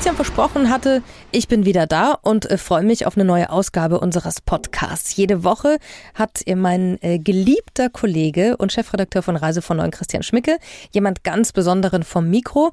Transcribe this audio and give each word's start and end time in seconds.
Christian 0.00 0.16
versprochen 0.16 0.70
hatte, 0.70 1.02
ich 1.30 1.46
bin 1.46 1.66
wieder 1.66 1.86
da 1.86 2.12
und 2.22 2.50
äh, 2.50 2.56
freue 2.56 2.84
mich 2.84 3.04
auf 3.04 3.18
eine 3.18 3.26
neue 3.26 3.50
Ausgabe 3.50 4.00
unseres 4.00 4.40
Podcasts. 4.40 5.14
Jede 5.14 5.44
Woche 5.44 5.76
hat 6.14 6.42
mein 6.56 6.96
äh, 7.02 7.18
geliebter 7.18 7.90
Kollege 7.90 8.56
und 8.56 8.72
Chefredakteur 8.72 9.22
von 9.22 9.36
Reise 9.36 9.60
von 9.60 9.76
Neuen 9.76 9.90
Christian 9.90 10.22
Schmicke 10.22 10.56
jemand 10.90 11.22
ganz 11.22 11.52
Besonderen 11.52 12.02
vom 12.02 12.30
Mikro. 12.30 12.72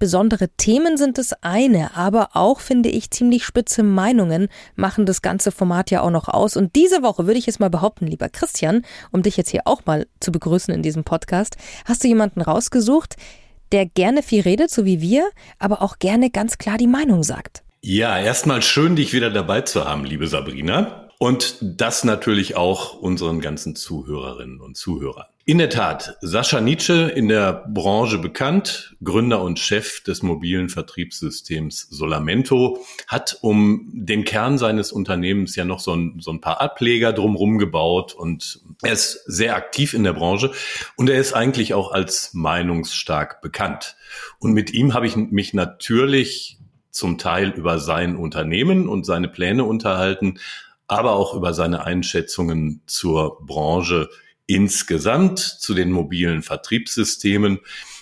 Besondere 0.00 0.48
Themen 0.48 0.96
sind 0.96 1.16
das 1.16 1.32
eine, 1.44 1.96
aber 1.96 2.30
auch, 2.32 2.58
finde 2.58 2.88
ich, 2.88 3.12
ziemlich 3.12 3.44
spitze 3.44 3.84
Meinungen 3.84 4.48
machen 4.74 5.06
das 5.06 5.22
ganze 5.22 5.52
Format 5.52 5.92
ja 5.92 6.00
auch 6.00 6.10
noch 6.10 6.26
aus. 6.26 6.56
Und 6.56 6.74
diese 6.74 7.04
Woche 7.04 7.28
würde 7.28 7.38
ich 7.38 7.46
jetzt 7.46 7.60
mal 7.60 7.70
behaupten, 7.70 8.08
lieber 8.08 8.28
Christian, 8.28 8.82
um 9.12 9.22
dich 9.22 9.36
jetzt 9.36 9.50
hier 9.50 9.62
auch 9.66 9.86
mal 9.86 10.08
zu 10.18 10.32
begrüßen 10.32 10.74
in 10.74 10.82
diesem 10.82 11.04
Podcast, 11.04 11.56
hast 11.84 12.02
du 12.02 12.08
jemanden 12.08 12.40
rausgesucht, 12.40 13.14
der 13.74 13.86
gerne 13.86 14.22
viel 14.22 14.42
redet, 14.42 14.70
so 14.70 14.84
wie 14.84 15.00
wir, 15.00 15.28
aber 15.58 15.82
auch 15.82 15.98
gerne 15.98 16.30
ganz 16.30 16.58
klar 16.58 16.78
die 16.78 16.86
Meinung 16.86 17.24
sagt. 17.24 17.64
Ja, 17.82 18.16
erstmal 18.18 18.62
schön, 18.62 18.94
dich 18.94 19.12
wieder 19.12 19.30
dabei 19.30 19.62
zu 19.62 19.84
haben, 19.84 20.04
liebe 20.04 20.28
Sabrina. 20.28 21.10
Und 21.18 21.56
das 21.60 22.04
natürlich 22.04 22.56
auch 22.56 22.94
unseren 22.94 23.40
ganzen 23.40 23.74
Zuhörerinnen 23.74 24.60
und 24.60 24.76
Zuhörern. 24.76 25.26
In 25.46 25.58
der 25.58 25.68
Tat, 25.68 26.16
Sascha 26.22 26.62
Nietzsche 26.62 27.12
in 27.14 27.28
der 27.28 27.66
Branche 27.68 28.16
bekannt, 28.16 28.96
Gründer 29.04 29.42
und 29.42 29.58
Chef 29.58 30.02
des 30.02 30.22
mobilen 30.22 30.70
Vertriebssystems 30.70 31.86
Solamento, 31.90 32.78
hat 33.08 33.36
um 33.42 33.90
den 33.92 34.24
Kern 34.24 34.56
seines 34.56 34.90
Unternehmens 34.90 35.54
ja 35.54 35.66
noch 35.66 35.80
so 35.80 35.94
ein, 35.94 36.16
so 36.20 36.30
ein 36.30 36.40
paar 36.40 36.62
Ableger 36.62 37.12
drumherum 37.12 37.58
gebaut 37.58 38.14
und 38.14 38.62
er 38.80 38.94
ist 38.94 39.22
sehr 39.26 39.54
aktiv 39.54 39.92
in 39.92 40.02
der 40.02 40.14
Branche 40.14 40.50
und 40.96 41.10
er 41.10 41.20
ist 41.20 41.34
eigentlich 41.34 41.74
auch 41.74 41.92
als 41.92 42.32
meinungsstark 42.32 43.42
bekannt. 43.42 43.96
Und 44.38 44.54
mit 44.54 44.72
ihm 44.72 44.94
habe 44.94 45.06
ich 45.06 45.14
mich 45.14 45.52
natürlich 45.52 46.56
zum 46.90 47.18
Teil 47.18 47.50
über 47.50 47.78
sein 47.80 48.16
Unternehmen 48.16 48.88
und 48.88 49.04
seine 49.04 49.28
Pläne 49.28 49.64
unterhalten, 49.64 50.38
aber 50.86 51.12
auch 51.12 51.34
über 51.34 51.52
seine 51.52 51.84
Einschätzungen 51.84 52.80
zur 52.86 53.44
Branche 53.44 54.08
insgesamt, 54.46 55.38
zu 55.38 55.74
den 55.74 55.90
mobilen 55.90 56.42
Vertriebssystemen. 56.42 57.60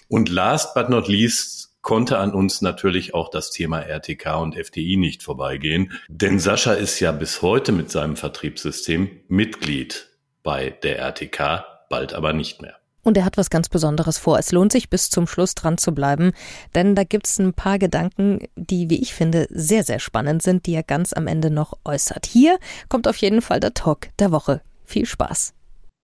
Und 0.08 0.28
last 0.28 0.74
but 0.74 0.88
not 0.90 1.08
least 1.08 1.62
konnte 1.82 2.18
an 2.18 2.32
uns 2.32 2.62
natürlich 2.62 3.12
auch 3.12 3.28
das 3.28 3.50
Thema 3.50 3.80
RTK 3.80 4.40
und 4.40 4.56
FDI 4.56 4.96
nicht 4.96 5.22
vorbeigehen. 5.22 5.92
Denn 6.08 6.38
Sascha 6.38 6.72
ist 6.72 7.00
ja 7.00 7.12
bis 7.12 7.42
heute 7.42 7.72
mit 7.72 7.90
seinem 7.90 8.16
Vertriebssystem 8.16 9.10
Mitglied 9.28 10.08
bei 10.42 10.70
der 10.70 10.98
RTK, 10.98 11.64
bald 11.90 12.14
aber 12.14 12.32
nicht 12.32 12.62
mehr. 12.62 12.76
Und 13.04 13.16
er 13.16 13.24
hat 13.24 13.36
was 13.36 13.50
ganz 13.50 13.68
Besonderes 13.68 14.18
vor. 14.18 14.38
Es 14.38 14.52
lohnt 14.52 14.70
sich 14.70 14.88
bis 14.88 15.10
zum 15.10 15.26
Schluss 15.26 15.56
dran 15.56 15.76
zu 15.76 15.92
bleiben, 15.92 16.32
denn 16.74 16.94
da 16.94 17.02
gibt's 17.02 17.38
ein 17.40 17.52
paar 17.52 17.80
Gedanken, 17.80 18.46
die, 18.54 18.88
wie 18.90 19.02
ich 19.02 19.12
finde, 19.12 19.48
sehr, 19.50 19.82
sehr 19.82 19.98
spannend 19.98 20.42
sind, 20.42 20.66
die 20.66 20.74
er 20.74 20.84
ganz 20.84 21.12
am 21.12 21.26
Ende 21.26 21.50
noch 21.50 21.78
äußert. 21.84 22.26
Hier 22.26 22.58
kommt 22.88 23.08
auf 23.08 23.16
jeden 23.16 23.42
Fall 23.42 23.58
der 23.58 23.74
Talk 23.74 24.08
der 24.20 24.30
Woche. 24.30 24.62
Viel 24.84 25.06
Spaß. 25.06 25.52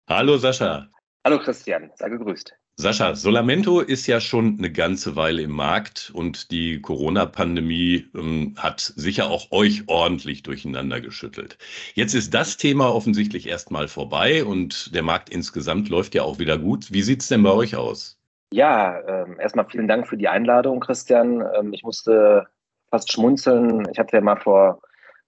Hallo 0.10 0.38
Sascha. 0.38 0.88
Hallo 1.26 1.38
Christian, 1.38 1.92
sei 1.96 2.08
gegrüßt. 2.08 2.56
Sascha, 2.78 3.14
Solamento 3.14 3.82
ist 3.82 4.08
ja 4.08 4.22
schon 4.22 4.58
eine 4.58 4.72
ganze 4.72 5.18
Weile 5.18 5.42
im 5.42 5.52
Markt 5.52 6.14
und 6.16 6.50
die 6.50 6.80
Corona-Pandemie 6.80 8.06
ähm, 8.16 8.56
hat 8.58 8.80
sicher 8.80 9.30
auch 9.30 9.52
euch 9.52 9.84
ordentlich 9.88 10.44
durcheinander 10.44 11.02
geschüttelt. 11.02 11.58
Jetzt 11.94 12.14
ist 12.14 12.34
das 12.34 12.56
Thema 12.56 12.96
offensichtlich 12.96 13.50
erstmal 13.50 13.90
vorbei 13.90 14.46
und 14.46 14.96
der 14.96 15.04
Markt 15.04 15.30
insgesamt 15.30 15.90
läuft 15.90 16.16
ja 16.16 16.24
auch 16.24 16.40
wieder 16.40 16.58
gut. 16.58 16.94
Wie 16.94 17.02
sieht 17.02 17.22
es 17.22 17.28
denn 17.28 17.44
bei 17.44 17.52
euch 17.52 17.76
aus? 17.76 18.18
Ja, 18.54 18.98
äh, 19.00 19.26
erstmal 19.42 19.66
vielen 19.70 19.90
Dank 19.90 20.08
für 20.08 20.16
die 20.16 20.30
Einladung, 20.30 20.80
Christian. 20.80 21.44
Ähm, 21.60 21.74
ich 21.74 21.84
musste 21.84 22.48
fast 22.92 23.12
schmunzeln. 23.12 23.86
Ich 23.92 24.00
hatte 24.00 24.16
ja 24.16 24.22
mal 24.22 24.38
vor 24.38 24.80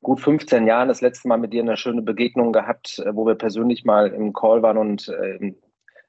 gut 0.02 0.22
15 0.22 0.68
Jahren 0.68 0.88
das 0.88 1.02
letzte 1.02 1.28
Mal 1.28 1.38
mit 1.38 1.54
dir 1.54 1.62
eine 1.62 1.78
schöne 1.78 2.02
Begegnung 2.02 2.52
gehabt, 2.54 3.00
äh, 3.00 3.16
wo 3.16 3.26
wir 3.26 3.36
persönlich 3.36 3.86
mal 3.86 4.08
im 4.08 4.34
Call 4.34 4.62
waren 4.62 4.78
und 4.78 5.10
äh, 5.10 5.54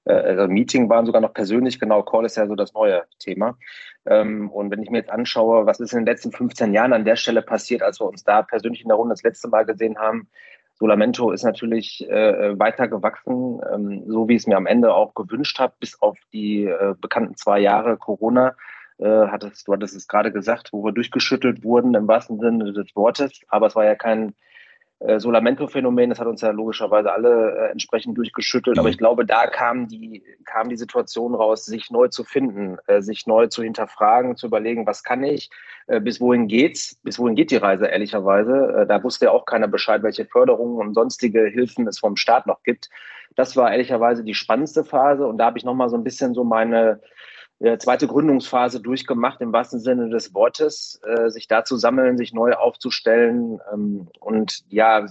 äh, 0.05 0.13
also 0.13 0.49
Meeting 0.49 0.89
waren 0.89 1.07
sogar 1.07 1.21
noch 1.21 1.35
persönlich, 1.35 1.81
genau, 1.81 2.03
Call 2.03 2.25
ist 2.25 2.37
ja 2.37 2.47
so 2.47 2.55
das 2.55 2.73
neue 2.73 3.03
Thema. 3.19 3.59
Ähm, 4.07 4.51
und 4.51 4.71
wenn 4.71 4.83
ich 4.83 4.91
mir 4.91 4.99
jetzt 4.99 5.11
anschaue, 5.11 5.67
was 5.67 5.81
ist 5.81 5.93
in 5.93 6.01
den 6.01 6.07
letzten 6.07 6.33
15 6.33 6.73
Jahren 6.73 6.93
an 6.93 7.05
der 7.05 7.17
Stelle 7.17 7.43
passiert, 7.43 7.83
als 7.83 8.01
wir 8.01 8.07
uns 8.07 8.25
da 8.25 8.43
persönlich 8.43 8.83
in 8.83 8.89
der 8.89 8.97
Runde 8.97 9.13
das 9.13 9.23
letzte 9.23 9.49
Mal 9.49 9.65
gesehen 9.65 9.99
haben, 9.99 10.29
Solamento 10.79 11.31
ist 11.31 11.45
natürlich 11.45 12.07
weiter 12.09 12.89
gewachsen, 12.89 13.61
ähm, 13.71 14.03
so 14.07 14.29
wie 14.29 14.37
ich 14.37 14.43
es 14.43 14.47
mir 14.47 14.57
am 14.57 14.65
Ende 14.65 14.95
auch 14.95 15.13
gewünscht 15.13 15.59
habe, 15.59 15.75
bis 15.79 16.01
auf 16.01 16.17
die 16.33 16.73
bekannten 17.03 17.37
zwei 17.37 17.61
Jahre 17.61 17.99
Corona. 17.99 18.57
Äh, 19.01 19.29
hattest, 19.29 19.67
du 19.67 19.73
hattest 19.73 19.97
es 19.97 20.09
gerade 20.09 20.31
gesagt, 20.31 20.73
wo 20.73 20.85
wir 20.85 20.93
durchgeschüttelt 20.93 21.65
wurden 21.65 21.95
im 21.95 22.07
wahrsten 22.07 22.39
Sinne 22.39 22.73
des 22.73 22.95
Wortes. 22.95 23.41
Aber 23.49 23.67
es 23.67 23.75
war 23.75 23.85
ja 23.85 23.95
kein 23.95 24.35
äh, 24.99 25.19
Solamento-Phänomen, 25.19 26.11
das 26.11 26.21
hat 26.21 26.27
uns 26.27 26.43
ja 26.43 26.51
logischerweise 26.51 27.11
alle 27.11 27.57
äh, 27.57 27.71
entsprechend 27.71 28.19
durchgeschüttelt. 28.19 28.79
Aber 28.79 28.89
mhm. 28.89 28.93
ich 28.93 28.99
glaube, 28.99 29.25
da 29.25 29.47
kam 29.47 29.89
die, 29.89 30.23
kam 30.45 30.69
die 30.69 30.77
Situation 30.77 31.35
raus, 31.35 31.65
sich 31.65 31.91
neu 31.91 32.09
zu 32.09 32.25
finden, 32.25 32.77
äh, 32.87 33.01
sich 33.01 33.27
neu 33.27 33.47
zu 33.47 33.63
hinterfragen, 33.63 34.37
zu 34.37 34.47
überlegen, 34.47 34.87
was 34.87 35.03
kann 35.03 35.25
ich, 35.25 35.49
äh, 35.87 36.01
bis 36.01 36.21
wohin 36.21 36.47
geht's, 36.47 37.01
bis 37.03 37.19
wohin 37.19 37.35
geht 37.35 37.51
die 37.51 37.57
Reise, 37.57 37.87
ehrlicherweise. 37.87 38.83
Äh, 38.83 38.87
da 38.87 39.03
wusste 39.03 39.27
ja 39.27 39.31
auch 39.31 39.47
keiner 39.47 39.69
Bescheid, 39.69 40.03
welche 40.03 40.27
Förderungen 40.27 40.77
und 40.77 40.93
sonstige 40.93 41.47
Hilfen 41.47 41.89
es 41.89 41.99
vom 41.99 42.17
Staat 42.17 42.47
noch 42.47 42.63
gibt. 42.63 42.91
Das 43.35 43.57
war 43.57 43.73
ehrlicherweise 43.73 44.23
die 44.23 44.35
spannendste 44.35 44.85
Phase 44.85 45.27
und 45.27 45.39
da 45.39 45.47
habe 45.47 45.57
ich 45.57 45.65
nochmal 45.65 45.89
so 45.89 45.97
ein 45.97 46.05
bisschen 46.05 46.35
so 46.35 46.45
meine 46.45 47.01
äh, 47.61 47.79
zweite 47.79 48.07
Gründungsphase 48.07 48.81
durchgemacht, 48.81 49.41
im 49.41 49.53
wahrsten 49.53 49.81
Sinne 49.81 50.09
des 50.09 50.35
Wortes, 50.35 51.01
äh, 51.05 51.29
sich 51.31 51.47
da 51.47 51.65
zu 51.65 51.77
sammeln, 51.77 52.17
sich 52.17 52.33
neu 52.33 52.53
aufzustellen 52.55 53.61
ähm, 53.73 54.09
und 54.19 54.65
ja, 54.69 55.07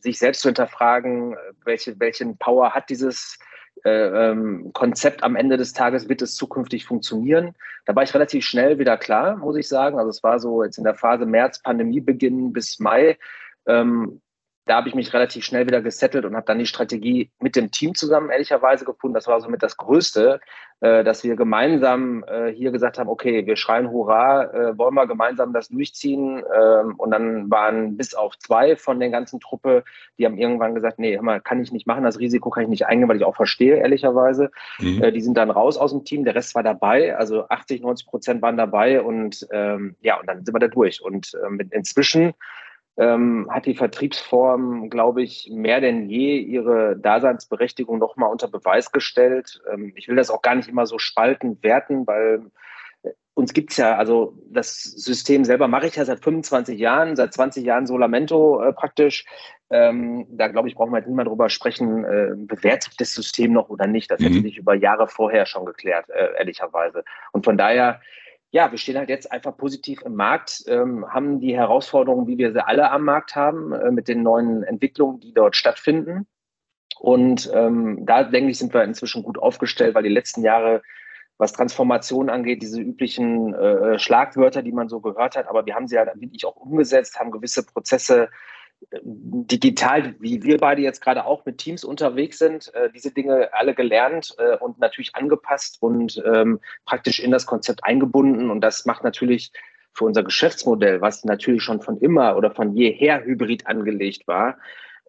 sich 0.00 0.18
selbst 0.18 0.42
zu 0.42 0.48
hinterfragen, 0.48 1.36
welche, 1.64 1.98
welchen 1.98 2.36
Power 2.36 2.74
hat 2.74 2.90
dieses 2.90 3.38
äh, 3.84 4.30
ähm, 4.30 4.72
Konzept 4.72 5.22
am 5.22 5.36
Ende 5.36 5.56
des 5.56 5.72
Tages, 5.72 6.08
wird 6.08 6.22
es 6.22 6.34
zukünftig 6.34 6.84
funktionieren? 6.84 7.54
Da 7.86 7.94
war 7.94 8.02
ich 8.02 8.14
relativ 8.14 8.44
schnell 8.44 8.78
wieder 8.78 8.96
klar, 8.96 9.36
muss 9.36 9.56
ich 9.56 9.68
sagen. 9.68 9.98
Also 9.98 10.10
es 10.10 10.22
war 10.22 10.38
so 10.38 10.62
jetzt 10.64 10.78
in 10.78 10.84
der 10.84 10.94
Phase 10.94 11.24
März, 11.24 11.62
Pandemiebeginn 11.62 12.52
bis 12.52 12.78
Mai. 12.78 13.18
Ähm, 13.66 14.20
da 14.66 14.76
habe 14.76 14.88
ich 14.88 14.96
mich 14.96 15.14
relativ 15.14 15.44
schnell 15.44 15.66
wieder 15.66 15.80
gesettelt 15.80 16.24
und 16.24 16.34
habe 16.34 16.46
dann 16.46 16.58
die 16.58 16.66
Strategie 16.66 17.30
mit 17.38 17.54
dem 17.54 17.70
Team 17.70 17.94
zusammen 17.94 18.30
ehrlicherweise 18.30 18.84
gefunden. 18.84 19.14
Das 19.14 19.28
war 19.28 19.40
somit 19.40 19.62
das 19.62 19.76
Größte, 19.76 20.40
äh, 20.80 21.04
dass 21.04 21.22
wir 21.22 21.36
gemeinsam 21.36 22.24
äh, 22.24 22.52
hier 22.52 22.72
gesagt 22.72 22.98
haben, 22.98 23.08
okay, 23.08 23.46
wir 23.46 23.54
schreien 23.54 23.92
Hurra, 23.92 24.42
äh, 24.52 24.76
wollen 24.76 24.94
wir 24.94 25.06
gemeinsam 25.06 25.52
das 25.52 25.68
durchziehen. 25.68 26.42
Ähm, 26.52 26.96
und 26.98 27.12
dann 27.12 27.48
waren 27.48 27.96
bis 27.96 28.14
auf 28.14 28.36
zwei 28.40 28.74
von 28.74 28.98
der 28.98 29.10
ganzen 29.10 29.38
Truppe, 29.38 29.84
die 30.18 30.26
haben 30.26 30.36
irgendwann 30.36 30.74
gesagt, 30.74 30.98
nee, 30.98 31.14
hör 31.14 31.22
mal, 31.22 31.40
kann 31.40 31.62
ich 31.62 31.70
nicht 31.70 31.86
machen, 31.86 32.02
das 32.02 32.18
Risiko 32.18 32.50
kann 32.50 32.64
ich 32.64 32.68
nicht 32.68 32.86
eingehen, 32.86 33.08
weil 33.08 33.18
ich 33.18 33.24
auch 33.24 33.36
verstehe, 33.36 33.76
ehrlicherweise. 33.76 34.50
Mhm. 34.80 35.00
Äh, 35.00 35.12
die 35.12 35.22
sind 35.22 35.36
dann 35.36 35.50
raus 35.50 35.78
aus 35.78 35.92
dem 35.92 36.04
Team, 36.04 36.24
der 36.24 36.34
Rest 36.34 36.56
war 36.56 36.64
dabei, 36.64 37.16
also 37.16 37.48
80, 37.48 37.82
90 37.82 38.08
Prozent 38.08 38.42
waren 38.42 38.56
dabei 38.56 39.00
und 39.00 39.46
ähm, 39.52 39.94
ja, 40.00 40.18
und 40.18 40.26
dann 40.26 40.44
sind 40.44 40.52
wir 40.52 40.58
da 40.58 40.68
durch. 40.68 41.00
Und 41.00 41.32
ähm, 41.46 41.60
inzwischen 41.70 42.34
ähm, 42.98 43.46
hat 43.50 43.66
die 43.66 43.74
Vertriebsform, 43.74 44.88
glaube 44.88 45.22
ich, 45.22 45.50
mehr 45.52 45.80
denn 45.80 46.08
je 46.08 46.38
ihre 46.38 46.96
Daseinsberechtigung 46.96 47.98
nochmal 47.98 48.30
unter 48.30 48.48
Beweis 48.48 48.90
gestellt. 48.90 49.60
Ähm, 49.70 49.92
ich 49.96 50.08
will 50.08 50.16
das 50.16 50.30
auch 50.30 50.42
gar 50.42 50.54
nicht 50.54 50.68
immer 50.68 50.86
so 50.86 50.98
spaltend 50.98 51.62
werten, 51.62 52.06
weil 52.06 52.46
äh, 53.02 53.10
uns 53.34 53.52
gibt's 53.52 53.76
ja, 53.76 53.96
also 53.96 54.38
das 54.50 54.82
System 54.82 55.44
selber 55.44 55.68
mache 55.68 55.88
ich 55.88 55.96
ja 55.96 56.06
seit 56.06 56.24
25 56.24 56.78
Jahren, 56.78 57.16
seit 57.16 57.34
20 57.34 57.64
Jahren 57.64 57.86
Solamento 57.86 58.62
äh, 58.62 58.72
praktisch. 58.72 59.26
Ähm, 59.68 60.26
da 60.30 60.48
glaube 60.48 60.68
ich, 60.68 60.74
brauchen 60.74 60.92
wir 60.92 60.98
jetzt 60.98 61.08
nicht 61.08 61.16
mehr 61.16 61.24
drüber 61.24 61.50
sprechen, 61.50 62.04
äh, 62.04 62.30
bewährt 62.34 62.84
sich 62.84 62.96
das 62.96 63.12
System 63.12 63.52
noch 63.52 63.68
oder 63.68 63.86
nicht. 63.86 64.10
Das 64.10 64.20
mhm. 64.20 64.26
hätte 64.26 64.42
sich 64.42 64.56
über 64.56 64.74
Jahre 64.74 65.06
vorher 65.06 65.44
schon 65.44 65.66
geklärt, 65.66 66.08
äh, 66.08 66.38
ehrlicherweise. 66.38 67.04
Und 67.32 67.44
von 67.44 67.58
daher 67.58 68.00
ja, 68.56 68.70
wir 68.70 68.78
stehen 68.78 68.96
halt 68.96 69.10
jetzt 69.10 69.30
einfach 69.30 69.54
positiv 69.54 70.00
im 70.00 70.14
Markt, 70.14 70.64
ähm, 70.66 71.04
haben 71.12 71.40
die 71.40 71.54
Herausforderungen, 71.54 72.26
wie 72.26 72.38
wir 72.38 72.52
sie 72.52 72.66
alle 72.66 72.90
am 72.90 73.04
Markt 73.04 73.36
haben, 73.36 73.72
äh, 73.72 73.90
mit 73.90 74.08
den 74.08 74.22
neuen 74.22 74.62
Entwicklungen, 74.62 75.20
die 75.20 75.34
dort 75.34 75.56
stattfinden. 75.56 76.26
Und 76.98 77.50
ähm, 77.52 78.06
da 78.06 78.24
denke 78.24 78.50
ich, 78.50 78.56
sind 78.56 78.72
wir 78.72 78.82
inzwischen 78.82 79.22
gut 79.22 79.38
aufgestellt, 79.38 79.94
weil 79.94 80.04
die 80.04 80.08
letzten 80.08 80.40
Jahre, 80.40 80.80
was 81.36 81.52
Transformation 81.52 82.30
angeht, 82.30 82.62
diese 82.62 82.80
üblichen 82.80 83.52
äh, 83.52 83.98
Schlagwörter, 83.98 84.62
die 84.62 84.72
man 84.72 84.88
so 84.88 85.00
gehört 85.00 85.36
hat, 85.36 85.48
aber 85.48 85.66
wir 85.66 85.74
haben 85.74 85.86
sie 85.86 85.98
halt 85.98 86.18
wirklich 86.18 86.46
auch 86.46 86.56
umgesetzt, 86.56 87.20
haben 87.20 87.32
gewisse 87.32 87.62
Prozesse 87.62 88.30
digital, 89.02 90.14
wie 90.20 90.42
wir 90.42 90.58
beide 90.58 90.82
jetzt 90.82 91.00
gerade 91.00 91.24
auch 91.24 91.44
mit 91.44 91.58
Teams 91.58 91.84
unterwegs 91.84 92.38
sind, 92.38 92.72
äh, 92.74 92.90
diese 92.92 93.10
Dinge 93.10 93.52
alle 93.52 93.74
gelernt 93.74 94.34
äh, 94.38 94.56
und 94.56 94.78
natürlich 94.78 95.14
angepasst 95.14 95.78
und 95.80 96.22
ähm, 96.26 96.60
praktisch 96.84 97.20
in 97.20 97.30
das 97.30 97.46
Konzept 97.46 97.84
eingebunden. 97.84 98.50
Und 98.50 98.60
das 98.60 98.86
macht 98.86 99.02
natürlich 99.02 99.52
für 99.92 100.04
unser 100.04 100.22
Geschäftsmodell, 100.22 101.00
was 101.00 101.24
natürlich 101.24 101.62
schon 101.62 101.80
von 101.80 101.98
immer 101.98 102.36
oder 102.36 102.50
von 102.50 102.76
jeher 102.76 103.24
hybrid 103.24 103.66
angelegt 103.66 104.28
war, 104.28 104.58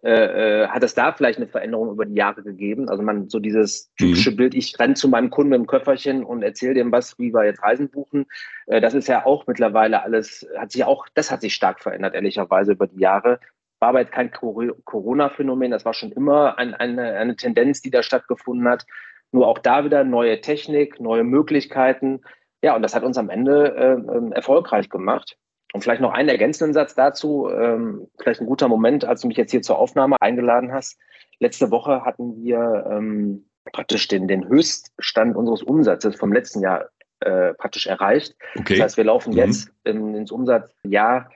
äh, 0.04 0.62
äh, 0.62 0.68
hat 0.68 0.84
es 0.84 0.94
da 0.94 1.12
vielleicht 1.12 1.38
eine 1.38 1.48
Veränderung 1.48 1.90
über 1.90 2.06
die 2.06 2.14
Jahre 2.14 2.44
gegeben? 2.44 2.88
Also 2.88 3.02
man 3.02 3.28
so 3.28 3.40
dieses 3.40 3.92
typische 3.96 4.30
mhm. 4.30 4.36
Bild, 4.36 4.54
ich 4.54 4.78
renne 4.78 4.94
zu 4.94 5.08
meinem 5.08 5.28
Kunden 5.30 5.50
mit 5.50 5.58
dem 5.58 5.66
Köfferchen 5.66 6.22
und 6.22 6.42
erzähle 6.42 6.74
dem 6.74 6.92
was, 6.92 7.18
wie 7.18 7.34
wir 7.34 7.44
jetzt 7.44 7.62
Reisen 7.64 7.90
buchen. 7.90 8.26
Äh, 8.66 8.80
das 8.80 8.94
ist 8.94 9.08
ja 9.08 9.26
auch 9.26 9.48
mittlerweile 9.48 10.02
alles, 10.02 10.46
hat 10.56 10.70
sich 10.70 10.84
auch, 10.84 11.08
das 11.14 11.32
hat 11.32 11.40
sich 11.40 11.52
stark 11.52 11.80
verändert, 11.80 12.14
ehrlicherweise 12.14 12.72
über 12.72 12.86
die 12.86 13.00
Jahre. 13.00 13.40
War 13.80 13.90
aber 13.90 14.00
jetzt 14.00 14.12
kein 14.12 14.30
Corona-Phänomen, 14.32 15.70
das 15.70 15.84
war 15.84 15.94
schon 15.94 16.12
immer 16.12 16.58
ein, 16.58 16.74
eine, 16.74 17.14
eine 17.14 17.36
Tendenz, 17.36 17.80
die 17.80 17.90
da 17.90 18.02
stattgefunden 18.02 18.68
hat. 18.68 18.86
Nur 19.30 19.46
auch 19.46 19.58
da 19.58 19.84
wieder 19.84 20.04
neue 20.04 20.40
Technik, 20.40 21.00
neue 21.00 21.22
Möglichkeiten. 21.22 22.22
Ja, 22.62 22.74
und 22.74 22.82
das 22.82 22.94
hat 22.94 23.04
uns 23.04 23.18
am 23.18 23.30
Ende 23.30 23.74
äh, 23.76 23.92
ähm, 23.92 24.32
erfolgreich 24.32 24.88
gemacht. 24.88 25.36
Und 25.72 25.82
vielleicht 25.82 26.00
noch 26.00 26.12
einen 26.12 26.30
ergänzenden 26.30 26.72
Satz 26.72 26.94
dazu, 26.94 27.48
ähm, 27.50 28.08
vielleicht 28.18 28.40
ein 28.40 28.46
guter 28.46 28.68
Moment, 28.68 29.04
als 29.04 29.20
du 29.20 29.28
mich 29.28 29.36
jetzt 29.36 29.50
hier 29.50 29.62
zur 29.62 29.78
Aufnahme 29.78 30.16
eingeladen 30.20 30.72
hast. 30.72 30.98
Letzte 31.40 31.70
Woche 31.70 32.04
hatten 32.04 32.42
wir 32.42 32.86
ähm, 32.90 33.48
praktisch 33.72 34.08
den, 34.08 34.26
den 34.26 34.48
Höchststand 34.48 35.36
unseres 35.36 35.62
Umsatzes 35.62 36.16
vom 36.16 36.32
letzten 36.32 36.62
Jahr 36.62 36.88
äh, 37.20 37.52
praktisch 37.54 37.86
erreicht. 37.86 38.34
Okay. 38.58 38.74
Das 38.74 38.84
heißt, 38.84 38.96
wir 38.96 39.04
laufen 39.04 39.32
mhm. 39.32 39.38
jetzt 39.38 39.70
in, 39.84 40.14
ins 40.14 40.32
Umsatzjahr 40.32 41.30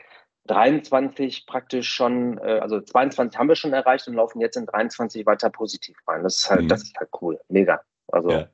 23 0.47 1.47
praktisch 1.47 1.89
schon, 1.89 2.39
äh, 2.39 2.59
also 2.61 2.81
22 2.81 3.39
haben 3.39 3.49
wir 3.49 3.57
schon 3.57 3.73
erreicht 3.73 4.09
und 4.09 4.15
laufen 4.15 4.41
jetzt 4.41 4.57
in 4.57 4.67
23 4.67 5.27
weiter 5.27 5.51
positiv 5.51 5.97
rein. 6.07 6.23
Das 6.23 6.39
ist 6.39 6.51
halt, 6.51 6.63
mhm. 6.63 6.69
das 6.69 6.83
ist 6.83 6.97
halt 6.99 7.11
cool, 7.21 7.39
mega. 7.49 7.81
Also 8.09 8.31
ja. 8.31 8.49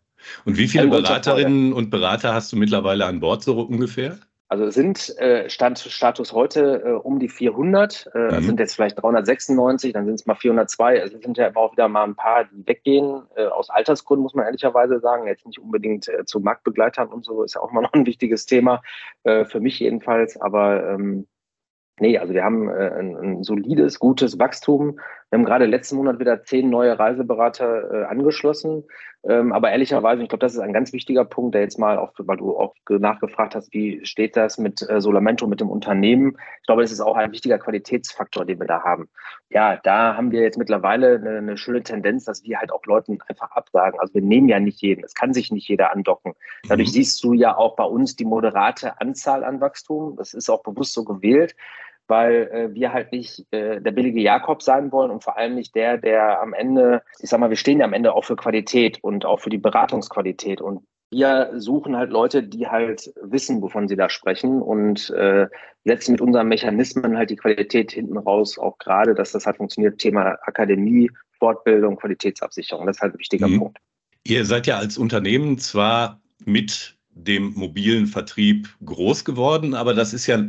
Und 0.45 0.57
wie 0.57 0.67
viele 0.67 0.89
Beraterinnen 0.89 1.73
und 1.73 1.91
Berater 1.91 2.35
hast 2.35 2.53
du 2.53 2.57
mittlerweile 2.57 3.07
an 3.07 3.21
Bord 3.21 3.43
so 3.43 3.61
ungefähr? 3.61 4.19
Also 4.51 4.71
sind 4.71 5.17
äh, 5.19 5.51
Stand, 5.51 5.79
Status 5.79 6.33
heute 6.33 6.83
äh, 6.83 6.91
um 6.93 7.19
die 7.19 7.29
400, 7.29 8.11
äh, 8.15 8.19
mhm. 8.19 8.43
sind 8.45 8.61
jetzt 8.61 8.75
vielleicht 8.75 9.01
396, 9.01 9.93
dann 9.93 10.07
sind 10.07 10.15
es 10.15 10.27
mal 10.27 10.37
402. 10.37 11.03
Also 11.03 11.17
es 11.17 11.23
sind 11.23 11.37
ja 11.37 11.55
auch 11.55 11.73
wieder 11.73 11.87
mal 11.89 12.05
ein 12.05 12.15
paar, 12.15 12.45
die 12.45 12.67
weggehen, 12.67 13.25
äh, 13.37 13.45
aus 13.45 13.69
Altersgründen 13.69 14.23
muss 14.23 14.35
man 14.35 14.47
ehrlicherweise 14.47 15.01
sagen. 15.01 15.27
Jetzt 15.27 15.47
nicht 15.47 15.59
unbedingt 15.59 16.09
äh, 16.09 16.25
zu 16.25 16.41
Marktbegleitern 16.41 17.09
und 17.09 17.27
so, 17.27 17.43
ist 17.43 17.57
ja 17.57 17.61
auch 17.61 17.73
mal 17.73 17.83
noch 17.83 17.93
ein 17.93 18.07
wichtiges 18.07 18.47
Thema, 18.47 18.83
äh, 19.25 19.45
für 19.45 19.61
mich 19.61 19.79
jedenfalls. 19.81 20.41
Aber 20.41 20.95
ähm, 20.95 21.27
Nee, 22.01 22.19
also 22.19 22.35
wir 22.35 22.45
haben 22.45 22.69
äh, 22.69 22.91
ein, 22.99 23.17
ein, 23.17 23.43
solides, 23.43 23.99
gutes 23.99 24.39
Wachstum. 24.39 24.99
Wir 25.31 25.39
haben 25.39 25.45
gerade 25.45 25.67
letzten 25.67 25.97
Monat 25.97 26.19
wieder 26.19 26.43
zehn 26.43 26.71
neue 26.71 26.99
Reiseberater 26.99 27.93
äh, 27.93 28.05
angeschlossen. 28.05 28.85
Ähm, 29.25 29.53
aber 29.53 29.73
ehrlicherweise, 29.73 30.23
ich 30.23 30.29
glaube, 30.29 30.41
das 30.41 30.55
ist 30.55 30.61
ein 30.61 30.73
ganz 30.73 30.93
wichtiger 30.93 31.25
Punkt, 31.25 31.55
der 31.55 31.63
jetzt 31.63 31.79
mal 31.79 31.99
auch, 31.99 32.13
weil 32.19 32.37
du 32.37 32.57
auch 32.57 32.75
nachgefragt 32.89 33.57
hast, 33.57 33.75
wie 33.75 34.05
steht 34.07 34.37
das 34.37 34.59
mit 34.59 34.89
äh, 34.89 35.01
Solamento, 35.01 35.47
mit 35.49 35.61
dem 35.61 35.71
Unternehmen? 35.71 36.37
Ich 36.61 36.67
glaube, 36.67 36.83
das 36.83 36.93
ist 36.93 37.01
auch 37.01 37.17
ein 37.17 37.33
wichtiger 37.33 37.59
Qualitätsfaktor, 37.59 38.45
den 38.45 38.61
wir 38.61 38.67
da 38.67 38.85
haben. 38.85 39.09
Ja, 39.51 39.77
da 39.77 40.17
haben 40.17 40.31
wir 40.31 40.43
jetzt 40.43 40.57
mittlerweile 40.57 41.17
eine, 41.17 41.39
eine 41.39 41.57
schöne 41.57 41.83
Tendenz, 41.83 42.25
dass 42.25 42.45
wir 42.45 42.59
halt 42.59 42.71
auch 42.71 42.85
Leuten 42.87 43.19
einfach 43.27 43.51
absagen. 43.51 43.99
Also 43.99 44.15
wir 44.15 44.23
nehmen 44.23 44.49
ja 44.49 44.61
nicht 44.61 44.81
jeden. 44.83 45.03
Es 45.05 45.15
kann 45.15 45.35
sich 45.35 45.51
nicht 45.51 45.69
jeder 45.69 45.93
andocken. 45.93 46.35
Dadurch 46.69 46.89
mhm. 46.89 46.93
siehst 46.93 47.23
du 47.25 47.33
ja 47.33 47.57
auch 47.57 47.75
bei 47.75 47.85
uns 47.85 48.15
die 48.15 48.25
moderate 48.25 49.01
Anzahl 49.01 49.43
an 49.43 49.61
Wachstum. 49.61 50.17
Das 50.17 50.33
ist 50.33 50.49
auch 50.49 50.63
bewusst 50.63 50.95
so 50.95 51.05
gewählt 51.05 51.57
weil 52.09 52.49
äh, 52.53 52.75
wir 52.75 52.93
halt 52.93 53.13
nicht 53.13 53.47
äh, 53.53 53.81
der 53.81 53.93
billige 53.93 54.21
Jakob 54.21 54.63
sein 54.63 54.91
wollen 54.91 55.11
und 55.11 55.23
vor 55.23 55.37
allem 55.37 55.55
nicht 55.55 55.75
der, 55.75 55.99
der 55.99 56.41
am 56.41 56.55
Ende, 56.55 57.03
ich 57.21 57.31
sag 57.31 57.39
mal, 57.39 57.51
wir 57.51 57.57
stehen 57.57 57.81
ja 57.81 57.85
am 57.85 57.93
Ende 57.93 58.15
auch 58.15 58.25
für 58.25 58.37
Qualität 58.37 58.99
und 59.03 59.25
auch 59.25 59.41
für 59.41 59.51
die 59.51 59.59
Beratungsqualität 59.59 60.61
und 60.61 60.83
wir 61.11 61.53
suchen 61.57 61.97
halt 61.97 62.11
Leute, 62.11 62.43
die 62.43 62.67
halt 62.67 63.13
wissen, 63.23 63.63
wovon 63.63 63.89
sie 63.89 63.97
da 63.97 64.11
sprechen 64.11 64.61
und 64.61 65.09
äh, 65.11 65.47
setzen 65.85 66.13
mit 66.13 66.21
unseren 66.21 66.49
Mechanismen 66.49 67.17
halt 67.17 67.31
die 67.31 67.37
Qualität 67.37 67.93
hinten 67.93 68.19
raus, 68.19 68.59
auch 68.59 68.77
gerade, 68.79 69.15
dass 69.15 69.33
das 69.33 69.47
halt 69.47 69.57
funktioniert, 69.57 69.99
Thema 69.99 70.37
Akademie, 70.43 71.11
Fortbildung, 71.39 71.97
Qualitätsabsicherung, 71.97 72.87
das 72.87 72.97
ist 72.97 73.03
halt 73.03 73.15
ein 73.15 73.19
wichtiger 73.19 73.49
mhm. 73.49 73.59
Punkt. 73.59 73.79
Ihr 74.25 74.45
seid 74.45 74.67
ja 74.67 74.77
als 74.77 74.99
Unternehmen 74.99 75.59
zwar 75.59 76.21
mit 76.45 76.99
dem 77.11 77.55
mobilen 77.55 78.07
Vertrieb 78.07 78.69
groß 78.85 79.25
geworden, 79.25 79.75
aber 79.75 79.95
das 79.95 80.13
ist 80.13 80.27
ja 80.27 80.45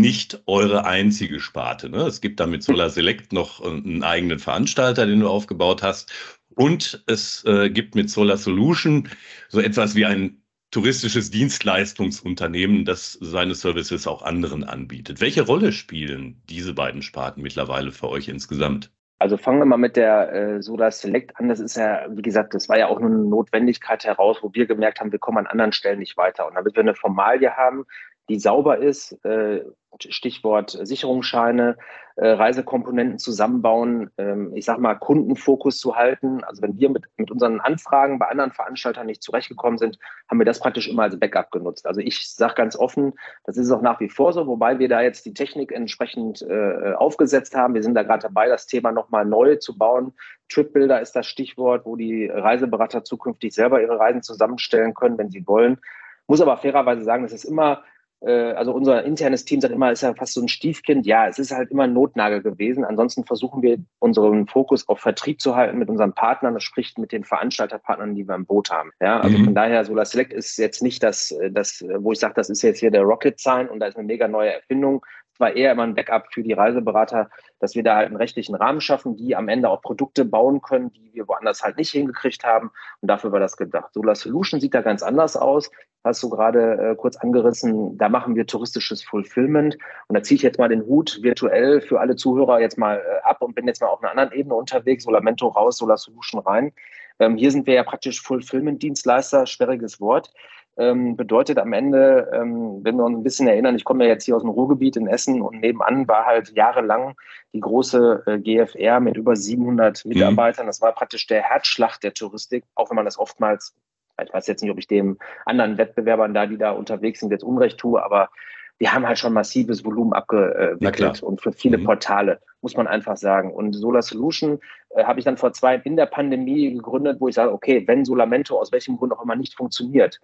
nicht 0.00 0.42
eure 0.46 0.84
einzige 0.84 1.40
Sparte. 1.40 1.88
Ne? 1.88 2.02
Es 2.02 2.20
gibt 2.20 2.40
da 2.40 2.46
mit 2.46 2.62
Solar 2.62 2.90
Select 2.90 3.32
noch 3.32 3.62
äh, 3.64 3.68
einen 3.68 4.02
eigenen 4.02 4.38
Veranstalter, 4.38 5.06
den 5.06 5.20
du 5.20 5.28
aufgebaut 5.28 5.82
hast. 5.82 6.12
Und 6.54 7.02
es 7.06 7.44
äh, 7.44 7.70
gibt 7.70 7.94
mit 7.94 8.10
Solar 8.10 8.36
Solution 8.36 9.08
so 9.48 9.60
etwas 9.60 9.94
wie 9.94 10.04
ein 10.04 10.42
touristisches 10.70 11.30
Dienstleistungsunternehmen, 11.30 12.84
das 12.84 13.12
seine 13.20 13.54
Services 13.54 14.06
auch 14.06 14.22
anderen 14.22 14.64
anbietet. 14.64 15.20
Welche 15.20 15.42
Rolle 15.42 15.70
spielen 15.72 16.42
diese 16.48 16.72
beiden 16.72 17.02
Sparten 17.02 17.42
mittlerweile 17.42 17.92
für 17.92 18.08
euch 18.08 18.28
insgesamt? 18.28 18.90
Also 19.18 19.36
fangen 19.36 19.60
wir 19.60 19.66
mal 19.66 19.76
mit 19.76 19.96
der 19.96 20.32
äh, 20.32 20.62
Solar 20.62 20.90
Select 20.90 21.38
an. 21.38 21.48
Das 21.48 21.60
ist 21.60 21.76
ja, 21.76 22.06
wie 22.10 22.22
gesagt, 22.22 22.54
das 22.54 22.68
war 22.68 22.78
ja 22.78 22.88
auch 22.88 22.98
nur 22.98 23.10
eine 23.10 23.20
Notwendigkeit 23.20 24.02
heraus, 24.04 24.38
wo 24.42 24.52
wir 24.52 24.66
gemerkt 24.66 24.98
haben, 24.98 25.12
wir 25.12 25.20
kommen 25.20 25.38
an 25.38 25.46
anderen 25.46 25.72
Stellen 25.72 26.00
nicht 26.00 26.16
weiter. 26.16 26.48
Und 26.48 26.54
damit 26.56 26.74
wir 26.74 26.80
eine 26.80 26.96
Formalie 26.96 27.56
haben, 27.56 27.84
die 28.28 28.38
sauber 28.38 28.78
ist, 28.78 29.12
äh, 29.24 29.64
Stichwort 30.00 30.70
Sicherungsscheine, 30.70 31.76
äh, 32.16 32.28
Reisekomponenten 32.28 33.18
zusammenbauen, 33.18 34.10
ähm, 34.18 34.52
ich 34.54 34.64
sag 34.64 34.78
mal, 34.78 34.94
Kundenfokus 34.94 35.78
zu 35.78 35.96
halten. 35.96 36.42
Also 36.44 36.62
wenn 36.62 36.78
wir 36.78 36.90
mit, 36.90 37.04
mit 37.16 37.30
unseren 37.30 37.60
Anfragen 37.60 38.18
bei 38.18 38.28
anderen 38.28 38.52
Veranstaltern 38.52 39.06
nicht 39.06 39.22
zurechtgekommen 39.22 39.78
sind, 39.78 39.98
haben 40.30 40.38
wir 40.38 40.44
das 40.44 40.60
praktisch 40.60 40.88
immer 40.88 41.04
als 41.04 41.18
Backup 41.18 41.50
genutzt. 41.50 41.86
Also 41.86 42.00
ich 42.00 42.30
sage 42.34 42.54
ganz 42.54 42.76
offen, 42.76 43.12
das 43.44 43.56
ist 43.56 43.70
auch 43.70 43.82
nach 43.82 44.00
wie 44.00 44.08
vor 44.08 44.32
so, 44.32 44.46
wobei 44.46 44.78
wir 44.78 44.88
da 44.88 45.02
jetzt 45.02 45.26
die 45.26 45.34
Technik 45.34 45.72
entsprechend 45.72 46.42
äh, 46.42 46.94
aufgesetzt 46.94 47.54
haben. 47.54 47.74
Wir 47.74 47.82
sind 47.82 47.94
da 47.94 48.02
gerade 48.02 48.22
dabei, 48.22 48.48
das 48.48 48.66
Thema 48.66 48.92
nochmal 48.92 49.24
neu 49.24 49.56
zu 49.56 49.76
bauen. 49.76 50.14
Tripbuilder 50.48 51.00
ist 51.00 51.16
das 51.16 51.26
Stichwort, 51.26 51.84
wo 51.84 51.96
die 51.96 52.26
Reiseberater 52.26 53.04
zukünftig 53.04 53.54
selber 53.54 53.80
ihre 53.80 53.98
Reisen 53.98 54.22
zusammenstellen 54.22 54.94
können, 54.94 55.18
wenn 55.18 55.30
sie 55.30 55.46
wollen. 55.46 55.78
Muss 56.26 56.40
aber 56.40 56.56
fairerweise 56.56 57.04
sagen, 57.04 57.24
es 57.24 57.32
ist 57.32 57.44
immer 57.44 57.82
also 58.24 58.72
unser 58.72 59.04
internes 59.04 59.44
Team 59.44 59.60
sagt 59.60 59.74
immer, 59.74 59.90
ist 59.90 60.02
ja 60.02 60.14
fast 60.14 60.34
so 60.34 60.40
ein 60.40 60.48
Stiefkind. 60.48 61.06
Ja, 61.06 61.26
es 61.26 61.38
ist 61.38 61.50
halt 61.50 61.70
immer 61.70 61.84
ein 61.84 61.92
Notnagel 61.92 62.42
gewesen. 62.42 62.84
Ansonsten 62.84 63.24
versuchen 63.24 63.62
wir 63.62 63.78
unseren 63.98 64.46
Fokus 64.46 64.88
auf 64.88 65.00
Vertrieb 65.00 65.40
zu 65.40 65.56
halten 65.56 65.78
mit 65.78 65.88
unseren 65.88 66.12
Partnern. 66.12 66.54
Das 66.54 66.62
spricht 66.62 66.98
mit 66.98 67.12
den 67.12 67.24
Veranstalterpartnern, 67.24 68.14
die 68.14 68.26
wir 68.26 68.34
im 68.34 68.46
Boot 68.46 68.70
haben. 68.70 68.92
Ja, 69.00 69.20
also 69.20 69.38
mhm. 69.38 69.46
von 69.46 69.54
daher, 69.54 69.84
Solar 69.84 70.04
Select 70.04 70.32
ist 70.32 70.56
jetzt 70.58 70.82
nicht 70.82 71.02
das, 71.02 71.34
das, 71.50 71.84
wo 71.98 72.12
ich 72.12 72.20
sage, 72.20 72.34
das 72.34 72.48
ist 72.48 72.62
jetzt 72.62 72.78
hier 72.78 72.90
der 72.90 73.02
Rocket 73.02 73.40
Sign 73.40 73.68
und 73.68 73.80
da 73.80 73.86
ist 73.86 73.96
eine 73.96 74.06
mega 74.06 74.28
neue 74.28 74.52
Erfindung, 74.52 75.04
war 75.38 75.54
eher 75.54 75.72
immer 75.72 75.84
ein 75.84 75.94
Backup 75.94 76.26
für 76.32 76.42
die 76.42 76.52
Reiseberater, 76.52 77.30
dass 77.58 77.74
wir 77.74 77.82
da 77.82 77.96
halt 77.96 78.06
einen 78.06 78.16
rechtlichen 78.16 78.54
Rahmen 78.54 78.80
schaffen, 78.80 79.16
die 79.16 79.34
am 79.36 79.48
Ende 79.48 79.68
auch 79.68 79.82
Produkte 79.82 80.24
bauen 80.24 80.62
können, 80.62 80.92
die 80.92 81.12
wir 81.14 81.28
woanders 81.28 81.62
halt 81.62 81.76
nicht 81.76 81.90
hingekriegt 81.90 82.44
haben. 82.44 82.70
Und 83.00 83.08
dafür 83.08 83.32
war 83.32 83.40
das 83.40 83.56
gedacht. 83.56 83.92
Solar 83.92 84.14
Solution 84.14 84.60
sieht 84.60 84.74
da 84.74 84.82
ganz 84.82 85.02
anders 85.02 85.36
aus. 85.36 85.70
Hast 86.04 86.22
du 86.22 86.30
gerade 86.30 86.90
äh, 86.90 86.96
kurz 86.96 87.16
angerissen, 87.16 87.96
da 87.96 88.08
machen 88.08 88.34
wir 88.34 88.46
touristisches 88.46 89.02
Fulfillment. 89.02 89.78
Und 90.08 90.16
da 90.16 90.22
ziehe 90.22 90.36
ich 90.36 90.42
jetzt 90.42 90.58
mal 90.58 90.68
den 90.68 90.82
Hut 90.82 91.20
virtuell 91.22 91.80
für 91.80 92.00
alle 92.00 92.16
Zuhörer 92.16 92.60
jetzt 92.60 92.78
mal 92.78 92.98
äh, 92.98 93.20
ab 93.22 93.42
und 93.42 93.54
bin 93.54 93.66
jetzt 93.66 93.80
mal 93.80 93.88
auf 93.88 94.02
einer 94.02 94.10
anderen 94.10 94.32
Ebene 94.32 94.54
unterwegs. 94.54 95.04
Solamento 95.04 95.48
raus, 95.48 95.78
Solar 95.78 95.98
Solution 95.98 96.40
rein. 96.40 96.72
Ähm, 97.18 97.36
hier 97.36 97.50
sind 97.50 97.66
wir 97.66 97.74
ja 97.74 97.84
praktisch 97.84 98.20
Fulfillment-Dienstleister, 98.22 99.46
sperriges 99.46 100.00
Wort 100.00 100.32
ähm, 100.78 101.16
bedeutet 101.16 101.58
am 101.58 101.72
Ende, 101.72 102.30
ähm, 102.32 102.80
wenn 102.82 102.96
wir 102.96 103.04
uns 103.04 103.18
ein 103.18 103.22
bisschen 103.22 103.48
erinnern, 103.48 103.76
ich 103.76 103.84
komme 103.84 104.04
ja 104.04 104.10
jetzt 104.10 104.24
hier 104.24 104.36
aus 104.36 104.42
dem 104.42 104.50
Ruhrgebiet 104.50 104.96
in 104.96 105.06
Essen 105.06 105.42
und 105.42 105.60
nebenan 105.60 106.08
war 106.08 106.24
halt 106.24 106.56
jahrelang 106.56 107.14
die 107.52 107.60
große 107.60 108.22
äh, 108.26 108.38
GFR 108.38 109.00
mit 109.00 109.16
über 109.16 109.36
700 109.36 110.04
mhm. 110.04 110.08
Mitarbeitern. 110.12 110.66
Mhm. 110.66 110.68
Das 110.68 110.80
war 110.80 110.92
praktisch 110.92 111.26
der 111.26 111.42
Herzschlag 111.42 111.98
der 112.00 112.14
Touristik, 112.14 112.64
auch 112.74 112.90
wenn 112.90 112.96
man 112.96 113.04
das 113.04 113.18
oftmals, 113.18 113.74
ich 114.22 114.32
weiß 114.32 114.46
jetzt 114.46 114.62
nicht, 114.62 114.70
ob 114.70 114.78
ich 114.78 114.86
dem 114.86 115.18
anderen 115.44 115.76
Wettbewerbern 115.76 116.32
da, 116.32 116.46
die 116.46 116.58
da 116.58 116.70
unterwegs 116.70 117.20
sind, 117.20 117.30
jetzt 117.30 117.44
Unrecht 117.44 117.78
tue, 117.78 118.02
aber 118.02 118.30
wir 118.78 118.92
haben 118.92 119.06
halt 119.06 119.18
schon 119.18 119.32
massives 119.32 119.84
Volumen 119.84 120.12
abgewickelt 120.12 121.22
und 121.22 121.40
für 121.40 121.52
viele 121.52 121.78
mhm. 121.78 121.84
Portale, 121.84 122.40
muss 122.62 122.76
man 122.76 122.86
einfach 122.86 123.16
sagen. 123.16 123.52
Und 123.52 123.74
Solar 123.74 124.02
Solution 124.02 124.58
äh, 124.90 125.04
habe 125.04 125.20
ich 125.20 125.24
dann 125.24 125.36
vor 125.36 125.52
zwei 125.52 125.76
in 125.76 125.96
der 125.96 126.06
Pandemie 126.06 126.72
gegründet, 126.72 127.20
wo 127.20 127.28
ich 127.28 127.34
sage, 127.34 127.52
okay, 127.52 127.84
wenn 127.86 128.04
Solamento 128.04 128.58
aus 128.58 128.72
welchem 128.72 128.96
Grund 128.96 129.12
auch 129.12 129.22
immer 129.22 129.36
nicht 129.36 129.54
funktioniert, 129.54 130.18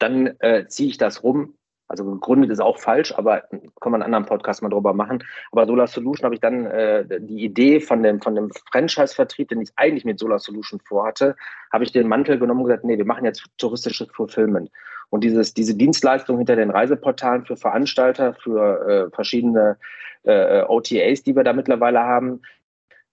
dann 0.00 0.34
äh, 0.40 0.66
ziehe 0.66 0.88
ich 0.88 0.98
das 0.98 1.22
rum. 1.22 1.54
Also 1.86 2.04
gegründet 2.04 2.50
ist 2.50 2.60
auch 2.60 2.78
falsch, 2.78 3.12
aber 3.16 3.42
kann 3.80 3.90
man 3.90 4.00
einen 4.00 4.14
anderen 4.14 4.26
Podcast 4.26 4.62
mal 4.62 4.68
drüber 4.68 4.94
machen. 4.94 5.24
Aber 5.50 5.66
Solar 5.66 5.88
Solution 5.88 6.24
habe 6.24 6.36
ich 6.36 6.40
dann 6.40 6.66
äh, 6.66 7.04
die 7.20 7.44
Idee 7.44 7.80
von 7.80 8.04
dem, 8.04 8.20
von 8.20 8.36
dem 8.36 8.50
Franchise-Vertrieb, 8.70 9.48
den 9.48 9.60
ich 9.60 9.70
eigentlich 9.74 10.04
mit 10.04 10.20
Solar 10.20 10.38
Solution 10.38 10.78
vorhatte, 10.86 11.34
habe 11.72 11.82
ich 11.82 11.90
den 11.90 12.06
Mantel 12.06 12.38
genommen 12.38 12.60
und 12.60 12.66
gesagt, 12.68 12.84
nee, 12.84 12.96
wir 12.96 13.04
machen 13.04 13.24
jetzt 13.24 13.44
touristisches 13.58 14.08
Fulfillment. 14.12 14.70
Und 15.08 15.24
dieses, 15.24 15.52
diese 15.52 15.74
Dienstleistung 15.74 16.38
hinter 16.38 16.54
den 16.54 16.70
Reiseportalen 16.70 17.44
für 17.44 17.56
Veranstalter, 17.56 18.34
für 18.34 19.08
äh, 19.10 19.10
verschiedene 19.12 19.76
äh, 20.22 20.62
OTAs, 20.62 21.24
die 21.24 21.34
wir 21.34 21.42
da 21.42 21.52
mittlerweile 21.52 22.00
haben, 22.00 22.42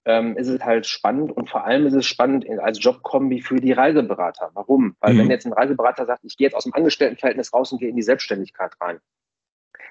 ähm, 0.07 0.37
ist 0.37 0.47
es 0.47 0.63
halt 0.63 0.87
spannend 0.87 1.33
und 1.33 1.49
vor 1.49 1.65
allem 1.65 1.85
ist 1.85 1.93
es 1.93 2.05
spannend 2.05 2.47
als 2.61 2.81
Jobkombi 2.81 3.41
für 3.41 3.59
die 3.59 3.73
Reiseberater. 3.73 4.51
Warum? 4.53 4.95
Weil 5.01 5.13
mhm. 5.13 5.19
wenn 5.19 5.29
jetzt 5.29 5.45
ein 5.45 5.53
Reiseberater 5.53 6.05
sagt, 6.05 6.23
ich 6.23 6.37
gehe 6.37 6.47
jetzt 6.47 6.55
aus 6.55 6.63
dem 6.63 6.73
Angestelltenverhältnis 6.73 7.53
raus 7.53 7.73
und 7.73 7.79
gehe 7.79 7.89
in 7.89 7.95
die 7.97 8.01
Selbstständigkeit 8.01 8.71
rein, 8.79 8.99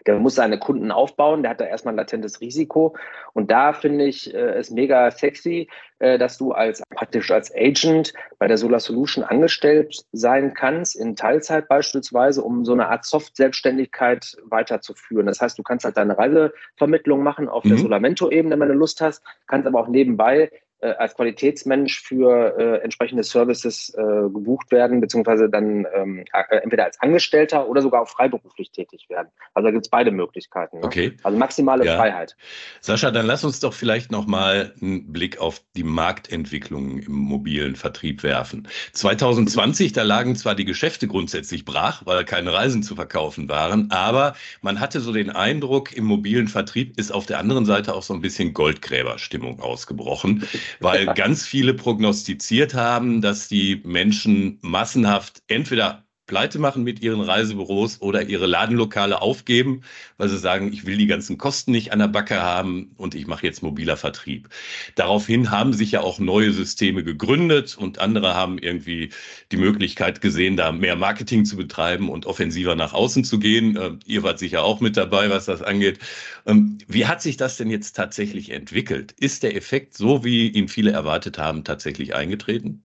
der 0.05 0.19
muss 0.19 0.35
seine 0.35 0.59
Kunden 0.59 0.91
aufbauen, 0.91 1.43
der 1.43 1.51
hat 1.51 1.61
da 1.61 1.65
erstmal 1.65 1.95
ein 1.95 1.99
latentes 1.99 2.41
Risiko. 2.41 2.97
Und 3.33 3.51
da 3.51 3.73
finde 3.73 4.05
ich 4.05 4.33
äh, 4.35 4.55
es 4.55 4.71
mega 4.71 5.11
sexy, 5.11 5.69
äh, 5.99 6.19
dass 6.19 6.39
du 6.39 6.53
als 6.53 6.83
praktisch 6.95 7.31
als 7.31 7.55
Agent 7.55 8.13
bei 8.39 8.49
der 8.49 8.59
Solar 8.59 8.81
Solution 8.81 9.25
angestellt 9.25 10.05
sein 10.13 10.55
kannst, 10.55 10.97
in 10.97 11.17
Teilzeit 11.17 11.69
beispielsweise, 11.69 12.43
um 12.43 12.65
so 12.65 12.73
eine 12.73 12.89
Art 12.89 13.05
Soft-Selbstständigkeit 13.05 14.37
weiterzuführen. 14.45 15.27
Das 15.27 15.41
heißt, 15.41 15.59
du 15.59 15.63
kannst 15.63 15.85
halt 15.85 15.97
deine 15.97 16.19
Reisevermittlung 16.19 17.23
machen 17.23 17.49
auf 17.49 17.65
mhm. 17.65 17.71
der 17.71 17.79
Solamento-Ebene, 17.79 18.59
wenn 18.59 18.69
du 18.69 18.75
Lust 18.75 19.01
hast, 19.01 19.23
kannst 19.47 19.67
aber 19.67 19.81
auch 19.81 19.89
nebenbei 19.89 20.51
äh, 20.81 20.89
als 20.89 21.15
Qualitätsmensch 21.15 22.03
für 22.03 22.55
äh, 22.59 22.83
entsprechende 22.83 23.23
Services 23.23 23.95
äh, 23.97 24.03
gebucht 24.03 24.71
werden, 24.71 25.01
beziehungsweise 25.01 25.49
dann 25.49 25.87
ähm, 25.95 26.25
äh, 26.33 26.57
entweder 26.57 26.85
als 26.85 27.01
Angestellter 27.01 27.69
oder 27.69 27.81
sogar 27.81 28.03
auch 28.03 28.09
freiberuflich 28.09 28.71
tätig 28.73 29.07
werden. 29.09 29.29
Also 29.55 29.69
da 29.69 29.71
gibt 29.73 29.87
es 29.87 29.91
beide 29.91 30.11
Möglichkeiten. 30.11 30.81
Ne? 30.81 30.85
Okay. 30.85 31.17
Also 31.23 31.39
maximale 31.39 31.87
ja. 31.87 31.97
Freiheit. 31.97 32.37
Sascha, 32.81 33.11
dann 33.11 33.25
lass 33.25 33.43
uns 33.43 33.61
doch 33.61 33.73
vielleicht 33.73 34.11
nochmal 34.11 34.75
einen 34.83 35.13
Blick 35.13 35.39
auf 35.39 35.63
die 35.77 35.83
Marktentwicklung 35.83 36.99
im 36.99 37.13
mobilen 37.13 37.77
Vertrieb 37.77 38.23
werfen. 38.23 38.69
2020, 38.93 39.95
da 39.95 40.03
lagen 40.03 40.37
zwar 40.37 40.55
die 40.55 40.67
Geschäfte 40.67 41.09
grundsätzlich 41.09 41.65
brach, 41.65 42.03
weil 42.05 42.25
keine 42.25 42.53
Reisen 42.53 42.83
zu 42.83 42.97
verkaufen 42.97 43.49
waren, 43.49 43.91
aber 43.91 44.35
man 44.61 44.79
hatte 44.81 45.01
so 45.01 45.13
den 45.13 45.31
Eindruck, 45.31 45.97
im 45.97 46.05
mobilen 46.05 46.49
Vertrieb 46.49 46.99
ist 46.99 47.13
auf 47.13 47.25
der 47.25 47.39
anderen 47.39 47.65
Seite 47.65 47.95
auch 47.95 48.03
so 48.03 48.13
ein 48.13 48.21
bisschen 48.21 48.53
Goldgräberstimmung 48.53 49.61
ausgebrochen 49.61 50.47
weil 50.81 51.07
ganz 51.15 51.47
viele 51.47 51.75
prognostiziert 51.75 52.75
haben, 52.75 53.21
dass 53.21 53.49
die 53.49 53.83
Menschen 53.85 54.59
massenhaft 54.63 55.43
entweder 55.49 56.06
pleite 56.27 56.59
machen 56.59 56.83
mit 56.83 57.03
ihren 57.03 57.21
Reisebüros 57.21 58.01
oder 58.03 58.23
ihre 58.23 58.47
Ladenlokale 58.47 59.23
aufgeben, 59.23 59.83
weil 60.17 60.29
sie 60.29 60.39
sagen, 60.39 60.73
ich 60.73 60.87
will 60.87 60.97
die 60.97 61.07
ganzen 61.07 61.39
Kosten 61.39 61.73
nicht 61.73 61.93
an 61.93 62.01
der 62.01 62.09
Backe 62.09 62.43
haben 62.43 62.93
und 62.97 63.15
ich 63.15 63.27
mache 63.27 63.47
jetzt 63.47 63.63
mobiler 63.63 63.97
Vertrieb. 63.97 64.49
Daraufhin 64.97 65.51
haben 65.51 65.73
sich 65.73 65.93
ja 65.93 66.01
auch 66.01 66.19
neue 66.19 66.53
Systeme 66.53 67.05
gegründet 67.05 67.77
und 67.79 67.99
andere 67.99 68.35
haben 68.35 68.59
irgendwie 68.59 69.11
die 69.53 69.57
Möglichkeit 69.57 70.21
gesehen, 70.21 70.57
da 70.57 70.73
mehr 70.73 70.97
Marketing 70.97 71.45
zu 71.45 71.57
betreiben 71.57 72.09
und 72.09 72.27
offensiver 72.27 72.75
nach 72.75 72.93
außen 72.93 73.25
zu 73.25 73.39
gehen. 73.39 73.77
Äh, 73.77 73.93
ihr 74.07 74.23
wart 74.23 74.39
sicher 74.39 74.65
auch 74.65 74.81
mit 74.81 74.97
dabei, 74.97 75.31
was 75.31 75.47
das 75.47 75.63
angeht. 75.63 76.01
Ähm, 76.47 76.79
wie 76.89 77.07
hat 77.07 77.23
sich 77.23 77.37
das 77.37 77.57
denn 77.57 77.71
jetzt 77.71 77.95
tatsächlich 77.95 78.51
entwickelt? 78.51 79.13
Ist 79.13 79.43
der 79.43 79.55
Effekt 79.57 79.95
so, 79.95 80.25
wie 80.25 80.49
ihn 80.49 80.69
viele 80.69 80.91
erwartet 80.91 81.39
haben, 81.39 81.65
tatsächlich 81.65 82.15
eingetreten? 82.15 82.85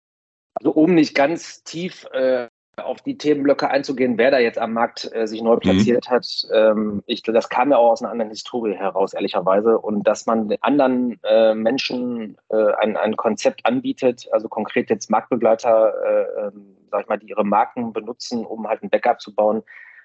Also 0.55 0.71
um 0.71 0.93
nicht 0.93 1.15
ganz 1.15 1.63
tief 1.63 2.05
äh, 2.11 2.47
auf 2.77 3.01
die 3.01 3.17
Themenblöcke 3.17 3.69
einzugehen, 3.69 4.17
wer 4.17 4.31
da 4.31 4.39
jetzt 4.39 4.57
am 4.57 4.73
Markt 4.73 5.09
äh, 5.13 5.27
sich 5.27 5.41
neu 5.41 5.55
mhm. 5.55 5.59
platziert 5.59 6.09
mhm. 6.09 6.13
hat. 6.13 6.47
Ähm, 6.53 7.03
ich, 7.05 7.21
das 7.21 7.49
kam 7.49 7.71
ja 7.71 7.77
auch 7.77 7.91
aus 7.91 8.01
einer 8.01 8.11
anderen 8.11 8.31
Historie 8.31 8.75
heraus, 8.75 9.13
ehrlicherweise. 9.13 9.77
Und 9.77 10.07
dass 10.07 10.25
man 10.25 10.55
anderen 10.61 11.19
äh, 11.23 11.53
Menschen 11.53 12.37
äh, 12.49 12.73
ein, 12.79 12.95
ein 12.97 13.17
Konzept 13.17 13.65
anbietet, 13.65 14.27
also 14.31 14.47
konkret 14.47 14.89
jetzt 14.89 15.09
Marktbegleiter, 15.09 15.93
äh, 16.05 16.47
ähm, 16.47 16.77
sag 16.89 17.01
ich 17.01 17.07
mal, 17.09 17.17
die 17.17 17.29
ihre 17.29 17.45
Marken 17.45 17.93
benutzen, 17.93 18.45
um 18.45 18.67
halt 18.67 18.83
ein 18.83 18.89
Backup 18.89 19.19
zu 19.21 19.35
bauen, 19.35 19.63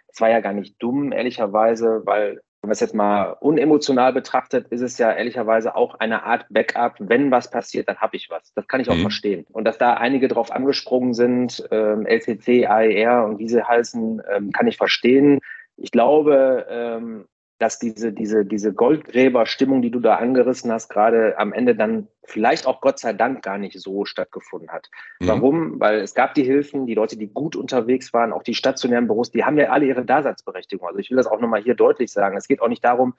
das 0.08 0.20
war 0.20 0.30
ja 0.30 0.40
gar 0.40 0.52
nicht 0.52 0.82
dumm, 0.82 1.12
ehrlicherweise, 1.12 2.02
weil 2.04 2.40
wenn 2.62 2.68
man 2.68 2.72
es 2.72 2.80
jetzt 2.80 2.94
mal 2.94 3.36
unemotional 3.40 4.12
betrachtet, 4.12 4.68
ist 4.68 4.80
es 4.80 4.98
ja 4.98 5.12
ehrlicherweise 5.12 5.76
auch 5.76 5.94
eine 6.00 6.24
Art 6.24 6.46
Backup. 6.50 6.96
Wenn 6.98 7.30
was 7.30 7.50
passiert, 7.50 7.88
dann 7.88 7.98
habe 7.98 8.16
ich 8.16 8.28
was. 8.30 8.52
Das 8.54 8.66
kann 8.66 8.80
ich 8.80 8.90
auch 8.90 8.96
mhm. 8.96 9.02
verstehen. 9.02 9.46
Und 9.52 9.64
dass 9.64 9.78
da 9.78 9.94
einige 9.94 10.26
drauf 10.26 10.50
angesprungen 10.50 11.14
sind, 11.14 11.66
ähm, 11.70 12.06
LCC, 12.06 12.66
AER 12.66 13.26
und 13.26 13.38
wie 13.38 13.48
sie 13.48 13.62
heißen, 13.62 14.22
ähm, 14.34 14.52
kann 14.52 14.66
ich 14.66 14.76
verstehen. 14.76 15.40
Ich 15.76 15.90
glaube, 15.90 16.66
ähm, 16.68 17.26
dass 17.58 17.78
diese, 17.78 18.12
diese, 18.12 18.44
diese 18.44 18.74
Goldgräberstimmung, 18.74 19.80
die 19.80 19.90
du 19.90 20.00
da 20.00 20.16
angerissen 20.16 20.70
hast, 20.70 20.88
gerade 20.88 21.38
am 21.38 21.52
Ende 21.52 21.74
dann 21.74 22.08
vielleicht 22.22 22.66
auch 22.66 22.80
Gott 22.80 22.98
sei 22.98 23.14
Dank 23.14 23.42
gar 23.42 23.56
nicht 23.56 23.80
so 23.80 24.04
stattgefunden 24.04 24.70
hat. 24.70 24.90
Mhm. 25.20 25.28
Warum? 25.28 25.80
Weil 25.80 26.00
es 26.00 26.14
gab 26.14 26.34
die 26.34 26.44
Hilfen, 26.44 26.86
die 26.86 26.94
Leute, 26.94 27.16
die 27.16 27.28
gut 27.28 27.56
unterwegs 27.56 28.12
waren, 28.12 28.32
auch 28.32 28.42
die 28.42 28.54
stationären 28.54 29.06
Büros, 29.06 29.30
die 29.30 29.44
haben 29.44 29.58
ja 29.58 29.70
alle 29.70 29.86
ihre 29.86 30.04
Daseinsberechtigung. 30.04 30.86
Also 30.86 30.98
ich 30.98 31.10
will 31.10 31.16
das 31.16 31.26
auch 31.26 31.40
nochmal 31.40 31.62
hier 31.62 31.74
deutlich 31.74 32.12
sagen. 32.12 32.36
Es 32.36 32.48
geht 32.48 32.60
auch 32.60 32.68
nicht 32.68 32.84
darum, 32.84 33.14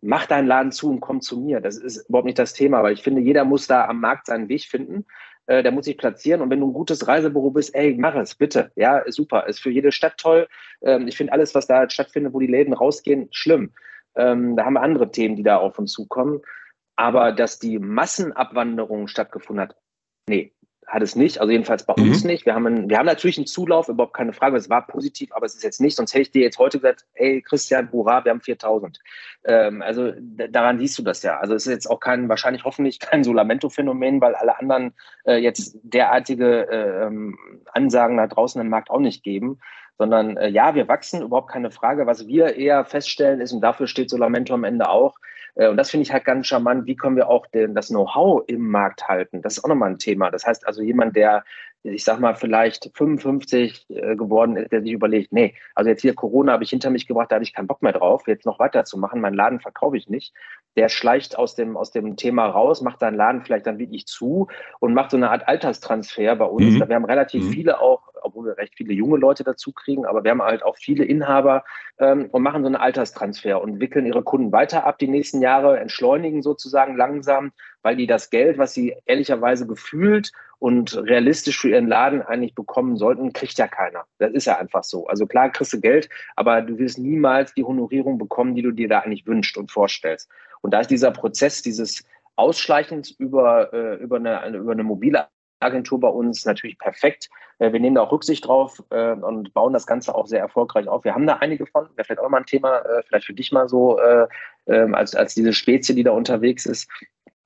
mach 0.00 0.26
deinen 0.26 0.46
Laden 0.46 0.72
zu 0.72 0.90
und 0.90 1.00
komm 1.00 1.20
zu 1.20 1.40
mir. 1.40 1.60
Das 1.60 1.78
ist 1.78 2.08
überhaupt 2.08 2.26
nicht 2.26 2.38
das 2.38 2.52
Thema, 2.52 2.82
weil 2.82 2.92
ich 2.92 3.02
finde, 3.02 3.22
jeder 3.22 3.44
muss 3.44 3.66
da 3.66 3.86
am 3.86 4.00
Markt 4.00 4.26
seinen 4.26 4.48
Weg 4.48 4.64
finden. 4.64 5.06
Äh, 5.48 5.62
der 5.62 5.72
muss 5.72 5.86
sich 5.86 5.96
platzieren. 5.96 6.42
Und 6.42 6.50
wenn 6.50 6.60
du 6.60 6.68
ein 6.68 6.74
gutes 6.74 7.08
Reisebüro 7.08 7.50
bist, 7.50 7.74
ey, 7.74 7.96
mach 7.98 8.14
es, 8.14 8.34
bitte. 8.34 8.70
Ja, 8.76 9.02
super. 9.10 9.46
Ist 9.46 9.60
für 9.60 9.70
jede 9.70 9.92
Stadt 9.92 10.18
toll. 10.18 10.46
Ähm, 10.82 11.08
ich 11.08 11.16
finde 11.16 11.32
alles, 11.32 11.54
was 11.54 11.66
da 11.66 11.88
stattfindet, 11.88 12.34
wo 12.34 12.38
die 12.38 12.46
Läden 12.46 12.74
rausgehen, 12.74 13.28
schlimm. 13.32 13.72
Ähm, 14.14 14.56
da 14.56 14.66
haben 14.66 14.74
wir 14.74 14.82
andere 14.82 15.10
Themen, 15.10 15.36
die 15.36 15.42
da 15.42 15.56
auf 15.56 15.78
uns 15.78 15.92
zukommen. 15.92 16.42
Aber 16.96 17.32
dass 17.32 17.58
die 17.58 17.78
Massenabwanderung 17.78 19.08
stattgefunden 19.08 19.62
hat, 19.62 19.76
nee, 20.28 20.52
hat 20.88 21.02
es 21.02 21.16
nicht, 21.16 21.38
also 21.38 21.50
jedenfalls 21.52 21.84
bei 21.84 21.94
mhm. 21.96 22.08
uns 22.08 22.24
nicht. 22.24 22.46
Wir 22.46 22.54
haben, 22.54 22.66
einen, 22.66 22.88
wir 22.88 22.98
haben 22.98 23.06
natürlich 23.06 23.36
einen 23.36 23.46
Zulauf, 23.46 23.88
überhaupt 23.88 24.14
keine 24.14 24.32
Frage, 24.32 24.56
es 24.56 24.70
war 24.70 24.86
positiv, 24.86 25.30
aber 25.32 25.44
es 25.44 25.54
ist 25.54 25.62
jetzt 25.62 25.80
nicht, 25.80 25.96
sonst 25.96 26.14
hätte 26.14 26.22
ich 26.22 26.30
dir 26.30 26.42
jetzt 26.42 26.58
heute 26.58 26.78
gesagt, 26.78 27.04
ey 27.14 27.42
Christian, 27.42 27.92
hurra, 27.92 28.24
wir 28.24 28.30
haben 28.30 28.40
4000. 28.40 28.98
Ähm, 29.44 29.82
also 29.82 30.12
daran 30.16 30.78
siehst 30.78 30.98
du 30.98 31.02
das 31.02 31.22
ja. 31.22 31.38
Also 31.38 31.54
es 31.54 31.66
ist 31.66 31.72
jetzt 31.72 31.90
auch 31.90 32.00
kein, 32.00 32.28
wahrscheinlich 32.30 32.64
hoffentlich 32.64 32.98
kein 33.00 33.22
Solamento-Phänomen, 33.22 34.20
weil 34.22 34.34
alle 34.34 34.58
anderen 34.58 34.94
äh, 35.24 35.36
jetzt 35.36 35.76
derartige 35.82 36.68
äh, 36.68 37.10
Ansagen 37.72 38.16
da 38.16 38.26
draußen 38.26 38.60
im 38.60 38.70
Markt 38.70 38.90
auch 38.90 39.00
nicht 39.00 39.22
geben 39.22 39.60
sondern 40.00 40.36
äh, 40.36 40.48
ja, 40.48 40.76
wir 40.76 40.86
wachsen, 40.86 41.22
überhaupt 41.22 41.50
keine 41.50 41.72
Frage. 41.72 42.06
Was 42.06 42.28
wir 42.28 42.54
eher 42.54 42.84
feststellen 42.84 43.40
ist, 43.40 43.52
und 43.52 43.60
dafür 43.60 43.88
steht 43.88 44.10
Solamento 44.10 44.54
am 44.54 44.62
Ende 44.62 44.88
auch, 44.88 45.16
und 45.66 45.76
das 45.76 45.90
finde 45.90 46.02
ich 46.02 46.12
halt 46.12 46.24
ganz 46.24 46.46
charmant, 46.46 46.86
wie 46.86 46.94
können 46.94 47.16
wir 47.16 47.28
auch 47.28 47.46
den, 47.48 47.74
das 47.74 47.88
Know-how 47.88 48.44
im 48.46 48.68
Markt 48.68 49.08
halten? 49.08 49.42
Das 49.42 49.56
ist 49.56 49.64
auch 49.64 49.68
nochmal 49.68 49.90
ein 49.90 49.98
Thema. 49.98 50.30
Das 50.30 50.46
heißt 50.46 50.64
also 50.64 50.82
jemand, 50.82 51.16
der, 51.16 51.42
ich 51.82 52.04
sag 52.04 52.20
mal, 52.20 52.34
vielleicht 52.34 52.90
55 52.94 53.86
äh, 53.90 54.14
geworden 54.14 54.56
ist, 54.56 54.70
der 54.70 54.82
sich 54.82 54.92
überlegt, 54.92 55.32
nee, 55.32 55.54
also 55.74 55.90
jetzt 55.90 56.02
hier 56.02 56.14
Corona 56.14 56.52
habe 56.52 56.62
ich 56.62 56.70
hinter 56.70 56.90
mich 56.90 57.08
gebracht, 57.08 57.32
da 57.32 57.36
habe 57.36 57.44
ich 57.44 57.54
keinen 57.54 57.66
Bock 57.66 57.82
mehr 57.82 57.92
drauf, 57.92 58.28
jetzt 58.28 58.46
noch 58.46 58.60
weiterzumachen, 58.60 59.20
meinen 59.20 59.34
Laden 59.34 59.58
verkaufe 59.58 59.96
ich 59.96 60.08
nicht. 60.08 60.32
Der 60.78 60.88
schleicht 60.88 61.36
aus 61.36 61.54
dem, 61.54 61.76
aus 61.76 61.90
dem 61.90 62.16
Thema 62.16 62.46
raus, 62.46 62.80
macht 62.80 63.00
seinen 63.00 63.16
Laden 63.16 63.42
vielleicht 63.42 63.66
dann 63.66 63.78
wirklich 63.78 64.06
zu 64.06 64.48
und 64.80 64.94
macht 64.94 65.10
so 65.10 65.18
eine 65.18 65.30
Art 65.30 65.46
Alterstransfer 65.46 66.36
bei 66.36 66.46
uns. 66.46 66.74
Mhm. 66.74 66.88
Wir 66.88 66.94
haben 66.96 67.04
relativ 67.04 67.44
mhm. 67.44 67.50
viele 67.50 67.80
auch 67.80 68.08
obwohl 68.22 68.46
wir 68.46 68.58
recht 68.58 68.74
viele 68.76 68.92
junge 68.92 69.16
Leute 69.16 69.44
dazu 69.44 69.72
kriegen, 69.72 70.06
aber 70.06 70.24
wir 70.24 70.30
haben 70.30 70.42
halt 70.42 70.62
auch 70.62 70.76
viele 70.76 71.04
Inhaber 71.04 71.64
ähm, 71.98 72.28
und 72.30 72.42
machen 72.42 72.62
so 72.62 72.66
einen 72.66 72.76
Alterstransfer 72.76 73.60
und 73.60 73.80
wickeln 73.80 74.06
ihre 74.06 74.22
Kunden 74.22 74.52
weiter 74.52 74.86
ab 74.86 74.98
die 74.98 75.08
nächsten 75.08 75.42
Jahre, 75.42 75.78
entschleunigen 75.78 76.42
sozusagen 76.42 76.96
langsam, 76.96 77.52
weil 77.82 77.96
die 77.96 78.06
das 78.06 78.30
Geld, 78.30 78.58
was 78.58 78.74
sie 78.74 78.96
ehrlicherweise 79.06 79.66
gefühlt 79.66 80.32
und 80.58 80.96
realistisch 80.96 81.58
für 81.60 81.70
ihren 81.70 81.86
Laden 81.86 82.22
eigentlich 82.22 82.54
bekommen 82.54 82.96
sollten, 82.96 83.32
kriegt 83.32 83.58
ja 83.58 83.68
keiner. 83.68 84.04
Das 84.18 84.32
ist 84.32 84.46
ja 84.46 84.58
einfach 84.58 84.84
so. 84.84 85.06
Also 85.06 85.26
klar 85.26 85.50
kriegst 85.50 85.72
du 85.72 85.80
Geld, 85.80 86.08
aber 86.36 86.62
du 86.62 86.78
wirst 86.78 86.98
niemals 86.98 87.54
die 87.54 87.64
Honorierung 87.64 88.18
bekommen, 88.18 88.54
die 88.54 88.62
du 88.62 88.72
dir 88.72 88.88
da 88.88 89.00
eigentlich 89.00 89.26
wünscht 89.26 89.56
und 89.56 89.70
vorstellst. 89.70 90.28
Und 90.60 90.72
da 90.72 90.80
ist 90.80 90.90
dieser 90.90 91.12
Prozess, 91.12 91.62
dieses 91.62 92.04
Ausschleichens 92.36 93.10
über, 93.10 93.72
äh, 93.72 93.94
über, 93.96 94.16
eine, 94.16 94.56
über 94.56 94.72
eine 94.72 94.84
mobile 94.84 95.28
Agentur 95.60 95.98
bei 96.00 96.08
uns 96.08 96.44
natürlich 96.44 96.78
perfekt. 96.78 97.28
Äh, 97.58 97.72
wir 97.72 97.80
nehmen 97.80 97.96
da 97.96 98.02
auch 98.02 98.12
Rücksicht 98.12 98.46
drauf 98.46 98.82
äh, 98.90 99.12
und 99.12 99.52
bauen 99.54 99.72
das 99.72 99.86
Ganze 99.86 100.14
auch 100.14 100.26
sehr 100.26 100.40
erfolgreich 100.40 100.88
auf. 100.88 101.04
Wir 101.04 101.14
haben 101.14 101.26
da 101.26 101.36
einige 101.36 101.66
von, 101.66 101.88
wäre 101.96 102.04
vielleicht 102.04 102.20
auch 102.20 102.28
mal 102.28 102.38
ein 102.38 102.46
Thema, 102.46 102.78
äh, 102.78 103.02
vielleicht 103.06 103.26
für 103.26 103.34
dich 103.34 103.52
mal 103.52 103.68
so, 103.68 103.98
ähm, 104.66 104.94
als, 104.94 105.14
als 105.14 105.34
diese 105.34 105.52
Spezie, 105.52 105.94
die 105.94 106.04
da 106.04 106.10
unterwegs 106.10 106.66
ist. 106.66 106.88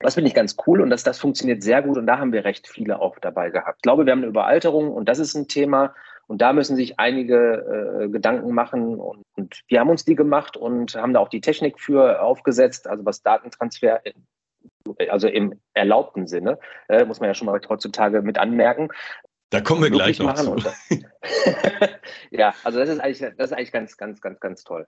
Das 0.03 0.15
finde 0.15 0.29
ich 0.29 0.35
ganz 0.35 0.57
cool 0.67 0.81
und 0.81 0.91
das, 0.91 1.03
das 1.03 1.19
funktioniert 1.19 1.63
sehr 1.63 1.83
gut 1.83 1.97
und 1.97 2.07
da 2.07 2.19
haben 2.19 2.33
wir 2.33 2.45
recht 2.45 2.69
viele 2.69 3.01
auch 3.01 3.19
dabei 3.19 3.51
gehabt. 3.51 3.79
Ich 3.79 3.83
glaube, 3.83 4.05
wir 4.05 4.13
haben 4.13 4.21
eine 4.21 4.29
Überalterung 4.29 4.93
und 4.93 5.09
das 5.09 5.19
ist 5.19 5.35
ein 5.35 5.49
Thema 5.49 5.95
und 6.27 6.41
da 6.41 6.53
müssen 6.53 6.77
sich 6.77 6.99
einige 6.99 8.05
äh, 8.05 8.09
Gedanken 8.09 8.53
machen 8.53 8.99
und, 8.99 9.23
und, 9.37 9.61
wir 9.69 9.81
haben 9.81 9.91
uns 9.91 10.05
die 10.05 10.15
gemacht 10.15 10.57
und 10.57 10.95
haben 10.95 11.13
da 11.13 11.21
auch 11.21 11.29
die 11.29 11.41
Technik 11.41 11.81
für 11.81 12.23
aufgesetzt, 12.23 12.87
also 12.87 13.05
was 13.05 13.23
Datentransfer 13.23 14.01
also 15.09 15.29
im 15.29 15.61
erlaubten 15.75 16.27
Sinne, 16.27 16.59
äh, 16.89 17.05
muss 17.05 17.21
man 17.21 17.29
ja 17.29 17.35
schon 17.35 17.47
mal 17.47 17.61
heutzutage 17.69 18.23
mit 18.23 18.39
anmerken. 18.39 18.89
Da 19.53 19.61
kommen 19.61 19.83
wir 19.83 19.91
gleich 19.91 20.19
noch 20.19 20.33
zu. 20.35 20.57
ja, 22.31 22.55
also 22.65 22.79
das 22.79 22.89
ist 22.89 23.01
eigentlich, 23.01 23.19
das 23.37 23.51
ist 23.51 23.53
eigentlich 23.53 23.71
ganz, 23.71 23.99
ganz, 23.99 24.23
ganz, 24.23 24.41
ganz 24.41 24.65
toll. 24.65 24.87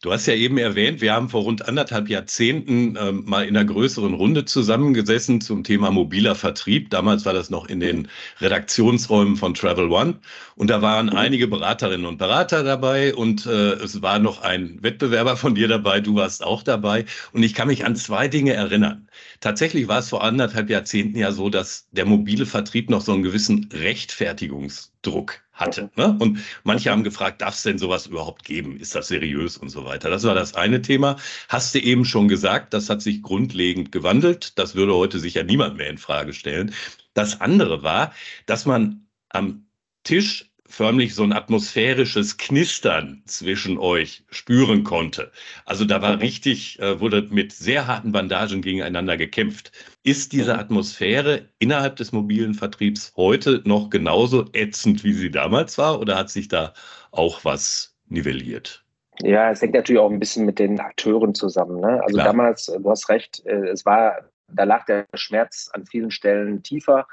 Du 0.00 0.10
hast 0.10 0.24
ja 0.24 0.32
eben 0.32 0.56
erwähnt, 0.56 1.02
wir 1.02 1.12
haben 1.12 1.28
vor 1.28 1.42
rund 1.42 1.68
anderthalb 1.68 2.08
Jahrzehnten 2.08 2.96
äh, 2.96 3.12
mal 3.12 3.46
in 3.46 3.54
einer 3.54 3.66
größeren 3.66 4.14
Runde 4.14 4.46
zusammengesessen 4.46 5.42
zum 5.42 5.64
Thema 5.64 5.90
mobiler 5.90 6.34
Vertrieb. 6.34 6.88
Damals 6.88 7.26
war 7.26 7.34
das 7.34 7.50
noch 7.50 7.68
in 7.68 7.80
den 7.80 8.08
Redaktionsräumen 8.40 9.36
von 9.36 9.52
Travel 9.52 9.90
One. 9.90 10.18
Und 10.54 10.70
da 10.70 10.80
waren 10.80 11.06
mhm. 11.06 11.16
einige 11.16 11.46
Beraterinnen 11.46 12.06
und 12.06 12.16
Berater 12.16 12.64
dabei 12.64 13.14
und 13.14 13.44
äh, 13.44 13.72
es 13.74 14.00
war 14.00 14.18
noch 14.18 14.40
ein 14.40 14.82
Wettbewerber 14.82 15.36
von 15.36 15.54
dir 15.54 15.68
dabei. 15.68 16.00
Du 16.00 16.14
warst 16.14 16.42
auch 16.42 16.62
dabei. 16.62 17.04
Und 17.32 17.42
ich 17.42 17.52
kann 17.52 17.68
mich 17.68 17.84
an 17.84 17.96
zwei 17.96 18.28
Dinge 18.28 18.54
erinnern. 18.54 19.08
Tatsächlich 19.40 19.88
war 19.88 19.98
es 19.98 20.08
vor 20.08 20.24
anderthalb 20.24 20.70
Jahrzehnten 20.70 21.18
ja 21.18 21.32
so, 21.32 21.50
dass 21.50 21.86
der 21.90 22.06
mobile 22.06 22.46
Vertrieb 22.46 22.88
noch 22.88 23.02
so 23.02 23.12
einen 23.12 23.22
gewissen 23.22 23.68
Rechtfertigungsdruck 24.06 25.42
hatte. 25.52 25.90
Ne? 25.96 26.16
Und 26.18 26.38
manche 26.62 26.90
haben 26.90 27.02
gefragt, 27.02 27.42
darf 27.42 27.54
es 27.54 27.62
denn 27.62 27.78
sowas 27.78 28.06
überhaupt 28.06 28.44
geben? 28.44 28.78
Ist 28.78 28.94
das 28.94 29.08
seriös 29.08 29.56
und 29.56 29.68
so 29.68 29.84
weiter? 29.84 30.10
Das 30.10 30.22
war 30.24 30.34
das 30.34 30.54
eine 30.54 30.80
Thema. 30.80 31.16
Hast 31.48 31.74
du 31.74 31.80
eben 31.80 32.04
schon 32.04 32.28
gesagt, 32.28 32.72
das 32.72 32.88
hat 32.88 33.02
sich 33.02 33.22
grundlegend 33.22 33.90
gewandelt. 33.90 34.58
Das 34.58 34.74
würde 34.74 34.94
heute 34.94 35.18
sicher 35.18 35.42
niemand 35.42 35.76
mehr 35.76 35.90
in 35.90 35.98
Frage 35.98 36.32
stellen. 36.34 36.72
Das 37.14 37.40
andere 37.40 37.82
war, 37.82 38.12
dass 38.46 38.64
man 38.64 39.08
am 39.28 39.66
Tisch 40.04 40.52
förmlich 40.68 41.14
so 41.14 41.22
ein 41.22 41.32
atmosphärisches 41.32 42.36
Knistern 42.36 43.22
zwischen 43.26 43.78
euch 43.78 44.24
spüren 44.30 44.84
konnte. 44.84 45.30
Also 45.64 45.84
da 45.84 46.02
war 46.02 46.20
richtig, 46.20 46.78
äh, 46.80 47.00
wurde 47.00 47.22
mit 47.30 47.52
sehr 47.52 47.86
harten 47.86 48.12
Bandagen 48.12 48.62
gegeneinander 48.62 49.16
gekämpft. 49.16 49.72
Ist 50.02 50.32
diese 50.32 50.58
Atmosphäre 50.58 51.48
innerhalb 51.58 51.96
des 51.96 52.12
mobilen 52.12 52.54
Vertriebs 52.54 53.12
heute 53.16 53.62
noch 53.64 53.90
genauso 53.90 54.46
ätzend, 54.52 55.04
wie 55.04 55.12
sie 55.12 55.30
damals 55.30 55.78
war, 55.78 56.00
oder 56.00 56.16
hat 56.16 56.30
sich 56.30 56.48
da 56.48 56.72
auch 57.10 57.44
was 57.44 57.96
nivelliert? 58.08 58.84
Ja, 59.22 59.50
es 59.50 59.62
hängt 59.62 59.74
natürlich 59.74 60.00
auch 60.00 60.10
ein 60.10 60.18
bisschen 60.18 60.44
mit 60.44 60.58
den 60.58 60.78
Akteuren 60.78 61.34
zusammen. 61.34 61.80
Ne? 61.80 62.02
Also 62.02 62.16
Klar. 62.16 62.26
damals, 62.26 62.66
du 62.66 62.90
hast 62.90 63.08
recht, 63.08 63.44
äh, 63.46 63.68
es 63.68 63.86
war, 63.86 64.28
da 64.48 64.64
lag 64.64 64.84
der 64.86 65.06
Schmerz 65.14 65.70
an 65.72 65.86
vielen 65.86 66.10
Stellen 66.10 66.62
tiefer. 66.62 67.06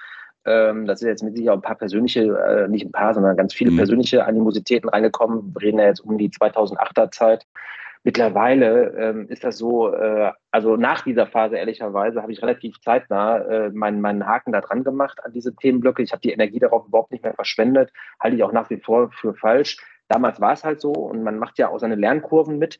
Ähm, 0.46 0.86
da 0.86 0.96
sind 0.96 1.08
jetzt 1.08 1.24
mit 1.24 1.36
Sicherheit 1.36 1.60
ein 1.60 1.62
paar 1.62 1.78
persönliche, 1.78 2.22
äh, 2.22 2.68
nicht 2.68 2.86
ein 2.86 2.92
paar, 2.92 3.14
sondern 3.14 3.38
ganz 3.38 3.54
viele 3.54 3.72
mhm. 3.72 3.78
persönliche 3.78 4.26
Animositäten 4.26 4.90
reingekommen. 4.90 5.54
Wir 5.54 5.68
reden 5.68 5.80
ja 5.80 5.86
jetzt 5.86 6.02
um 6.02 6.18
die 6.18 6.30
2008er 6.30 7.12
Zeit. 7.12 7.46
Mittlerweile 8.06 8.94
ähm, 8.98 9.28
ist 9.30 9.46
das 9.46 9.58
so, 9.58 9.94
äh, 9.94 10.32
also 10.52 10.76
nach 10.76 11.04
dieser 11.06 11.26
Phase 11.26 11.56
ehrlicherweise 11.56 12.22
habe 12.22 12.34
ich 12.34 12.42
relativ 12.42 12.82
zeitnah 12.82 13.38
äh, 13.38 13.70
meinen, 13.70 14.02
meinen 14.02 14.28
Haken 14.28 14.52
da 14.52 14.60
dran 14.60 14.84
gemacht 14.84 15.24
an 15.24 15.32
diese 15.32 15.56
Themenblöcke. 15.56 16.04
Ich 16.04 16.12
habe 16.12 16.22
die 16.22 16.34
Energie 16.34 16.60
darauf 16.60 16.86
überhaupt 16.86 17.14
nicht 17.14 17.24
mehr 17.24 17.34
verschwendet, 17.34 17.94
halte 18.20 18.36
ich 18.36 18.44
auch 18.44 18.52
nach 18.52 18.70
wie 18.70 18.78
vor 18.78 19.10
für 19.12 19.34
falsch. 19.34 19.78
Damals 20.10 20.42
war 20.42 20.52
es 20.52 20.66
halt 20.66 20.82
so 20.82 20.92
und 20.92 21.24
man 21.24 21.38
macht 21.38 21.58
ja 21.58 21.70
auch 21.70 21.80
seine 21.80 21.96
Lernkurven 21.96 22.60
mit. 22.60 22.78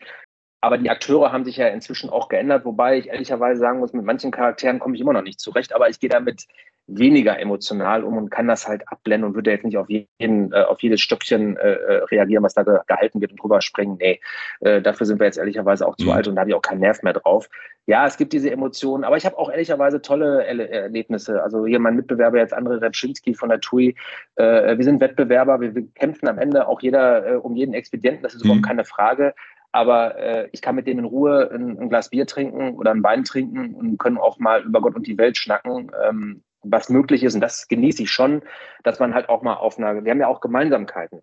Aber 0.64 0.78
die 0.78 0.90
Akteure 0.90 1.34
haben 1.34 1.44
sich 1.44 1.58
ja 1.58 1.68
inzwischen 1.68 2.10
auch 2.10 2.30
geändert, 2.30 2.64
wobei 2.64 2.98
ich 2.98 3.10
ehrlicherweise 3.10 3.60
sagen 3.60 3.80
muss, 3.80 3.92
mit 3.92 4.06
manchen 4.06 4.32
Charakteren 4.32 4.80
komme 4.80 4.96
ich 4.96 5.02
immer 5.02 5.12
noch 5.12 5.22
nicht 5.22 5.42
zurecht, 5.42 5.76
aber 5.76 5.90
ich 5.90 6.00
gehe 6.00 6.10
damit 6.10 6.48
weniger 6.88 7.38
emotional 7.38 8.06
um 8.06 8.16
und 8.16 8.30
kann 8.30 8.48
das 8.48 8.66
halt 8.66 8.88
abblenden 8.88 9.30
und 9.30 9.36
würde 9.36 9.52
jetzt 9.52 9.66
nicht 9.66 9.78
auf 9.78 9.90
jeden, 9.90 10.54
äh, 10.54 10.64
auf 10.64 10.82
jedes 10.82 11.02
Stöckchen 11.02 11.58
äh, 11.58 11.74
äh 11.74 12.04
reagieren, 12.06 12.44
was 12.44 12.54
da 12.54 12.64
ge 12.64 12.80
gehalten 12.88 13.20
wird 13.20 13.32
und 13.32 13.42
drüber 13.42 13.62
springen. 13.62 13.98
Nee, 14.00 14.22
äh, 14.62 14.82
dafür 14.82 15.06
sind 15.06 15.20
wir 15.20 15.26
jetzt 15.26 15.38
ehrlicherweise 15.38 15.86
auch 15.86 15.98
zu 15.98 16.06
mhm. 16.06 16.12
alt 16.12 16.28
und 16.30 16.36
da 16.36 16.42
habe 16.42 16.52
ich 16.52 16.56
auch 16.56 16.62
keinen 16.62 16.80
Nerv 16.80 17.04
mehr 17.04 17.14
drauf. 17.14 17.50
Ja, 17.86 18.08
es 18.08 18.16
gibt 18.16 18.32
diese 18.32 18.50
Emotionen, 18.50 19.04
aber 19.04 19.18
ich 19.18 19.26
habe 19.26 19.38
auch 19.38 19.52
ehrlicherweise 19.52 20.02
tolle 20.02 20.46
Erle 20.46 20.70
Erlebnisse. 20.70 21.44
Also 21.44 21.66
hier 21.66 21.80
mein 21.80 21.98
Mitbewerber 21.98 22.38
jetzt 22.38 22.56
André 22.56 22.80
Repschinski 22.80 23.34
von 23.34 23.50
der 23.50 23.60
TUI. 23.60 23.96
Äh, 24.36 24.78
wir 24.78 24.84
sind 24.86 25.02
Wettbewerber, 25.02 25.60
wir, 25.60 25.76
wir, 25.76 25.88
kämpfen 25.94 26.30
am 26.30 26.38
Ende 26.38 26.68
auch 26.68 26.82
jeder 26.82 27.34
äh, 27.34 27.36
um 27.36 27.56
jeden 27.56 27.74
Expedienten, 27.74 28.24
das 28.24 28.34
ist 28.34 28.44
mhm. 28.44 28.52
überhaupt 28.52 28.68
keine 28.68 28.86
Frage 28.86 29.34
aber 29.74 30.18
äh, 30.18 30.50
ich 30.54 30.62
kann 30.62 30.76
mit 30.76 30.88
dem 30.88 31.00
in 31.00 31.06
Ruhe 31.06 31.52
ein, 31.52 31.78
ein, 31.78 31.90
Glas 31.90 32.10
Bier 32.10 32.26
trinken 32.26 32.76
oder 32.76 32.92
ein 32.92 33.04
Wein 33.04 33.26
trinken 33.26 33.74
und 33.74 33.98
können 33.98 34.18
auch 34.18 34.40
mal 34.40 34.64
über 34.64 34.80
Gott 34.80 34.96
und 34.96 35.08
die 35.08 35.18
Welt 35.18 35.36
schnacken. 35.36 35.92
Ähm, 36.08 36.44
was 36.64 36.90
möglich 36.90 37.24
ist. 37.24 37.36
Und 37.36 37.42
das 37.42 37.68
genieße 37.68 38.04
ich 38.04 38.12
schon, 38.12 38.42
dass 38.84 39.00
man 39.00 39.14
halt 39.14 39.30
auch 39.30 39.42
mal 39.42 39.56
auf 39.56 39.78
einer, 39.78 40.04
wir 40.04 40.12
haben 40.12 40.20
ja 40.20 40.28
auch 40.28 40.42
Gemeinsamkeiten, 40.42 41.22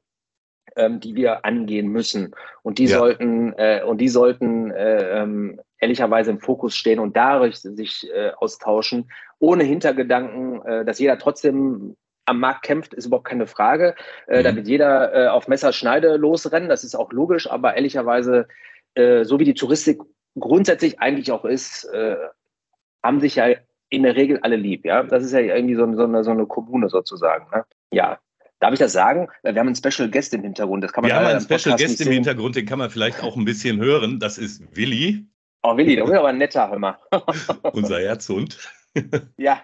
ähm, 0.77 1.01
die 1.01 1.15
wir 1.15 1.45
angehen 1.45 1.89
müssen. 1.89 2.35
Und 2.63 2.79
die 2.79 2.87
ja. 2.87 2.99
sollten, 2.99 3.55
äh, 3.55 3.83
und 3.85 3.99
die 3.99 4.09
sollten 4.09 4.71
äh, 4.71 5.23
ähm, 5.23 5.61
ehrlicherweise 5.79 6.31
im 6.31 6.41
Fokus 6.41 6.77
stehen 6.77 6.99
und 6.99 7.17
dadurch 7.17 7.59
sich 7.59 8.09
äh, 8.13 8.33
austauschen, 8.37 9.11
ohne 9.39 9.65
Hintergedanken, 9.65 10.65
äh, 10.65 10.85
dass 10.85 10.99
jeder 10.99 11.19
trotzdem 11.19 11.97
am 12.27 12.41
Markt 12.41 12.63
kämpft, 12.63 12.95
ist 12.95 13.07
überhaupt 13.07 13.29
keine 13.29 13.47
Frage. 13.47 13.95
Äh, 14.27 14.41
mhm. 14.41 14.45
Da 14.45 14.57
wird 14.57 14.69
jeder 14.69 15.15
äh, 15.15 15.29
auf 15.29 15.49
Messerschneide 15.49 16.17
losrennen, 16.17 16.69
das 16.69 16.85
ist 16.85 16.95
auch 16.95 17.13
logisch, 17.13 17.51
aber 17.51 17.75
ehrlicherweise, 17.75 18.47
äh, 18.95 19.25
so 19.25 19.39
wie 19.39 19.45
die 19.45 19.55
Touristik 19.55 20.01
grundsätzlich 20.39 21.01
eigentlich 21.01 21.33
auch 21.33 21.45
ist, 21.45 21.85
äh, 21.93 22.17
haben 23.03 23.21
sich 23.21 23.37
ja 23.37 23.49
in 23.89 24.05
der 24.05 24.15
Regel 24.15 24.39
alle 24.43 24.57
lieb, 24.57 24.85
ja. 24.85 25.03
Das 25.03 25.25
ist 25.25 25.33
ja 25.33 25.41
irgendwie 25.41 25.75
so, 25.75 25.93
so, 25.95 26.05
eine, 26.05 26.23
so 26.23 26.31
eine 26.31 26.47
Kommune 26.47 26.89
sozusagen. 26.89 27.47
Ne? 27.51 27.65
Ja. 27.93 28.19
Darf 28.61 28.75
ich 28.75 28.79
das 28.79 28.93
sagen? 28.93 29.29
Wir 29.43 29.55
haben 29.55 29.69
einen 29.69 29.75
Special 29.75 30.11
Guest 30.11 30.35
im 30.35 30.43
Hintergrund. 30.43 30.85
Das 30.85 30.93
kann 30.93 31.03
man 31.03 31.11
Wir 31.11 31.17
haben 31.17 31.27
einen 31.27 31.41
Special 31.41 31.77
Guest 31.77 32.01
im 32.03 32.13
Hintergrund, 32.13 32.57
den 32.57 32.67
kann 32.67 32.79
man 32.79 32.91
vielleicht 32.91 33.23
auch 33.23 33.37
ein 33.37 33.47
bisschen 33.47 33.81
hören. 33.81 34.21
Das 34.21 34.37
ist 34.37 34.63
Willi. 34.77 35.27
Oh, 35.63 35.77
Willi, 35.77 35.97
du 35.97 36.05
bist 36.05 36.15
aber 36.15 36.29
ein 36.29 36.39
netter, 36.39 36.71
hör 36.71 36.79
mal. 36.79 36.99
Unser 37.73 38.01
Herzhund. 38.01 38.59
ja, 39.39 39.63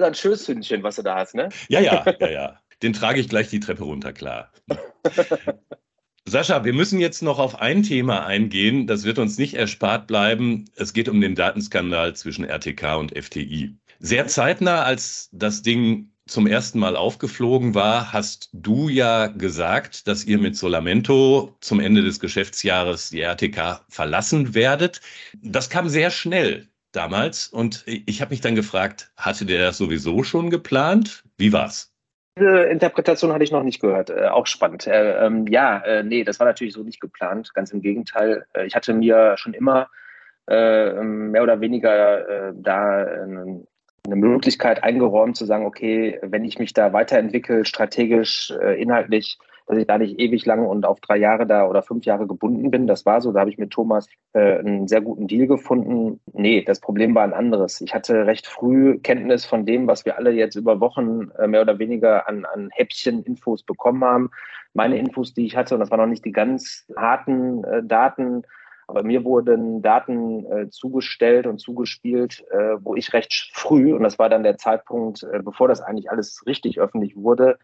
das 0.00 0.02
ist 0.02 0.06
ein 0.08 0.14
schönes 0.14 0.48
Hündchen, 0.48 0.82
was 0.82 0.96
du 0.96 1.02
da 1.02 1.16
hast, 1.16 1.34
ne? 1.34 1.48
Ja, 1.68 1.80
ja, 1.80 2.04
ja, 2.20 2.28
ja. 2.30 2.60
Den 2.82 2.92
trage 2.92 3.20
ich 3.20 3.28
gleich 3.28 3.48
die 3.48 3.60
Treppe 3.60 3.84
runter, 3.84 4.12
klar. 4.12 4.52
Sascha, 6.26 6.64
wir 6.64 6.72
müssen 6.72 7.00
jetzt 7.00 7.22
noch 7.22 7.38
auf 7.38 7.60
ein 7.60 7.82
Thema 7.82 8.26
eingehen. 8.26 8.86
Das 8.86 9.04
wird 9.04 9.18
uns 9.18 9.38
nicht 9.38 9.54
erspart 9.54 10.06
bleiben. 10.06 10.64
Es 10.74 10.94
geht 10.94 11.08
um 11.08 11.20
den 11.20 11.34
Datenskandal 11.34 12.16
zwischen 12.16 12.44
RTK 12.44 12.96
und 12.96 13.16
FTI. 13.16 13.76
Sehr 13.98 14.26
zeitnah, 14.26 14.82
als 14.82 15.28
das 15.32 15.62
Ding 15.62 16.10
zum 16.26 16.46
ersten 16.46 16.78
Mal 16.78 16.96
aufgeflogen 16.96 17.74
war, 17.74 18.12
hast 18.12 18.48
du 18.54 18.88
ja 18.88 19.26
gesagt, 19.26 20.08
dass 20.08 20.24
ihr 20.24 20.38
mit 20.38 20.56
Solamento 20.56 21.54
zum 21.60 21.80
Ende 21.80 22.02
des 22.02 22.18
Geschäftsjahres 22.18 23.10
die 23.10 23.20
RTK 23.20 23.84
verlassen 23.90 24.54
werdet. 24.54 25.02
Das 25.42 25.68
kam 25.68 25.90
sehr 25.90 26.10
schnell 26.10 26.68
damals 26.94 27.48
und 27.48 27.84
ich 27.86 28.20
habe 28.20 28.30
mich 28.30 28.40
dann 28.40 28.54
gefragt, 28.54 29.12
hatte 29.16 29.44
der 29.44 29.66
das 29.66 29.78
sowieso 29.78 30.22
schon 30.22 30.50
geplant? 30.50 31.24
Wie 31.36 31.52
war's? 31.52 31.94
Diese 32.36 32.64
Interpretation 32.64 33.32
hatte 33.32 33.44
ich 33.44 33.52
noch 33.52 33.62
nicht 33.62 33.80
gehört. 33.80 34.10
Äh, 34.10 34.26
auch 34.26 34.46
spannend. 34.46 34.86
Äh, 34.86 35.24
ähm, 35.24 35.46
ja, 35.46 35.78
äh, 35.78 36.02
nee, 36.02 36.24
das 36.24 36.40
war 36.40 36.46
natürlich 36.46 36.74
so 36.74 36.82
nicht 36.82 37.00
geplant. 37.00 37.54
Ganz 37.54 37.70
im 37.70 37.80
Gegenteil. 37.80 38.44
Äh, 38.54 38.66
ich 38.66 38.74
hatte 38.74 38.92
mir 38.92 39.36
schon 39.36 39.54
immer 39.54 39.88
äh, 40.48 40.92
mehr 41.02 41.44
oder 41.44 41.60
weniger 41.60 42.48
äh, 42.48 42.52
da 42.56 43.06
eine 44.06 44.16
Möglichkeit 44.16 44.82
eingeräumt, 44.82 45.36
zu 45.36 45.46
sagen, 45.46 45.64
okay, 45.64 46.18
wenn 46.22 46.44
ich 46.44 46.58
mich 46.58 46.74
da 46.74 46.92
weiterentwickle, 46.92 47.64
strategisch, 47.64 48.50
inhaltlich, 48.50 49.38
dass 49.66 49.78
ich 49.78 49.86
da 49.86 49.98
nicht 49.98 50.18
ewig 50.18 50.44
lang 50.44 50.66
und 50.66 50.84
auf 50.84 51.00
drei 51.00 51.16
Jahre 51.16 51.46
da 51.46 51.66
oder 51.66 51.82
fünf 51.82 52.04
Jahre 52.04 52.26
gebunden 52.26 52.70
bin. 52.70 52.86
Das 52.86 53.06
war 53.06 53.20
so. 53.20 53.32
Da 53.32 53.40
habe 53.40 53.50
ich 53.50 53.58
mit 53.58 53.70
Thomas 53.70 54.08
äh, 54.32 54.58
einen 54.58 54.88
sehr 54.88 55.00
guten 55.00 55.26
Deal 55.26 55.46
gefunden. 55.46 56.20
Nee, 56.32 56.62
das 56.62 56.80
Problem 56.80 57.14
war 57.14 57.24
ein 57.24 57.32
anderes. 57.32 57.80
Ich 57.80 57.94
hatte 57.94 58.26
recht 58.26 58.46
früh 58.46 58.98
Kenntnis 58.98 59.46
von 59.46 59.64
dem, 59.64 59.86
was 59.86 60.04
wir 60.04 60.18
alle 60.18 60.32
jetzt 60.32 60.56
über 60.56 60.80
Wochen 60.80 61.30
äh, 61.38 61.46
mehr 61.46 61.62
oder 61.62 61.78
weniger 61.78 62.28
an, 62.28 62.44
an 62.44 62.68
Häppchen 62.72 63.22
Infos 63.22 63.62
bekommen 63.62 64.04
haben. 64.04 64.30
Meine 64.74 64.98
Infos, 64.98 65.34
die 65.34 65.46
ich 65.46 65.56
hatte, 65.56 65.74
und 65.74 65.80
das 65.80 65.90
waren 65.90 66.00
noch 66.00 66.06
nicht 66.06 66.24
die 66.24 66.32
ganz 66.32 66.86
harten 66.96 67.64
äh, 67.64 67.82
Daten, 67.82 68.42
aber 68.86 69.02
mir 69.02 69.24
wurden 69.24 69.82
Daten 69.82 70.44
äh, 70.46 70.68
zugestellt 70.68 71.46
und 71.46 71.58
zugespielt, 71.58 72.44
äh, 72.50 72.76
wo 72.80 72.94
ich 72.94 73.12
recht 73.12 73.50
früh, 73.54 73.94
und 73.94 74.02
das 74.02 74.18
war 74.18 74.28
dann 74.28 74.42
der 74.42 74.58
Zeitpunkt, 74.58 75.22
äh, 75.22 75.40
bevor 75.42 75.68
das 75.68 75.80
eigentlich 75.80 76.10
alles 76.10 76.42
richtig 76.46 76.80
öffentlich 76.80 77.16
wurde, 77.16 77.58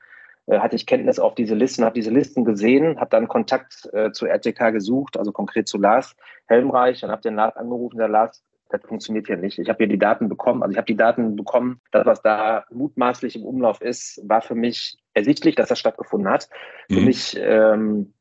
hatte 0.59 0.77
ich 0.77 0.87
Kenntnis 0.87 1.19
auf 1.19 1.35
diese 1.35 1.55
Listen, 1.55 1.85
habe 1.85 1.95
diese 1.95 2.11
Listen 2.11 2.45
gesehen, 2.45 2.99
habe 2.99 3.11
dann 3.11 3.29
Kontakt 3.29 3.89
äh, 3.93 4.13
zu 4.13 4.27
RTK 4.27 4.73
gesucht, 4.73 5.17
also 5.17 5.33
konkret 5.33 5.69
zu 5.69 5.79
Lars 5.79 6.17
Helmreich 6.47 7.05
und 7.05 7.11
habe 7.11 7.23
den 7.23 7.37
Lars 7.37 7.57
angerufen, 7.57 7.99
der 7.99 8.09
Lars, 8.09 8.43
das 8.71 8.83
funktioniert 8.83 9.27
hier 9.27 9.37
nicht. 9.37 9.59
Ich 9.59 9.69
habe 9.69 9.79
hier 9.79 9.89
die 9.89 9.99
Daten 9.99 10.29
bekommen, 10.29 10.63
also 10.63 10.73
ich 10.73 10.77
habe 10.77 10.87
die 10.87 10.97
Daten 10.97 11.37
bekommen, 11.37 11.81
das, 11.93 12.07
was 12.07 12.23
da 12.23 12.65
mutmaßlich 12.71 13.37
im 13.37 13.45
Umlauf 13.45 13.81
ist, 13.81 14.21
war 14.25 14.43
für 14.43 14.55
mich 14.55 14.99
ersichtlich, 15.15 15.57
dass 15.57 15.69
das 15.69 15.79
stattgefunden 15.79 16.31
hat. 16.31 16.49
Mhm. 16.89 16.95
Für 16.95 17.01
mich 17.01 17.37
ähm, 17.41 18.15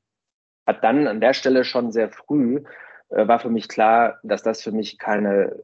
hat 0.65 0.83
dann 0.83 1.07
an 1.07 1.21
der 1.21 1.33
Stelle 1.33 1.63
schon 1.63 1.91
sehr 1.91 2.09
früh, 2.09 2.63
äh, 3.09 3.27
war 3.27 3.39
für 3.39 3.49
mich 3.49 3.67
klar, 3.67 4.19
dass 4.23 4.43
das 4.43 4.61
für 4.61 4.71
mich 4.71 4.97
keine 4.97 5.63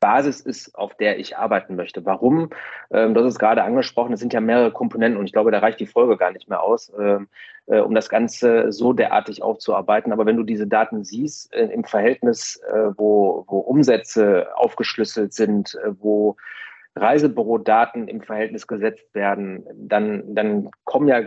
Basis 0.00 0.40
ist, 0.40 0.74
auf 0.74 0.94
der 0.96 1.18
ich 1.18 1.36
arbeiten 1.36 1.76
möchte. 1.76 2.04
Warum? 2.04 2.50
Ähm, 2.90 3.14
das 3.14 3.26
ist 3.26 3.38
gerade 3.38 3.62
angesprochen, 3.62 4.12
es 4.12 4.20
sind 4.20 4.32
ja 4.32 4.40
mehrere 4.40 4.72
Komponenten 4.72 5.18
und 5.18 5.26
ich 5.26 5.32
glaube, 5.32 5.50
da 5.50 5.58
reicht 5.58 5.80
die 5.80 5.86
Folge 5.86 6.16
gar 6.16 6.32
nicht 6.32 6.48
mehr 6.48 6.62
aus, 6.62 6.92
ähm, 6.98 7.28
äh, 7.66 7.80
um 7.80 7.94
das 7.94 8.08
Ganze 8.08 8.72
so 8.72 8.92
derartig 8.92 9.42
aufzuarbeiten. 9.42 10.12
Aber 10.12 10.26
wenn 10.26 10.36
du 10.36 10.42
diese 10.42 10.66
Daten 10.66 11.04
siehst, 11.04 11.52
äh, 11.54 11.66
im 11.66 11.84
Verhältnis, 11.84 12.60
äh, 12.72 12.90
wo, 12.96 13.44
wo 13.46 13.58
Umsätze 13.58 14.48
aufgeschlüsselt 14.56 15.34
sind, 15.34 15.74
äh, 15.84 15.92
wo 16.00 16.36
Reisebürodaten 16.96 18.08
im 18.08 18.20
Verhältnis 18.20 18.66
gesetzt 18.66 19.14
werden, 19.14 19.64
dann, 19.74 20.34
dann 20.34 20.70
kommen 20.84 21.06
ja 21.06 21.22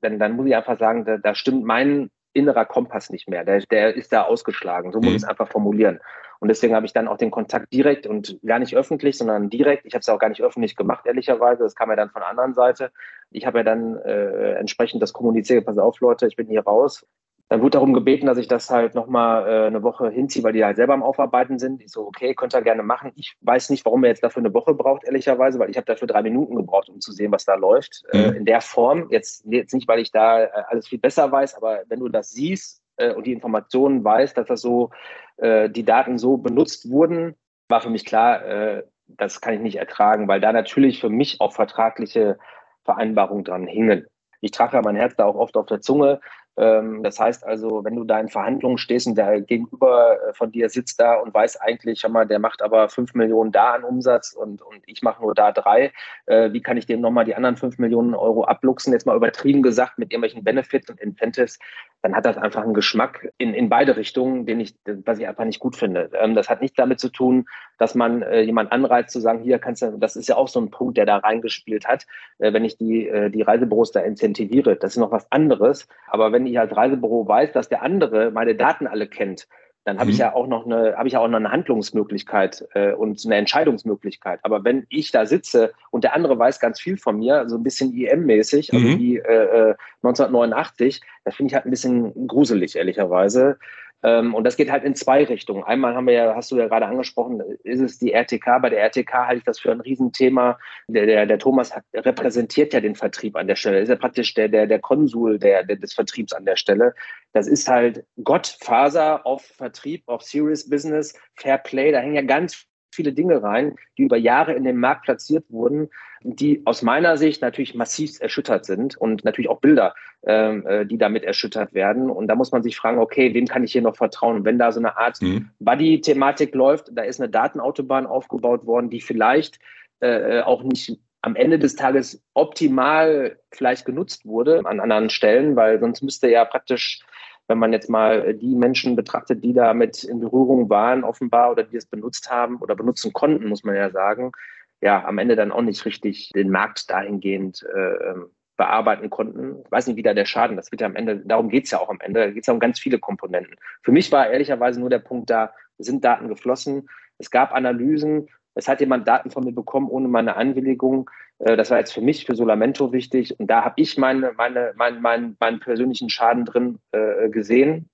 dann, 0.00 0.18
dann 0.18 0.32
muss 0.32 0.46
ich 0.46 0.54
einfach 0.54 0.78
sagen, 0.78 1.04
da, 1.04 1.16
da 1.16 1.34
stimmt 1.34 1.64
mein 1.64 2.10
innerer 2.32 2.64
Kompass 2.64 3.10
nicht 3.10 3.28
mehr. 3.28 3.44
Der, 3.44 3.60
der 3.60 3.94
ist 3.94 4.12
da 4.12 4.22
ausgeschlagen. 4.22 4.92
So 4.92 5.00
muss 5.00 5.10
ich 5.10 5.16
es 5.16 5.24
einfach 5.24 5.48
formulieren. 5.48 6.00
Und 6.44 6.48
deswegen 6.48 6.74
habe 6.74 6.84
ich 6.84 6.92
dann 6.92 7.08
auch 7.08 7.16
den 7.16 7.30
Kontakt 7.30 7.72
direkt 7.72 8.06
und 8.06 8.38
gar 8.44 8.58
nicht 8.58 8.76
öffentlich, 8.76 9.16
sondern 9.16 9.48
direkt. 9.48 9.86
Ich 9.86 9.94
habe 9.94 10.00
es 10.00 10.08
auch 10.10 10.18
gar 10.18 10.28
nicht 10.28 10.42
öffentlich 10.42 10.76
gemacht, 10.76 11.06
ehrlicherweise. 11.06 11.62
Das 11.62 11.74
kam 11.74 11.88
ja 11.88 11.96
dann 11.96 12.10
von 12.10 12.20
der 12.20 12.28
anderen 12.28 12.52
Seite. 12.52 12.92
Ich 13.30 13.46
habe 13.46 13.60
ja 13.60 13.64
dann 13.64 13.96
äh, 13.96 14.52
entsprechend 14.56 15.02
das 15.02 15.14
kommuniziert, 15.14 15.64
pass 15.64 15.78
auf, 15.78 15.98
Leute, 16.00 16.26
ich 16.26 16.36
bin 16.36 16.46
hier 16.46 16.60
raus. 16.60 17.06
Dann 17.48 17.62
wurde 17.62 17.70
darum 17.70 17.94
gebeten, 17.94 18.26
dass 18.26 18.36
ich 18.36 18.46
das 18.46 18.68
halt 18.68 18.94
nochmal 18.94 19.48
äh, 19.48 19.66
eine 19.68 19.82
Woche 19.82 20.10
hinziehe, 20.10 20.44
weil 20.44 20.52
die 20.52 20.62
halt 20.62 20.76
selber 20.76 20.92
am 20.92 21.02
Aufarbeiten 21.02 21.58
sind. 21.58 21.80
Ich 21.80 21.92
so, 21.92 22.06
okay, 22.06 22.34
könnt 22.34 22.54
ihr 22.54 22.60
gerne 22.60 22.82
machen. 22.82 23.12
Ich 23.14 23.38
weiß 23.40 23.70
nicht, 23.70 23.86
warum 23.86 24.04
er 24.04 24.10
jetzt 24.10 24.22
dafür 24.22 24.42
eine 24.42 24.52
Woche 24.52 24.74
braucht, 24.74 25.04
ehrlicherweise, 25.04 25.58
weil 25.58 25.70
ich 25.70 25.78
habe 25.78 25.86
dafür 25.86 26.08
drei 26.08 26.22
Minuten 26.22 26.56
gebraucht, 26.56 26.90
um 26.90 27.00
zu 27.00 27.12
sehen, 27.12 27.32
was 27.32 27.46
da 27.46 27.54
läuft. 27.54 28.04
Äh, 28.12 28.18
mhm. 28.18 28.34
Äh, 28.34 28.36
in 28.36 28.44
der 28.44 28.60
Form, 28.60 29.06
jetzt, 29.08 29.46
jetzt 29.46 29.72
nicht, 29.72 29.88
weil 29.88 30.00
ich 30.00 30.12
da 30.12 30.42
äh, 30.42 30.48
alles 30.68 30.88
viel 30.88 30.98
besser 30.98 31.32
weiß, 31.32 31.54
aber 31.54 31.84
wenn 31.88 32.00
du 32.00 32.10
das 32.10 32.32
siehst 32.32 32.83
äh, 32.96 33.12
und 33.12 33.26
die 33.26 33.32
Informationen 33.32 34.04
weißt, 34.04 34.36
dass 34.36 34.46
das 34.46 34.60
so, 34.60 34.90
äh, 35.36 35.68
die 35.70 35.84
Daten 35.84 36.18
so 36.18 36.36
benutzt 36.36 36.90
wurden, 36.90 37.36
war 37.68 37.80
für 37.80 37.90
mich 37.90 38.04
klar, 38.04 38.44
äh, 38.44 38.84
das 39.06 39.40
kann 39.40 39.54
ich 39.54 39.60
nicht 39.60 39.76
ertragen, 39.76 40.28
weil 40.28 40.40
da 40.40 40.52
natürlich 40.52 41.00
für 41.00 41.10
mich 41.10 41.40
auch 41.40 41.52
vertragliche 41.52 42.38
Vereinbarungen 42.84 43.44
dran 43.44 43.66
hingen. 43.66 44.06
Ich 44.40 44.50
trage 44.50 44.76
ja 44.76 44.82
mein 44.82 44.96
Herz 44.96 45.14
da 45.16 45.24
auch 45.24 45.36
oft 45.36 45.56
auf 45.56 45.66
der 45.66 45.80
Zunge. 45.80 46.20
Ähm, 46.56 47.02
das 47.02 47.18
heißt 47.18 47.44
also, 47.44 47.84
wenn 47.84 47.96
du 47.96 48.04
da 48.04 48.20
in 48.20 48.28
Verhandlungen 48.28 48.78
stehst 48.78 49.06
und 49.06 49.16
der 49.16 49.40
Gegenüber 49.40 50.18
äh, 50.28 50.32
von 50.34 50.52
dir 50.52 50.68
sitzt 50.68 51.00
da 51.00 51.14
und 51.14 51.34
weiß 51.34 51.60
eigentlich, 51.60 52.06
mal, 52.08 52.26
der 52.26 52.38
macht 52.38 52.62
aber 52.62 52.88
fünf 52.88 53.14
Millionen 53.14 53.50
da 53.50 53.72
an 53.72 53.82
Umsatz 53.82 54.32
und, 54.32 54.62
und 54.62 54.82
ich 54.86 55.02
mache 55.02 55.22
nur 55.22 55.34
da 55.34 55.50
drei, 55.50 55.92
äh, 56.26 56.52
wie 56.52 56.62
kann 56.62 56.76
ich 56.76 56.86
dem 56.86 57.00
nochmal 57.00 57.24
die 57.24 57.34
anderen 57.34 57.56
fünf 57.56 57.78
Millionen 57.78 58.14
Euro 58.14 58.44
abluchsen, 58.44 58.92
jetzt 58.92 59.06
mal 59.06 59.16
übertrieben 59.16 59.62
gesagt, 59.62 59.98
mit 59.98 60.12
irgendwelchen 60.12 60.44
Benefits 60.44 60.88
und 60.90 61.00
Incentives, 61.00 61.58
dann 62.02 62.14
hat 62.14 62.26
das 62.26 62.36
einfach 62.36 62.62
einen 62.62 62.74
Geschmack 62.74 63.32
in, 63.38 63.54
in 63.54 63.68
beide 63.68 63.96
Richtungen, 63.96 64.44
den 64.46 64.60
ich, 64.60 64.76
was 64.84 65.18
ich 65.18 65.26
einfach 65.26 65.46
nicht 65.46 65.58
gut 65.58 65.74
finde. 65.74 66.10
Ähm, 66.20 66.34
das 66.34 66.48
hat 66.48 66.60
nichts 66.60 66.76
damit 66.76 67.00
zu 67.00 67.08
tun, 67.08 67.46
dass 67.78 67.94
man 67.94 68.22
äh, 68.22 68.42
jemand 68.42 68.70
anreizt 68.70 69.10
zu 69.10 69.20
sagen, 69.20 69.42
hier 69.42 69.58
kannst 69.58 69.82
du, 69.82 69.96
das 69.98 70.14
ist 70.14 70.28
ja 70.28 70.36
auch 70.36 70.48
so 70.48 70.60
ein 70.60 70.70
Punkt, 70.70 70.98
der 70.98 71.06
da 71.06 71.16
reingespielt 71.16 71.86
hat, 71.86 72.06
äh, 72.38 72.52
wenn 72.52 72.64
ich 72.64 72.76
die, 72.76 73.10
die 73.30 73.42
Reisebüros 73.42 73.92
da 73.92 74.00
incentiviere. 74.00 74.76
Das 74.76 74.92
ist 74.92 74.98
noch 74.98 75.10
was 75.10 75.30
anderes. 75.32 75.88
Aber 76.08 76.32
wenn 76.32 76.43
ich 76.46 76.58
als 76.58 76.76
Reisebüro 76.76 77.26
weiß, 77.26 77.52
dass 77.52 77.68
der 77.68 77.82
andere 77.82 78.30
meine 78.30 78.54
Daten 78.54 78.86
alle 78.86 79.06
kennt, 79.06 79.46
dann 79.84 79.98
habe 79.98 80.06
mhm. 80.06 80.12
ich 80.12 80.18
ja 80.18 80.34
auch 80.34 80.46
noch 80.46 80.64
eine, 80.64 80.96
habe 80.96 81.08
ich 81.08 81.12
ja 81.12 81.20
auch 81.20 81.28
noch 81.28 81.38
eine 81.38 81.50
Handlungsmöglichkeit 81.50 82.66
äh, 82.72 82.92
und 82.92 83.22
eine 83.24 83.36
Entscheidungsmöglichkeit. 83.36 84.40
Aber 84.42 84.64
wenn 84.64 84.86
ich 84.88 85.10
da 85.10 85.26
sitze 85.26 85.72
und 85.90 86.04
der 86.04 86.14
andere 86.14 86.38
weiß 86.38 86.58
ganz 86.58 86.80
viel 86.80 86.96
von 86.96 87.18
mir, 87.18 87.48
so 87.48 87.56
ein 87.56 87.62
bisschen 87.62 87.92
IM-mäßig, 87.92 88.72
also 88.72 88.86
mhm. 88.86 88.98
wie 88.98 89.16
äh, 89.18 89.74
1989, 90.02 90.96
äh, 90.96 91.00
das 91.24 91.34
finde 91.34 91.50
ich 91.50 91.54
halt 91.54 91.66
ein 91.66 91.70
bisschen 91.70 92.26
gruselig, 92.26 92.76
ehrlicherweise. 92.76 93.58
Ähm, 94.04 94.34
und 94.34 94.44
das 94.44 94.56
geht 94.56 94.70
halt 94.70 94.84
in 94.84 94.94
zwei 94.94 95.24
Richtungen. 95.24 95.64
Einmal 95.64 95.94
haben 95.94 96.06
wir 96.06 96.12
ja, 96.12 96.34
hast 96.36 96.50
du 96.50 96.58
ja 96.58 96.68
gerade 96.68 96.86
angesprochen, 96.86 97.40
ist 97.64 97.80
es 97.80 97.98
die 97.98 98.12
RTK. 98.12 98.60
Bei 98.60 98.68
der 98.68 98.80
RTK 98.80 99.26
halte 99.26 99.38
ich 99.38 99.44
das 99.44 99.58
für 99.58 99.72
ein 99.72 99.80
Riesenthema. 99.80 100.58
Der, 100.88 101.06
der, 101.06 101.24
der 101.24 101.38
Thomas 101.38 101.72
repräsentiert 101.94 102.74
ja 102.74 102.80
den 102.80 102.96
Vertrieb 102.96 103.34
an 103.34 103.46
der 103.46 103.56
Stelle. 103.56 103.80
Ist 103.80 103.88
ja 103.88 103.96
praktisch 103.96 104.34
der, 104.34 104.48
der, 104.48 104.66
der 104.66 104.78
Konsul 104.78 105.38
der, 105.38 105.64
der, 105.64 105.76
des 105.76 105.94
Vertriebs 105.94 106.34
an 106.34 106.44
der 106.44 106.56
Stelle. 106.56 106.94
Das 107.32 107.48
ist 107.48 107.66
halt 107.66 108.04
Gottfaser 108.22 109.24
auf 109.26 109.42
Vertrieb, 109.42 110.02
auf 110.06 110.22
Serious 110.22 110.68
Business, 110.68 111.18
Fair 111.36 111.56
Play. 111.56 111.90
Da 111.90 112.00
hängen 112.00 112.14
ja 112.14 112.22
ganz 112.22 112.66
viele 112.94 113.12
Dinge 113.12 113.42
rein, 113.42 113.76
die 113.98 114.02
über 114.02 114.16
Jahre 114.16 114.54
in 114.54 114.64
den 114.64 114.78
Markt 114.78 115.04
platziert 115.04 115.44
wurden, 115.50 115.90
die 116.22 116.62
aus 116.64 116.82
meiner 116.82 117.16
Sicht 117.16 117.42
natürlich 117.42 117.74
massiv 117.74 118.20
erschüttert 118.20 118.64
sind 118.64 118.96
und 118.96 119.24
natürlich 119.24 119.50
auch 119.50 119.60
Bilder, 119.60 119.94
ähm, 120.26 120.66
äh, 120.66 120.86
die 120.86 120.98
damit 120.98 121.24
erschüttert 121.24 121.74
werden. 121.74 122.10
Und 122.10 122.28
da 122.28 122.34
muss 122.34 122.52
man 122.52 122.62
sich 122.62 122.76
fragen, 122.76 122.98
okay, 122.98 123.34
wem 123.34 123.46
kann 123.46 123.64
ich 123.64 123.72
hier 123.72 123.82
noch 123.82 123.96
vertrauen? 123.96 124.36
Und 124.36 124.44
wenn 124.44 124.58
da 124.58 124.72
so 124.72 124.80
eine 124.80 124.96
Art 124.96 125.20
mhm. 125.20 125.50
Buddy-Thematik 125.58 126.54
läuft, 126.54 126.90
da 126.92 127.02
ist 127.02 127.20
eine 127.20 127.28
Datenautobahn 127.28 128.06
aufgebaut 128.06 128.64
worden, 128.66 128.90
die 128.90 129.00
vielleicht 129.00 129.58
äh, 130.00 130.40
auch 130.40 130.62
nicht 130.62 130.98
am 131.24 131.36
Ende 131.36 131.58
des 131.58 131.74
Tages 131.74 132.22
optimal 132.34 133.38
vielleicht 133.50 133.86
genutzt 133.86 134.26
wurde 134.26 134.60
an 134.64 134.78
anderen 134.78 135.08
Stellen, 135.08 135.56
weil 135.56 135.80
sonst 135.80 136.02
müsste 136.02 136.28
ja 136.28 136.44
praktisch 136.44 137.00
wenn 137.48 137.58
man 137.58 137.72
jetzt 137.72 137.90
mal 137.90 138.34
die 138.34 138.54
Menschen 138.54 138.96
betrachtet, 138.96 139.44
die 139.44 139.52
damit 139.52 140.04
in 140.04 140.20
Berührung 140.20 140.70
waren, 140.70 141.04
offenbar, 141.04 141.50
oder 141.50 141.62
die 141.62 141.76
es 141.76 141.86
benutzt 141.86 142.30
haben 142.30 142.56
oder 142.58 142.74
benutzen 142.74 143.12
konnten, 143.12 143.48
muss 143.48 143.64
man 143.64 143.74
ja 143.74 143.90
sagen, 143.90 144.32
ja, 144.80 145.04
am 145.04 145.18
Ende 145.18 145.36
dann 145.36 145.52
auch 145.52 145.62
nicht 145.62 145.84
richtig 145.84 146.30
den 146.34 146.50
Markt 146.50 146.90
dahingehend 146.90 147.64
äh, 147.74 148.10
ähm, 148.10 148.26
bearbeiten 148.56 149.10
konnten. 149.10 149.62
Ich 149.64 149.72
weiß 149.72 149.86
nicht, 149.86 149.96
wie 149.96 150.02
da 150.02 150.14
der 150.14 150.26
Schaden, 150.26 150.56
das 150.56 150.70
wird 150.70 150.80
ja 150.80 150.86
am 150.86 150.96
Ende, 150.96 151.18
darum 151.24 151.48
geht 151.48 151.64
es 151.64 151.70
ja 151.70 151.80
auch 151.80 151.88
am 151.88 152.00
Ende, 152.00 152.20
da 152.20 152.30
geht 152.30 152.42
es 152.42 152.46
ja 152.46 152.54
um 152.54 152.60
ganz 152.60 152.78
viele 152.78 152.98
Komponenten. 152.98 153.56
Für 153.82 153.92
mich 153.92 154.12
war 154.12 154.28
ehrlicherweise 154.28 154.80
nur 154.80 154.90
der 154.90 155.00
Punkt 155.00 155.30
da, 155.30 155.52
sind 155.78 156.04
Daten 156.04 156.28
geflossen, 156.28 156.88
es 157.18 157.30
gab 157.30 157.52
Analysen, 157.52 158.28
es 158.54 158.68
hat 158.68 158.80
jemand 158.80 159.06
Daten 159.06 159.30
von 159.30 159.44
mir 159.44 159.52
bekommen 159.52 159.88
ohne 159.88 160.08
meine 160.08 160.36
Anwilligung. 160.36 161.10
Äh, 161.38 161.56
das 161.56 161.70
war 161.70 161.78
jetzt 161.78 161.92
für 161.92 162.00
mich, 162.00 162.24
für 162.24 162.34
Solamento 162.34 162.92
wichtig. 162.92 163.38
Und 163.38 163.48
da 163.48 163.64
habe 163.64 163.74
ich 163.76 163.98
meine, 163.98 164.32
meine, 164.36 164.72
mein, 164.76 165.00
mein, 165.02 165.36
meinen 165.40 165.60
persönlichen 165.60 166.08
Schaden 166.08 166.44
drin 166.44 166.78
äh, 166.92 167.28
gesehen. 167.28 167.88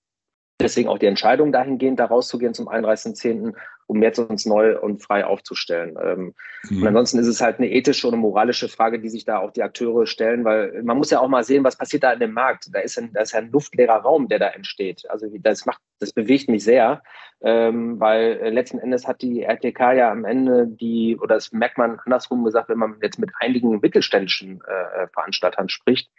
Deswegen 0.60 0.88
auch 0.88 0.98
die 0.98 1.06
Entscheidung 1.06 1.52
dahingehend, 1.52 1.98
da 1.98 2.04
rauszugehen 2.04 2.52
zum 2.52 2.68
31.10 2.68 3.54
um 3.90 4.00
jetzt 4.02 4.18
uns 4.20 4.46
neu 4.46 4.78
und 4.78 5.02
frei 5.02 5.24
aufzustellen. 5.24 5.98
Ähm, 6.00 6.34
mhm. 6.68 6.82
Und 6.82 6.88
ansonsten 6.88 7.18
ist 7.18 7.26
es 7.26 7.40
halt 7.40 7.58
eine 7.58 7.68
ethische 7.70 8.06
und 8.06 8.14
eine 8.14 8.22
moralische 8.22 8.68
Frage, 8.68 9.00
die 9.00 9.08
sich 9.08 9.24
da 9.24 9.38
auch 9.38 9.50
die 9.50 9.64
Akteure 9.64 10.06
stellen, 10.06 10.44
weil 10.44 10.82
man 10.84 10.96
muss 10.96 11.10
ja 11.10 11.18
auch 11.18 11.28
mal 11.28 11.42
sehen, 11.42 11.64
was 11.64 11.76
passiert 11.76 12.04
da 12.04 12.12
in 12.12 12.20
dem 12.20 12.32
Markt. 12.32 12.68
Da 12.72 12.78
ist 12.78 12.96
ein, 12.98 13.12
da 13.12 13.22
ist 13.22 13.34
ein 13.34 13.50
luftleerer 13.50 13.96
Raum, 13.96 14.28
der 14.28 14.38
da 14.38 14.48
entsteht. 14.48 15.10
Also 15.10 15.26
das 15.40 15.66
macht, 15.66 15.80
das 15.98 16.12
bewegt 16.12 16.48
mich 16.48 16.62
sehr, 16.62 17.02
ähm, 17.42 17.98
weil 17.98 18.38
äh, 18.40 18.50
letzten 18.50 18.78
Endes 18.78 19.08
hat 19.08 19.22
die 19.22 19.42
RTK 19.42 19.92
ja 19.92 20.12
am 20.12 20.24
Ende 20.24 20.68
die, 20.68 21.18
oder 21.20 21.34
das 21.34 21.50
merkt 21.50 21.76
man 21.76 21.98
andersrum 22.04 22.44
gesagt, 22.44 22.68
wenn 22.68 22.78
man 22.78 22.96
jetzt 23.02 23.18
mit 23.18 23.30
einigen 23.40 23.80
mittelständischen 23.80 24.60
äh, 24.60 25.08
Veranstaltern 25.08 25.68
spricht, 25.68 26.10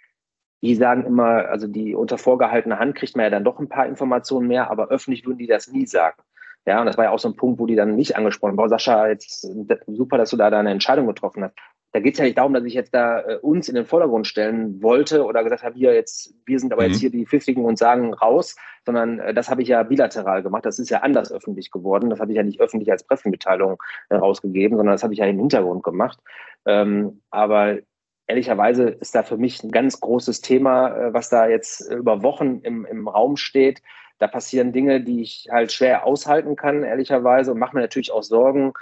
die 0.62 0.76
sagen 0.76 1.06
immer, 1.06 1.48
also 1.50 1.68
die 1.68 1.96
unter 1.96 2.18
vorgehaltener 2.18 2.80
Hand 2.80 2.96
kriegt 2.96 3.16
man 3.16 3.24
ja 3.24 3.30
dann 3.30 3.44
doch 3.44 3.60
ein 3.60 3.70
paar 3.70 3.88
Informationen 3.88 4.48
mehr, 4.48 4.70
aber 4.70 4.90
öffentlich 4.90 5.26
würden 5.26 5.40
die 5.40 5.48
das 5.48 5.68
nie 5.68 5.88
sagen. 5.88 6.22
Ja, 6.66 6.80
und 6.80 6.86
das 6.86 6.98
war 6.98 7.06
ja 7.06 7.12
auch 7.12 7.20
so 7.20 7.28
ein 7.28 7.36
Punkt, 7.36 7.60
wo 7.60 7.66
die 7.66 7.76
dann 7.76 7.96
nicht 7.96 8.16
angesprochen 8.16 8.52
haben. 8.52 8.58
Boah, 8.58 8.70
Sascha, 8.70 9.08
jetzt 9.08 9.48
super, 9.88 10.18
dass 10.18 10.30
du 10.30 10.38
da 10.38 10.50
deine 10.50 10.70
Entscheidung 10.70 11.08
getroffen 11.08 11.44
hast. 11.44 11.56
Da 11.94 12.00
geht 12.00 12.14
es 12.14 12.20
ja 12.20 12.26
nicht 12.26 12.38
darum, 12.38 12.54
dass 12.54 12.64
ich 12.64 12.74
jetzt 12.74 12.94
da 12.94 13.20
äh, 13.20 13.38
uns 13.42 13.68
in 13.68 13.76
den 13.76 13.86
Vordergrund 13.86 14.26
stellen 14.26 14.82
wollte 14.82 15.26
oder 15.26 15.44
gesagt 15.44 15.64
habe, 15.64 15.76
hier 15.76 15.94
jetzt, 15.94 16.34
wir 16.46 16.60
sind 16.60 16.72
aber 16.72 16.84
mhm. 16.84 16.90
jetzt 16.90 17.00
hier 17.00 17.10
die 17.10 17.26
Pfiffigen 17.26 17.66
und 17.66 17.78
sagen 17.78 18.14
raus, 18.14 18.56
sondern 18.86 19.20
äh, 19.20 19.34
das 19.34 19.50
habe 19.50 19.62
ich 19.62 19.68
ja 19.68 19.84
bilateral 19.84 20.42
gemacht. 20.44 20.66
Das 20.66 20.80
ist 20.80 20.90
ja 20.90 21.00
anders 21.00 21.32
öffentlich 21.32 21.70
geworden. 21.72 22.10
Das 22.10 22.20
habe 22.20 22.32
ich 22.32 22.38
ja 22.38 22.44
nicht 22.44 22.62
öffentlich 22.62 22.92
als 22.92 23.04
Pressemitteilung 23.04 23.82
äh, 24.10 24.16
rausgegeben, 24.16 24.78
sondern 24.78 24.94
das 24.94 25.04
habe 25.04 25.14
ich 25.14 25.20
ja 25.20 25.26
im 25.26 25.40
Hintergrund 25.40 25.84
gemacht. 25.84 26.20
Ähm, 26.66 27.22
aber 27.30 27.80
ehrlicherweise 28.28 28.84
ist 28.88 29.14
da 29.14 29.24
für 29.24 29.38
mich 29.38 29.62
ein 29.64 29.72
ganz 29.72 30.00
großes 30.00 30.40
Thema, 30.40 30.96
äh, 30.96 31.14
was 31.14 31.30
da 31.30 31.48
jetzt 31.48 31.92
über 31.92 32.24
Wochen 32.24 32.60
im, 32.60 32.86
im 32.86 33.10
Raum 33.10 33.36
steht 33.36 33.82
da 34.22 34.28
passieren 34.28 34.72
Dinge, 34.72 35.02
die 35.02 35.24
ich 35.24 35.48
halt 35.52 35.72
schwer 35.72 36.06
aushalten 36.06 36.56
kann, 36.56 36.84
ehrlicherweise, 36.84 37.52
und 37.52 37.58
mache 37.58 37.76
mir 37.76 37.82
natürlich 37.82 38.12
auch 38.12 38.22
Sorgen. 38.22 38.74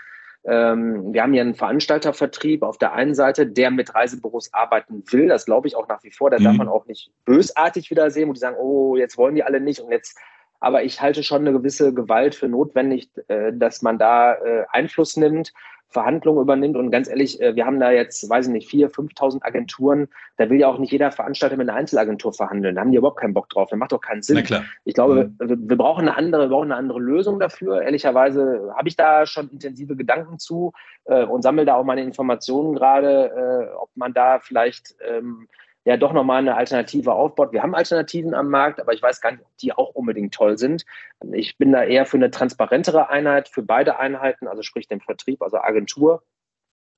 Ähm, 0.43 1.13
wir 1.13 1.23
haben 1.23 1.31
hier 1.31 1.41
einen 1.41 1.55
Veranstaltervertrieb 1.55 2.61
auf 2.61 2.77
der 2.77 2.91
einen 2.91 3.15
Seite, 3.15 3.47
der 3.47 3.71
mit 3.71 3.95
Reisebüros 3.95 4.53
arbeiten 4.53 5.01
will. 5.09 5.29
Das 5.29 5.45
glaube 5.45 5.69
ich 5.69 5.77
auch 5.77 5.87
nach 5.87 6.03
wie 6.03 6.11
vor. 6.11 6.29
Da 6.29 6.39
mhm. 6.39 6.43
darf 6.43 6.57
man 6.57 6.67
auch 6.67 6.87
nicht 6.87 7.11
bösartig 7.23 7.89
wieder 7.89 8.11
sehen, 8.11 8.27
wo 8.27 8.33
die 8.33 8.39
sagen, 8.39 8.57
oh, 8.59 8.97
jetzt 8.97 9.17
wollen 9.17 9.35
die 9.35 9.43
alle 9.43 9.61
nicht 9.61 9.79
und 9.79 9.91
jetzt. 9.91 10.17
Aber 10.59 10.83
ich 10.83 10.99
halte 10.99 11.23
schon 11.23 11.47
eine 11.47 11.53
gewisse 11.53 11.93
Gewalt 11.93 12.35
für 12.35 12.49
notwendig, 12.49 13.09
äh, 13.29 13.53
dass 13.53 13.81
man 13.81 13.97
da 13.97 14.33
äh, 14.33 14.65
Einfluss 14.71 15.15
nimmt 15.15 15.53
Verhandlungen 15.89 16.41
übernimmt. 16.41 16.77
Und 16.77 16.91
ganz 16.91 17.09
ehrlich, 17.09 17.41
äh, 17.41 17.55
wir 17.55 17.65
haben 17.65 17.79
da 17.79 17.91
jetzt, 17.91 18.29
weiß 18.29 18.47
ich 18.47 18.53
nicht, 18.53 18.69
vier, 18.69 18.91
5.000 18.91 19.43
Agenturen. 19.43 20.07
Da 20.37 20.49
will 20.49 20.59
ja 20.59 20.67
auch 20.67 20.77
nicht 20.77 20.91
jeder 20.91 21.11
Veranstalter 21.11 21.57
mit 21.57 21.67
einer 21.67 21.77
Einzelagentur 21.77 22.31
verhandeln. 22.33 22.75
Da 22.75 22.81
haben 22.81 22.91
die 22.91 22.97
überhaupt 22.97 23.19
keinen 23.19 23.33
Bock 23.33 23.49
drauf. 23.49 23.69
Das 23.69 23.79
macht 23.79 23.91
doch 23.91 24.01
keinen 24.01 24.21
Sinn. 24.21 24.43
Ich 24.85 24.93
glaube, 24.93 25.31
mhm. 25.39 25.49
wir, 25.49 25.57
wir, 25.69 25.77
brauchen 25.77 26.07
eine 26.07 26.15
andere, 26.15 26.43
wir 26.43 26.49
brauchen 26.49 26.71
eine 26.71 26.75
andere 26.75 26.99
Lösung 26.99 27.39
dafür. 27.39 27.81
Ehrlicherweise 27.81 28.71
habe 28.77 28.87
ich 28.87 28.95
da 28.95 29.25
schon 29.25 29.49
intensive 29.49 29.95
Gedanken 29.95 30.37
zu 30.37 30.73
äh, 31.05 31.23
und 31.23 31.41
sammle 31.41 31.65
da 31.65 31.75
auch 31.75 31.83
meine 31.83 32.03
Informationen 32.03 32.75
gerade, 32.75 33.69
äh, 33.71 33.75
ob 33.75 33.89
man 33.95 34.13
da 34.13 34.39
vielleicht 34.39 34.95
ähm, 35.07 35.47
ja 35.89 35.97
doch 35.97 36.13
nochmal 36.13 36.37
eine 36.37 36.55
Alternative 36.55 37.13
aufbaut. 37.13 37.51
Wir 37.51 37.63
haben 37.63 37.73
Alternativen 37.73 38.35
am 38.35 38.49
Markt, 38.49 38.79
aber 38.79 38.93
ich 38.93 39.01
weiß 39.01 39.21
gar 39.21 39.31
nicht, 39.31 39.41
ob 39.41 39.57
die 39.57 39.73
auch 39.73 39.95
unbedingt 39.95 40.35
toll 40.35 40.55
sind. 40.55 40.85
Ich 41.31 41.57
bin 41.57 41.71
da 41.71 41.83
eher 41.83 42.05
für 42.05 42.17
eine 42.17 42.29
transparentere 42.29 43.09
Einheit, 43.09 43.49
für 43.49 43.63
beide 43.63 43.97
Einheiten, 43.97 44.47
also 44.47 44.61
sprich 44.61 44.87
den 44.87 45.01
Vertrieb, 45.01 45.41
also 45.41 45.57
Agentur, 45.57 46.21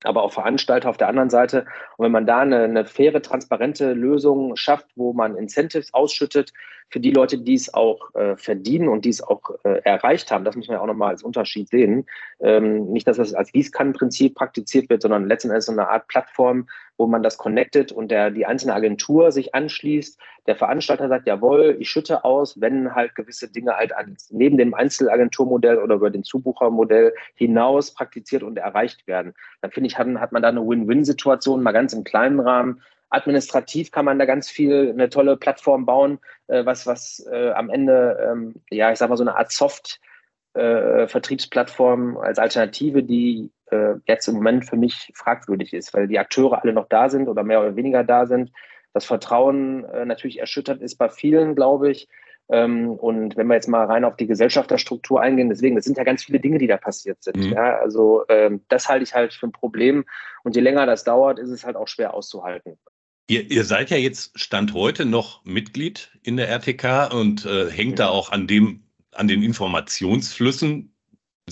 aber 0.04 0.22
auch 0.22 0.32
Veranstalter 0.32 0.90
auf 0.90 0.98
der 0.98 1.08
anderen 1.08 1.30
Seite. 1.30 1.64
Und 1.96 2.04
wenn 2.04 2.12
man 2.12 2.26
da 2.26 2.40
eine, 2.40 2.64
eine 2.64 2.84
faire, 2.84 3.22
transparente 3.22 3.94
Lösung 3.94 4.56
schafft, 4.56 4.88
wo 4.94 5.14
man 5.14 5.36
Incentives 5.36 5.94
ausschüttet 5.94 6.52
für 6.90 7.00
die 7.00 7.12
Leute, 7.12 7.38
die 7.38 7.54
es 7.54 7.72
auch 7.72 8.14
äh, 8.14 8.36
verdienen 8.36 8.88
und 8.88 9.06
die 9.06 9.10
es 9.10 9.22
auch 9.22 9.40
äh, 9.64 9.80
erreicht 9.84 10.30
haben, 10.30 10.44
das 10.44 10.54
muss 10.54 10.68
man 10.68 10.76
ja 10.76 10.82
auch 10.82 10.86
nochmal 10.86 11.08
als 11.08 11.22
Unterschied 11.22 11.70
sehen. 11.70 12.04
Ähm, 12.40 12.92
nicht, 12.92 13.06
dass 13.06 13.16
das 13.16 13.32
als 13.32 13.52
Gießkannenprinzip 13.52 14.34
praktiziert 14.34 14.90
wird, 14.90 15.00
sondern 15.00 15.26
letzten 15.26 15.48
Endes 15.48 15.64
so 15.64 15.72
eine 15.72 15.88
Art 15.88 16.08
Plattform, 16.08 16.68
wo 17.02 17.08
man 17.08 17.24
das 17.24 17.36
connectet 17.36 17.90
und 17.90 18.12
der, 18.12 18.30
die 18.30 18.46
einzelne 18.46 18.74
Agentur 18.74 19.32
sich 19.32 19.56
anschließt. 19.56 20.20
Der 20.46 20.54
Veranstalter 20.54 21.08
sagt, 21.08 21.26
jawohl, 21.26 21.76
ich 21.80 21.90
schütte 21.90 22.24
aus, 22.24 22.60
wenn 22.60 22.94
halt 22.94 23.16
gewisse 23.16 23.50
Dinge 23.50 23.76
halt 23.76 23.92
neben 24.30 24.56
dem 24.56 24.72
Einzelagenturmodell 24.72 25.78
oder 25.78 25.96
über 25.96 26.10
den 26.10 26.22
Zubuchermodell 26.22 27.12
hinaus 27.34 27.92
praktiziert 27.92 28.44
und 28.44 28.56
erreicht 28.56 29.08
werden. 29.08 29.34
Dann 29.62 29.72
finde 29.72 29.88
ich, 29.88 29.98
hat, 29.98 30.06
hat 30.06 30.30
man 30.30 30.42
da 30.42 30.48
eine 30.48 30.64
Win-Win-Situation, 30.64 31.60
mal 31.60 31.72
ganz 31.72 31.92
im 31.92 32.04
kleinen 32.04 32.38
Rahmen. 32.38 32.82
Administrativ 33.10 33.90
kann 33.90 34.04
man 34.04 34.20
da 34.20 34.24
ganz 34.24 34.48
viel, 34.48 34.90
eine 34.90 35.10
tolle 35.10 35.36
Plattform 35.36 35.84
bauen, 35.84 36.20
äh, 36.46 36.64
was, 36.64 36.86
was 36.86 37.26
äh, 37.32 37.50
am 37.50 37.68
Ende, 37.68 38.16
ähm, 38.30 38.54
ja, 38.70 38.92
ich 38.92 38.98
sag 38.98 39.08
mal, 39.08 39.16
so 39.16 39.24
eine 39.24 39.36
Art 39.36 39.50
Soft- 39.50 40.00
äh, 40.54 41.08
Vertriebsplattform 41.08 42.18
als 42.18 42.38
Alternative, 42.38 43.02
die 43.02 43.50
äh, 43.72 43.94
jetzt 44.06 44.28
im 44.28 44.34
Moment 44.34 44.66
für 44.66 44.76
mich 44.76 45.12
fragwürdig 45.14 45.72
ist, 45.72 45.94
weil 45.94 46.08
die 46.08 46.18
Akteure 46.18 46.62
alle 46.62 46.72
noch 46.72 46.88
da 46.88 47.08
sind 47.08 47.28
oder 47.28 47.42
mehr 47.42 47.60
oder 47.60 47.76
weniger 47.76 48.04
da 48.04 48.26
sind. 48.26 48.52
Das 48.92 49.04
Vertrauen 49.04 49.84
äh, 49.84 50.04
natürlich 50.04 50.40
erschüttert 50.40 50.82
ist 50.82 50.96
bei 50.96 51.08
vielen, 51.08 51.54
glaube 51.54 51.90
ich. 51.90 52.08
Ähm, 52.50 52.90
und 52.90 53.36
wenn 53.36 53.46
wir 53.46 53.54
jetzt 53.54 53.68
mal 53.68 53.86
rein 53.86 54.04
auf 54.04 54.16
die 54.16 54.26
Gesellschafterstruktur 54.26 55.20
eingehen, 55.20 55.48
deswegen, 55.48 55.76
das 55.76 55.84
sind 55.84 55.96
ja 55.96 56.04
ganz 56.04 56.24
viele 56.24 56.40
Dinge, 56.40 56.58
die 56.58 56.66
da 56.66 56.76
passiert 56.76 57.22
sind. 57.22 57.36
Mhm. 57.36 57.52
Ja, 57.52 57.78
also 57.78 58.24
ähm, 58.28 58.62
das 58.68 58.88
halte 58.88 59.04
ich 59.04 59.14
halt 59.14 59.32
für 59.32 59.46
ein 59.46 59.52
Problem. 59.52 60.04
Und 60.44 60.56
je 60.56 60.62
länger 60.62 60.84
das 60.86 61.04
dauert, 61.04 61.38
ist 61.38 61.50
es 61.50 61.64
halt 61.64 61.76
auch 61.76 61.88
schwer 61.88 62.14
auszuhalten. 62.14 62.78
Ihr, 63.28 63.50
ihr 63.50 63.64
seid 63.64 63.90
ja 63.90 63.96
jetzt 63.96 64.38
Stand 64.38 64.74
heute 64.74 65.06
noch 65.06 65.44
Mitglied 65.44 66.10
in 66.22 66.36
der 66.36 66.48
RTK 66.48 67.14
und 67.14 67.46
äh, 67.46 67.70
hängt 67.70 67.98
ja. 67.98 68.06
da 68.06 68.10
auch 68.10 68.30
an 68.32 68.46
dem 68.46 68.82
an 69.14 69.28
den 69.28 69.42
Informationsflüssen 69.42 70.91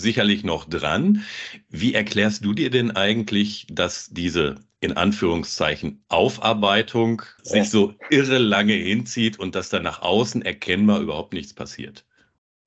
sicherlich 0.01 0.43
noch 0.43 0.65
dran. 0.65 1.23
Wie 1.69 1.93
erklärst 1.93 2.43
du 2.43 2.53
dir 2.53 2.69
denn 2.69 2.91
eigentlich, 2.91 3.67
dass 3.69 4.09
diese 4.09 4.55
in 4.79 4.97
Anführungszeichen 4.97 6.03
Aufarbeitung 6.09 7.21
sich 7.43 7.69
so 7.69 7.93
irre 8.09 8.39
lange 8.39 8.73
hinzieht 8.73 9.39
und 9.39 9.55
dass 9.55 9.69
da 9.69 9.79
nach 9.79 10.01
außen 10.01 10.41
erkennbar 10.41 10.99
überhaupt 10.99 11.33
nichts 11.33 11.53
passiert? 11.53 12.03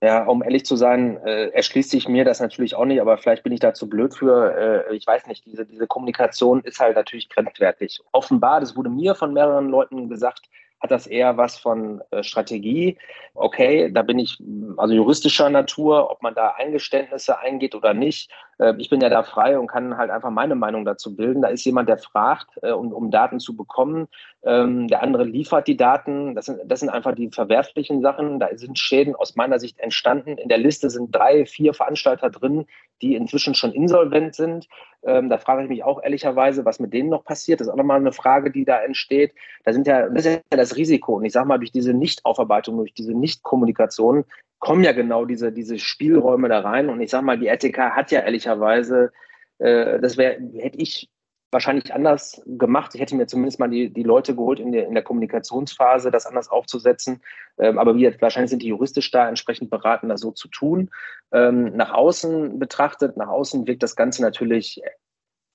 Ja, 0.05 0.25
um 0.25 0.43
ehrlich 0.43 0.67
zu 0.67 0.77
sein, 0.77 1.17
äh, 1.25 1.49
erschließt 1.49 1.89
sich 1.89 2.09
mir 2.09 2.27
das 2.27 2.39
natürlich 2.39 2.75
auch 2.75 2.85
nicht, 2.85 3.01
aber 3.01 3.17
vielleicht 3.17 3.43
bin 3.43 3.55
ich 3.55 3.61
da 3.61 3.73
zu 3.73 3.89
blöd 3.89 4.15
für. 4.15 4.87
Äh, 4.91 4.97
ich 4.97 5.07
weiß 5.07 5.27
nicht, 5.27 5.47
diese, 5.47 5.65
diese 5.65 5.87
Kommunikation 5.87 6.61
ist 6.61 6.79
halt 6.79 6.97
natürlich 6.97 7.31
grenzwertig. 7.31 8.01
Offenbar, 8.13 8.61
das 8.61 8.77
wurde 8.77 8.91
mir 8.91 9.15
von 9.15 9.33
mehreren 9.33 9.71
Leuten 9.71 10.11
gesagt, 10.11 10.51
hat 10.85 10.91
das 10.91 11.07
eher 11.07 11.37
was 11.39 11.57
von 11.57 12.03
äh, 12.11 12.23
Strategie. 12.23 12.99
Okay, 13.35 13.91
da 13.91 14.03
bin 14.03 14.19
ich 14.19 14.39
also 14.77 14.95
juristischer 14.95 15.49
Natur, 15.49 16.11
ob 16.11 16.23
man 16.23 16.35
da 16.35 16.51
Eingeständnisse 16.59 17.39
eingeht 17.39 17.75
oder 17.75 17.95
nicht. 17.95 18.31
Äh, 18.59 18.75
ich 18.79 18.91
bin 18.91 19.01
ja 19.01 19.09
da 19.09 19.23
frei 19.23 19.59
und 19.59 19.67
kann 19.67 19.97
halt 19.97 20.11
einfach 20.11 20.31
meine 20.31 20.55
Meinung 20.55 20.85
dazu 20.85 21.15
bilden. 21.15 21.43
Da 21.43 21.49
ist 21.49 21.65
jemand, 21.65 21.89
der 21.89 21.99
fragt, 21.99 22.51
äh, 22.63 22.71
um, 22.71 22.93
um 22.93 23.11
Daten 23.11 23.41
zu 23.41 23.57
bekommen. 23.57 24.09
Ähm, 24.43 24.89
der 24.89 25.03
andere 25.03 25.25
liefert 25.25 25.67
die 25.69 25.77
Daten. 25.77 26.35
Das 26.35 26.47
sind, 26.47 26.61
das 26.65 26.81
sind 26.81 26.91
einfach 26.91 27.15
die 27.15 27.31
verwerflichen 27.31 28.03
Sachen. 28.03 28.41
Da 28.41 28.49
sind 28.55 28.79
Schäden 28.79 29.15
aus 29.15 29.37
meiner 29.37 29.59
Sicht 29.59 29.79
entstanden. 29.81 30.39
In 30.39 30.49
der 30.49 30.59
Liste 30.59 30.91
sind 30.91 31.15
drei, 31.15 31.47
vier 31.47 31.75
Veranstalter 31.75 32.31
drin, 32.31 32.67
die 33.03 33.15
inzwischen 33.15 33.55
schon 33.55 33.73
insolvent 33.73 34.35
sind. 34.35 34.69
Ähm, 35.03 35.29
da 35.29 35.39
frage 35.39 35.65
ich 35.65 35.69
mich 35.69 35.85
auch 35.85 36.03
ehrlicherweise, 36.03 36.65
was 36.65 36.81
mit 36.81 36.93
denen 36.93 37.09
noch 37.09 37.25
passiert. 37.25 37.61
Das 37.61 37.67
ist 37.67 37.73
auch 37.73 37.77
nochmal 37.77 38.01
eine 38.01 38.13
Frage, 38.13 38.51
die 38.51 38.65
da 38.65 38.81
entsteht. 38.81 39.35
Da 39.65 39.73
sind 39.73 39.87
ja, 39.87 40.09
das 40.09 40.25
ist 40.25 40.43
ja 40.51 40.57
das 40.57 40.77
Risiko. 40.77 41.17
Und 41.17 41.25
ich 41.25 41.33
sage 41.33 41.47
mal, 41.47 41.59
durch 41.59 41.73
diese 41.73 41.93
Nichtaufarbeitung, 41.93 42.77
durch 42.77 42.95
diese 42.95 43.13
Nichtkommunikation 43.13 44.25
kommen 44.65 44.83
ja 44.83 44.93
genau 44.93 45.27
diese, 45.27 45.53
diese 45.53 45.79
Spielräume 45.79 46.49
da 46.49 46.61
rein. 46.61 46.89
Und 46.89 47.03
ich 47.03 47.11
sage 47.11 47.27
mal, 47.27 47.39
die 47.39 47.49
RTK 47.49 47.91
hat 47.91 48.11
ja 48.11 48.21
ehrlicherweise, 48.21 49.13
äh, 49.59 50.01
das 50.01 50.17
wäre, 50.17 50.41
hätte 50.57 50.79
ich 50.79 51.11
wahrscheinlich 51.51 51.93
anders 51.93 52.43
gemacht. 52.47 52.95
Ich 52.95 53.01
hätte 53.03 53.15
mir 53.15 53.27
zumindest 53.27 53.61
mal 53.61 53.69
die, 53.69 53.93
die 53.93 54.03
Leute 54.03 54.35
geholt, 54.35 54.59
in 54.59 54.73
der, 54.73 54.87
in 54.87 54.95
der 54.95 55.05
Kommunikationsphase 55.05 56.11
das 56.11 56.25
anders 56.25 56.49
aufzusetzen. 56.49 57.21
Ähm, 57.59 57.79
aber 57.79 57.95
wie, 57.95 58.11
wahrscheinlich 58.23 58.49
sind 58.49 58.63
die 58.63 58.69
juristisch 58.69 59.11
da 59.11 59.29
entsprechend 59.29 59.69
beraten, 59.69 60.09
das 60.09 60.23
so 60.23 60.31
zu 60.31 60.49
tun. 60.49 60.91
Ähm, 61.31 61.77
nach 61.77 61.93
außen 61.93 62.59
betrachtet, 62.59 63.19
nach 63.19 63.29
außen 63.29 63.67
wirkt 63.67 63.83
das 63.83 63.97
Ganze 63.97 64.23
natürlich 64.23 64.81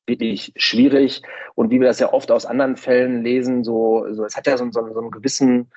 wirklich 0.06 0.54
schwierig. 0.56 1.24
Und 1.56 1.72
wie 1.72 1.80
wir 1.80 1.88
das 1.88 2.00
ja 2.00 2.14
oft 2.14 2.30
aus 2.30 2.46
anderen 2.46 2.78
Fällen 2.78 3.24
lesen, 3.24 3.64
so, 3.64 4.06
so 4.12 4.24
es 4.24 4.38
hat 4.38 4.46
ja 4.46 4.56
so, 4.56 4.70
so, 4.70 4.88
so 4.94 5.00
einen 5.00 5.10
gewissen 5.10 5.72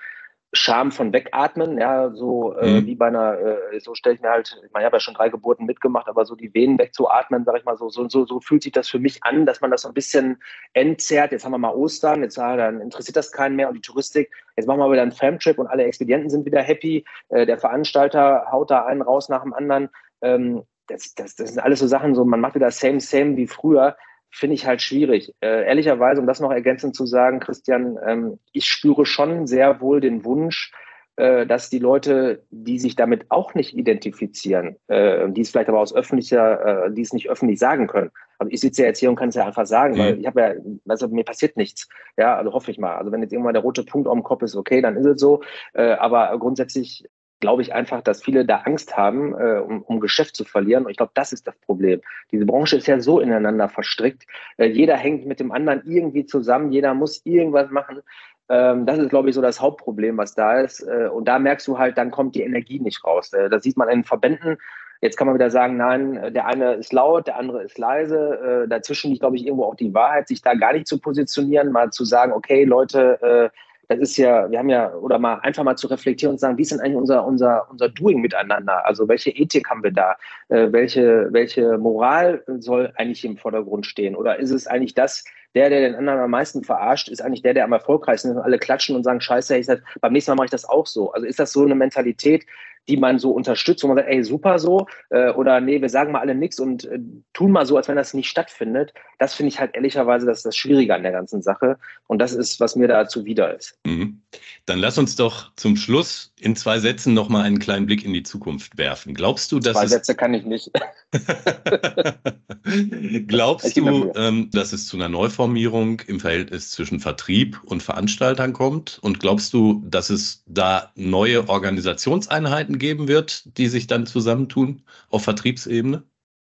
Scham 0.55 0.93
von 0.93 1.15
Wegatmen, 1.15 1.79
ja, 1.79 2.11
so 2.11 2.55
äh, 2.57 2.81
mhm. 2.81 2.87
wie 2.87 2.95
bei 2.95 3.07
einer, 3.07 3.39
äh, 3.39 3.81
so 3.81 3.95
stelle 3.95 4.17
ich 4.17 4.21
mir 4.21 4.29
halt, 4.29 4.61
ich 4.63 4.71
meine, 4.73 4.85
ich 4.85 4.87
habe 4.87 4.97
ja 4.97 5.01
schon 5.01 5.15
drei 5.15 5.31
Geburten 5.31 5.65
mitgemacht, 5.65 6.09
aber 6.09 6.27
so 6.27 6.37
die 6.37 6.53
Venen 6.53 6.79
wegzuatmen, 6.79 7.45
sage 7.45 7.59
ich 7.59 7.65
mal 7.65 7.79
so, 7.79 7.89
so, 7.89 8.07
so, 8.09 8.27
so 8.27 8.39
fühlt 8.41 8.63
sich 8.63 8.73
das 8.73 8.89
für 8.89 8.99
mich 8.99 9.25
an, 9.25 9.47
dass 9.47 9.63
man 9.63 9.71
das 9.71 9.83
so 9.83 9.89
ein 9.89 9.95
bisschen 9.95 10.43
entzerrt. 10.75 11.33
Jetzt 11.33 11.47
haben 11.47 11.53
wir 11.53 11.59
mal 11.59 11.75
Ostern, 11.75 12.23
jetzt 12.23 12.39
ah, 12.39 12.57
dann 12.57 12.83
interessiert 12.83 13.17
das 13.17 13.33
keinen 13.33 13.57
mehr 13.57 13.69
und 13.69 13.75
die 13.75 13.81
Touristik, 13.81 14.31
jetzt 14.57 14.67
machen 14.67 14.81
wir 14.81 14.93
wieder 14.93 15.03
einen 15.03 15.13
Famtrip 15.13 15.59
und 15.59 15.69
alle 15.69 15.85
Expedienten 15.85 16.29
sind 16.29 16.45
wieder 16.45 16.61
happy, 16.61 17.05
äh, 17.31 17.47
der 17.47 17.57
Veranstalter 17.57 18.47
haut 18.53 18.71
da 18.71 18.85
einen 18.85 19.01
raus 19.01 19.31
nach 19.31 19.43
dem 19.43 19.55
anderen. 19.55 19.89
Ähm, 20.21 20.65
das, 20.87 21.15
das, 21.15 21.35
das 21.35 21.55
sind 21.55 21.61
alles 21.61 21.79
so 21.79 21.87
Sachen, 21.87 22.15
so 22.15 22.27
man 22.27 22.41
macht 22.41 22.57
wieder 22.57 22.71
same, 22.71 23.01
same 23.01 23.37
wie 23.37 23.47
früher 23.47 23.97
finde 24.33 24.55
ich 24.55 24.67
halt 24.67 24.83
schwierig. 24.83 25.35
Äh, 25.41 25.67
ehrlicherweise, 25.67 26.21
um 26.21 26.27
das 26.27 26.41
noch 26.41 26.51
ergänzend 26.51 26.97
zu 26.97 27.07
sagen, 27.07 27.39
Christian, 27.39 27.99
ähm, 28.05 28.39
ich 28.53 28.67
spüre 28.67 29.07
schon 29.07 29.47
sehr 29.47 29.81
wohl 29.81 30.01
den 30.01 30.25
Wunsch, 30.25 30.73
äh, 31.17 31.47
dass 31.47 31.69
die 31.69 31.79
Leute, 31.79 32.43
die 32.51 32.79
sich 32.79 32.97
damit 32.97 33.27
auch 33.29 33.55
nicht 33.55 33.77
identifizieren, 33.77 34.77
äh, 34.89 35.29
die 35.29 35.43
es 35.43 35.51
vielleicht 35.51 35.69
aber 35.69 35.81
aus 35.81 35.95
öffentlicher, 35.95 36.87
äh, 36.87 36.93
die 36.93 37.03
es 37.03 37.13
nicht 37.13 37.29
öffentlich 37.29 37.59
sagen 37.59 37.87
können. 37.87 38.11
Also 38.39 38.51
ich 38.51 38.61
sitze 38.61 38.83
ja 38.83 38.89
jetzt 38.89 38.99
hier 38.99 39.11
und 39.11 39.17
kann 39.17 39.29
es 39.29 39.35
ja 39.35 39.47
einfach 39.47 39.67
sagen, 39.67 39.95
mhm. 39.95 39.99
weil 39.99 40.21
ich 40.21 40.27
habe 40.27 40.41
ja, 40.41 40.55
also 40.89 41.09
mir 41.09 41.25
passiert 41.25 41.59
nichts. 41.59 41.89
Ja, 42.17 42.37
also 42.37 42.55
hoffe 42.55 42.71
ich 42.71 42.79
mal. 42.79 42.97
Also 42.97 43.13
wenn 43.13 43.21
jetzt 43.21 43.33
irgendwann 43.33 43.53
der 43.53 43.63
rote 43.63 43.85
Punkt 43.85 44.09
auf 44.09 44.15
dem 44.15 44.23
Kopf 44.23 44.43
ist, 44.43 44.57
okay, 44.57 44.81
dann 44.81 44.97
ist 44.97 45.07
es 45.07 45.21
so. 45.21 45.43
Äh, 45.75 45.93
aber 45.93 46.37
grundsätzlich 46.39 47.05
glaube 47.43 47.61
ich 47.61 47.75
einfach, 47.75 48.01
dass 48.01 48.23
viele 48.23 48.47
da 48.47 48.63
Angst 48.65 48.97
haben, 48.97 49.35
äh, 49.35 49.59
um, 49.59 49.83
um 49.83 50.01
Geschäft 50.01 50.35
zu 50.35 50.45
verlieren. 50.45 50.85
Und 50.85 50.91
ich 50.91 50.97
glaube, 50.97 51.13
das 51.15 51.35
ist 51.35 51.47
das 51.47 51.57
Problem. 51.57 52.01
Diese 52.31 52.47
Branche 52.47 52.77
ist 52.77 52.87
ja 52.87 52.99
so 53.01 53.21
ineinander 53.21 53.69
verstrickt. 53.69 54.27
Äh, 54.57 54.69
jeder 54.69 54.97
hängt 54.97 55.27
mit 55.27 55.41
dem 55.41 55.53
anderen 55.53 55.83
irgendwie 55.85 56.25
zusammen. 56.25 56.73
Jeder 56.73 56.95
muss 56.95 57.21
irgendwas 57.27 57.71
machen. 57.71 58.01
Ähm, 58.49 58.87
das 58.87 58.99
ist, 58.99 59.11
glaube 59.11 59.29
ich, 59.29 59.35
so 59.35 59.43
das 59.43 59.61
Hauptproblem, 59.61 60.17
was 60.17 60.35
da 60.35 60.61
ist. 60.61 60.81
Äh, 60.81 61.09
und 61.09 61.27
da 61.27 61.39
merkst 61.39 61.67
du 61.69 61.79
halt, 61.79 61.99
dann 61.99 62.11
kommt 62.11 62.35
die 62.35 62.43
Energie 62.43 62.81
nicht 62.81 63.05
raus. 63.05 63.33
Äh, 63.33 63.51
das 63.51 63.63
sieht 63.65 63.77
man 63.77 63.89
in 63.89 63.99
den 63.99 64.05
Verbänden. 64.05 64.57
Jetzt 65.03 65.17
kann 65.17 65.27
man 65.27 65.35
wieder 65.35 65.51
sagen, 65.51 65.77
nein, 65.77 66.33
der 66.33 66.47
eine 66.47 66.75
ist 66.75 66.93
laut, 66.93 67.27
der 67.27 67.37
andere 67.37 67.65
ist 67.65 67.77
leise. 67.77 68.65
Äh, 68.65 68.69
dazwischen 68.69 69.11
liegt, 69.11 69.21
glaube 69.21 69.35
ich, 69.35 69.45
irgendwo 69.45 69.65
auch 69.65 69.75
die 69.75 69.93
Wahrheit, 69.93 70.29
sich 70.29 70.43
da 70.43 70.55
gar 70.55 70.75
nicht 70.75 70.87
zu 70.87 71.01
positionieren, 71.01 71.73
mal 71.73 71.91
zu 71.91 72.05
sagen, 72.05 72.33
okay, 72.33 72.63
Leute, 72.63 73.21
äh, 73.21 73.51
das 73.95 74.11
ist 74.11 74.17
ja, 74.17 74.51
wir 74.51 74.59
haben 74.59 74.69
ja, 74.69 74.93
oder 74.95 75.19
mal 75.19 75.37
einfach 75.37 75.65
mal 75.65 75.77
zu 75.77 75.87
reflektieren 75.87 76.35
und 76.35 76.39
sagen, 76.39 76.59
wie 76.59 76.63
ist 76.63 76.73
denn 76.73 76.81
eigentlich 76.81 76.97
unser, 76.97 77.25
unser, 77.25 77.71
unser 77.71 77.89
Doing 77.89 78.21
miteinander? 78.21 78.85
Also 78.87 79.09
welche 79.09 79.31
Ethik 79.31 79.69
haben 79.69 79.83
wir 79.83 79.93
da? 79.93 80.17
Äh, 80.49 80.73
welche, 80.73 81.29
welche 81.33 81.79
Moral 81.79 82.43
soll 82.59 82.93
eigentlich 82.97 83.25
im 83.25 83.37
Vordergrund 83.37 83.87
stehen? 83.87 84.17
Oder 84.17 84.39
ist 84.39 84.51
es 84.51 84.67
eigentlich 84.67 84.95
das, 84.95 85.25
der, 85.55 85.69
der 85.69 85.81
den 85.81 85.95
anderen 85.97 86.21
am 86.21 86.31
meisten 86.31 86.65
verarscht, 86.65 87.09
ist 87.09 87.23
eigentlich 87.23 87.43
der, 87.43 87.55
der 87.55 87.65
am 87.65 87.73
erfolgreichsten 87.73 88.31
ist 88.31 88.37
und 88.37 88.43
alle 88.43 88.59
klatschen 88.59 88.97
und 88.97 89.05
sagen, 89.05 89.21
scheiße, 89.21 89.57
ich 89.57 89.67
sag, 89.67 89.83
beim 90.01 90.13
nächsten 90.13 90.31
Mal 90.31 90.37
mache 90.37 90.47
ich 90.47 90.51
das 90.51 90.69
auch 90.69 90.87
so. 90.87 91.13
Also 91.13 91.27
ist 91.27 91.39
das 91.39 91.53
so 91.53 91.65
eine 91.65 91.75
Mentalität, 91.75 92.47
die 92.89 92.97
man 92.97 93.19
so 93.19 93.31
unterstützt, 93.31 93.83
wo 93.83 93.89
man 93.89 93.97
sagt, 93.97 94.09
ey, 94.09 94.25
super 94.25 94.59
so, 94.59 94.87
äh, 95.11 95.31
oder 95.31 95.61
nee, 95.61 95.81
wir 95.81 95.89
sagen 95.89 96.13
mal 96.13 96.21
alle 96.21 96.35
nichts 96.35 96.59
und 96.59 96.85
äh, 96.85 96.99
tun 97.33 97.53
mal 97.53 97.67
so, 97.67 97.77
als 97.77 97.89
wenn 97.89 97.97
das 97.97 98.15
nicht 98.15 98.29
stattfindet. 98.29 98.93
Das 99.19 99.35
finde 99.35 99.49
ich 99.49 99.61
halt 99.61 99.75
ehrlicherweise 99.75 100.27
das, 100.27 100.43
das 100.43 100.57
Schwierige 100.57 100.95
an 100.95 101.03
der 101.03 101.13
ganzen 101.13 101.43
Sache. 101.43 101.79
Und 102.07 102.19
das 102.19 102.33
ist, 102.33 102.61
was 102.61 102.77
mir 102.77 102.89
da 102.89 103.07
zuwider 103.07 103.57
ist. 103.57 103.79
Mhm. 103.85 104.23
Dann 104.67 104.79
lass 104.79 104.99
uns 104.99 105.17
doch 105.17 105.53
zum 105.57 105.77
Schluss 105.77 106.33
in 106.41 106.57
zwei 106.57 106.79
Sätzen 106.79 107.15
nochmal 107.15 107.45
einen 107.45 107.59
kleinen 107.59 107.87
Blick 107.87 108.05
in 108.05 108.13
die 108.13 108.23
Zukunft 108.23 108.79
werfen. 108.79 109.15
Glaubst 109.15 109.53
du, 109.53 109.61
dass 109.61 109.77
Zwei 109.77 109.87
Sätze 109.87 110.15
kann 110.15 110.35
ich 110.35 110.45
nicht. 110.45 110.71
Glaubst 113.27 113.77
du, 113.77 114.13
ähm, 114.15 114.51
dass 114.53 114.73
es 114.73 114.87
zu 114.87 114.97
einer 114.97 115.09
Neuformierung 115.09 116.01
im 116.07 116.21
Verhältnis 116.21 116.71
zwischen 116.71 117.01
Vertrieb 117.01 117.61
und 117.65 117.83
Veranstaltern 117.83 118.53
kommt? 118.53 118.99
Und 119.03 119.21
glaubst 119.21 119.53
du, 119.53 119.83
dass 119.87 120.11
es 120.11 120.43
da 120.47 120.93
neue 120.95 121.49
Organisationseinheiten 121.49 122.72
geben 122.79 123.09
wird, 123.09 123.57
die 123.59 123.69
sich 123.69 123.87
dann 123.87 124.07
zusammentun 124.07 124.83
auf 125.11 125.25
Vertriebsebene? 125.25 126.05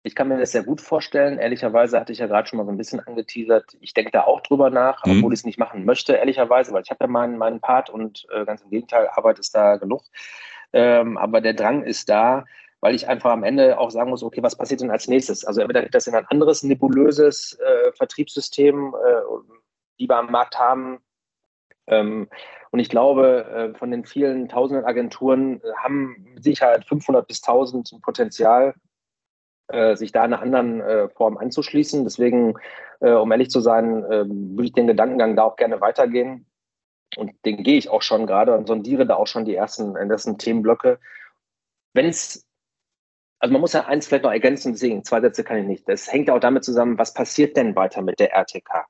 Ich 0.04 0.14
kann 0.14 0.28
mir 0.28 0.38
das 0.38 0.52
sehr 0.52 0.62
gut 0.62 0.80
vorstellen. 0.80 1.38
Ehrlicherweise 1.38 1.98
hatte 1.98 2.12
ich 2.12 2.18
ja 2.18 2.26
gerade 2.26 2.48
schon 2.48 2.56
mal 2.56 2.64
so 2.64 2.70
ein 2.70 2.78
bisschen 2.78 3.00
angeteasert. 3.00 3.76
Ich 3.80 3.94
denke 3.94 4.10
da 4.10 4.22
auch 4.22 4.40
drüber 4.40 4.70
nach, 4.70 5.04
mhm. 5.04 5.18
obwohl 5.18 5.32
ich 5.32 5.40
es 5.40 5.44
nicht 5.44 5.58
machen 5.58 5.84
möchte, 5.84 6.14
ehrlicherweise, 6.14 6.72
weil 6.72 6.82
ich 6.82 6.90
habe 6.90 7.04
ja 7.04 7.08
meinen, 7.08 7.36
meinen 7.36 7.60
Part 7.60 7.90
und 7.90 8.26
äh, 8.32 8.44
ganz 8.44 8.62
im 8.62 8.70
Gegenteil, 8.70 9.08
Arbeit 9.12 9.38
ist 9.38 9.54
da 9.54 9.76
genug. 9.76 10.02
Ähm, 10.72 11.18
aber 11.18 11.40
der 11.40 11.54
Drang 11.54 11.82
ist 11.82 12.08
da, 12.08 12.44
weil 12.80 12.94
ich 12.94 13.08
einfach 13.08 13.32
am 13.32 13.42
Ende 13.42 13.78
auch 13.78 13.90
sagen 13.90 14.10
muss, 14.10 14.22
okay, 14.22 14.42
was 14.42 14.56
passiert 14.56 14.80
denn 14.80 14.90
als 14.90 15.08
nächstes? 15.08 15.44
Also 15.44 15.60
entweder 15.60 15.82
geht 15.82 15.94
das 15.94 16.06
in 16.06 16.14
ein 16.14 16.26
anderes 16.26 16.62
nebulöses 16.62 17.58
äh, 17.58 17.92
Vertriebssystem, 17.92 18.94
äh, 18.94 19.20
die 19.98 20.08
wir 20.08 20.16
am 20.16 20.30
Markt 20.30 20.58
haben. 20.58 21.00
Ähm, 21.88 22.28
und 22.70 22.78
ich 22.80 22.88
glaube, 22.88 23.72
äh, 23.74 23.78
von 23.78 23.90
den 23.90 24.04
vielen 24.04 24.48
tausenden 24.48 24.84
Agenturen 24.84 25.60
haben 25.82 26.28
mit 26.34 26.44
Sicherheit 26.44 26.84
500 26.84 27.26
bis 27.26 27.42
1000 27.42 28.00
Potenzial. 28.02 28.74
äh, 29.68 29.96
sich 29.96 30.12
da 30.12 30.22
einer 30.22 30.40
anderen 30.40 30.80
äh, 30.80 31.08
Form 31.10 31.36
anzuschließen. 31.38 32.04
Deswegen, 32.04 32.54
äh, 33.00 33.12
um 33.12 33.30
ehrlich 33.32 33.50
zu 33.50 33.60
sein, 33.60 34.04
äh, 34.04 34.24
würde 34.26 34.64
ich 34.64 34.72
den 34.72 34.86
Gedankengang 34.86 35.36
da 35.36 35.44
auch 35.44 35.56
gerne 35.56 35.80
weitergehen. 35.80 36.46
Und 37.16 37.32
den 37.44 37.62
gehe 37.62 37.78
ich 37.78 37.90
auch 37.90 38.02
schon 38.02 38.26
gerade 38.26 38.56
und 38.56 38.66
sondiere 38.66 39.06
da 39.06 39.16
auch 39.16 39.26
schon 39.26 39.44
die 39.44 39.54
ersten, 39.54 39.96
ersten 39.96 40.38
Themenblöcke. 40.38 40.98
Wenn 41.94 42.06
es 42.06 42.46
also 43.40 43.52
man 43.52 43.60
muss 43.60 43.72
ja 43.72 43.86
eins 43.86 44.06
vielleicht 44.06 44.24
noch 44.24 44.32
ergänzen, 44.32 44.72
deswegen 44.72 45.04
zwei 45.04 45.20
Sätze 45.20 45.44
kann 45.44 45.58
ich 45.58 45.66
nicht. 45.66 45.88
Das 45.88 46.12
hängt 46.12 46.30
auch 46.30 46.40
damit 46.40 46.64
zusammen, 46.64 46.98
was 46.98 47.14
passiert 47.14 47.56
denn 47.56 47.76
weiter 47.76 48.02
mit 48.02 48.18
der 48.20 48.32
RTK? 48.32 48.86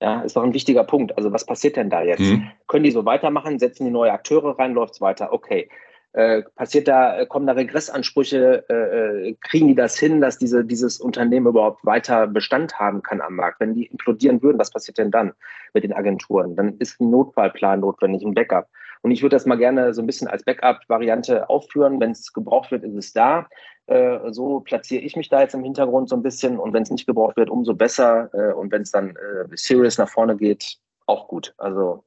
Ja, 0.00 0.20
ist 0.20 0.36
doch 0.36 0.42
ein 0.42 0.54
wichtiger 0.54 0.84
Punkt. 0.84 1.16
Also 1.16 1.32
was 1.32 1.46
passiert 1.46 1.76
denn 1.76 1.90
da 1.90 2.02
jetzt? 2.02 2.20
Mhm. 2.20 2.50
Können 2.66 2.84
die 2.84 2.90
so 2.90 3.04
weitermachen? 3.04 3.58
Setzen 3.58 3.86
die 3.86 3.90
neue 3.90 4.12
Akteure 4.12 4.58
rein? 4.58 4.74
Läuft 4.74 4.94
es 4.94 5.00
weiter? 5.00 5.32
Okay. 5.32 5.70
Äh, 6.12 6.42
passiert 6.54 6.88
da, 6.88 7.18
äh, 7.18 7.26
kommen 7.26 7.46
da 7.46 7.52
Regressansprüche, 7.52 8.64
äh, 8.70 9.28
äh, 9.28 9.36
kriegen 9.42 9.68
die 9.68 9.74
das 9.74 9.98
hin, 9.98 10.20
dass 10.22 10.38
diese, 10.38 10.64
dieses 10.64 10.98
Unternehmen 10.98 11.46
überhaupt 11.46 11.84
weiter 11.84 12.26
Bestand 12.26 12.78
haben 12.78 13.02
kann 13.02 13.20
am 13.20 13.36
Markt? 13.36 13.60
Wenn 13.60 13.74
die 13.74 13.86
implodieren 13.86 14.42
würden, 14.42 14.58
was 14.58 14.70
passiert 14.70 14.96
denn 14.96 15.10
dann 15.10 15.32
mit 15.74 15.84
den 15.84 15.92
Agenturen? 15.92 16.56
Dann 16.56 16.78
ist 16.78 17.00
ein 17.00 17.10
Notfallplan 17.10 17.80
notwendig, 17.80 18.22
ein 18.22 18.34
Backup. 18.34 18.68
Und 19.06 19.12
ich 19.12 19.22
würde 19.22 19.36
das 19.36 19.46
mal 19.46 19.54
gerne 19.54 19.94
so 19.94 20.02
ein 20.02 20.06
bisschen 20.06 20.26
als 20.26 20.42
Backup-Variante 20.42 21.48
aufführen. 21.48 22.00
Wenn 22.00 22.10
es 22.10 22.32
gebraucht 22.32 22.72
wird, 22.72 22.82
ist 22.82 22.96
es 22.96 23.12
da. 23.12 23.46
Äh, 23.86 24.18
so 24.32 24.58
platziere 24.58 25.00
ich 25.00 25.14
mich 25.14 25.28
da 25.28 25.42
jetzt 25.42 25.54
im 25.54 25.62
Hintergrund 25.62 26.08
so 26.08 26.16
ein 26.16 26.24
bisschen. 26.24 26.58
Und 26.58 26.72
wenn 26.72 26.82
es 26.82 26.90
nicht 26.90 27.06
gebraucht 27.06 27.36
wird, 27.36 27.48
umso 27.48 27.72
besser. 27.72 28.28
Äh, 28.34 28.52
und 28.54 28.72
wenn 28.72 28.82
es 28.82 28.90
dann 28.90 29.10
äh, 29.10 29.46
serious 29.54 29.96
nach 29.96 30.08
vorne 30.08 30.36
geht, 30.36 30.78
auch 31.06 31.28
gut. 31.28 31.54
Also 31.56 32.02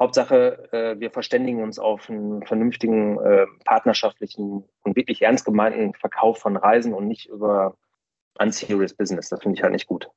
Hauptsache, 0.00 0.66
äh, 0.72 0.98
wir 0.98 1.10
verständigen 1.10 1.62
uns 1.62 1.78
auf 1.78 2.08
einen 2.08 2.42
vernünftigen, 2.46 3.20
äh, 3.20 3.44
partnerschaftlichen 3.66 4.64
und 4.82 4.96
wirklich 4.96 5.20
ernst 5.20 5.44
gemeinten 5.44 5.92
Verkauf 5.92 6.38
von 6.38 6.56
Reisen 6.56 6.94
und 6.94 7.06
nicht 7.06 7.28
über 7.28 7.76
unserious 8.38 8.94
Business. 8.94 9.28
Das 9.28 9.42
finde 9.42 9.58
ich 9.58 9.62
halt 9.62 9.74
nicht 9.74 9.88
gut. 9.88 10.08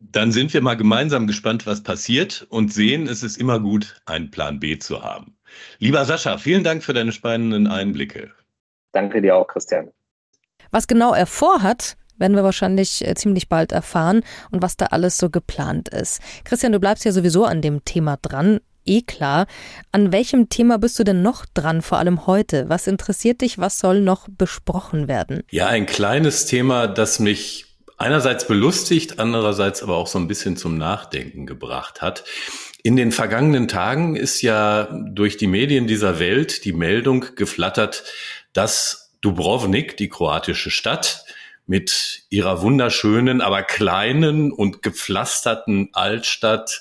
Dann 0.00 0.32
sind 0.32 0.52
wir 0.52 0.60
mal 0.60 0.74
gemeinsam 0.74 1.28
gespannt, 1.28 1.64
was 1.68 1.84
passiert 1.84 2.48
und 2.50 2.72
sehen, 2.72 3.06
es 3.06 3.22
ist 3.22 3.36
immer 3.36 3.60
gut, 3.60 4.02
einen 4.06 4.32
Plan 4.32 4.58
B 4.58 4.76
zu 4.76 5.04
haben. 5.04 5.36
Lieber 5.78 6.04
Sascha, 6.04 6.38
vielen 6.38 6.64
Dank 6.64 6.82
für 6.82 6.92
deine 6.92 7.12
spannenden 7.12 7.66
Einblicke. 7.66 8.30
Danke 8.92 9.22
dir 9.22 9.36
auch, 9.36 9.46
Christian. 9.46 9.90
Was 10.70 10.86
genau 10.86 11.12
er 11.12 11.26
vorhat, 11.26 11.96
werden 12.18 12.36
wir 12.36 12.44
wahrscheinlich 12.44 13.06
äh, 13.06 13.14
ziemlich 13.14 13.48
bald 13.48 13.72
erfahren 13.72 14.22
und 14.50 14.62
was 14.62 14.76
da 14.76 14.86
alles 14.86 15.18
so 15.18 15.30
geplant 15.30 15.88
ist. 15.88 16.20
Christian, 16.44 16.72
du 16.72 16.80
bleibst 16.80 17.04
ja 17.04 17.12
sowieso 17.12 17.44
an 17.44 17.60
dem 17.60 17.84
Thema 17.84 18.16
dran. 18.20 18.60
Eh 18.84 19.02
klar. 19.02 19.46
An 19.92 20.12
welchem 20.12 20.48
Thema 20.48 20.78
bist 20.78 20.98
du 20.98 21.04
denn 21.04 21.22
noch 21.22 21.46
dran, 21.46 21.82
vor 21.82 21.98
allem 21.98 22.26
heute? 22.26 22.68
Was 22.68 22.86
interessiert 22.86 23.40
dich? 23.40 23.58
Was 23.58 23.78
soll 23.78 24.00
noch 24.00 24.28
besprochen 24.28 25.08
werden? 25.08 25.42
Ja, 25.50 25.68
ein 25.68 25.86
kleines 25.86 26.46
Thema, 26.46 26.88
das 26.88 27.20
mich 27.20 27.66
einerseits 27.96 28.46
belustigt, 28.46 29.20
andererseits 29.20 29.82
aber 29.82 29.96
auch 29.96 30.08
so 30.08 30.18
ein 30.18 30.26
bisschen 30.26 30.56
zum 30.56 30.78
Nachdenken 30.78 31.46
gebracht 31.46 32.02
hat. 32.02 32.24
In 32.84 32.96
den 32.96 33.12
vergangenen 33.12 33.68
Tagen 33.68 34.16
ist 34.16 34.42
ja 34.42 34.88
durch 34.92 35.36
die 35.36 35.46
Medien 35.46 35.86
dieser 35.86 36.18
Welt 36.18 36.64
die 36.64 36.72
Meldung 36.72 37.26
geflattert, 37.36 38.04
dass 38.52 39.12
Dubrovnik, 39.20 39.96
die 39.96 40.08
kroatische 40.08 40.70
Stadt, 40.70 41.24
mit 41.66 42.24
ihrer 42.28 42.60
wunderschönen, 42.60 43.40
aber 43.40 43.62
kleinen 43.62 44.50
und 44.50 44.82
gepflasterten 44.82 45.90
Altstadt 45.92 46.80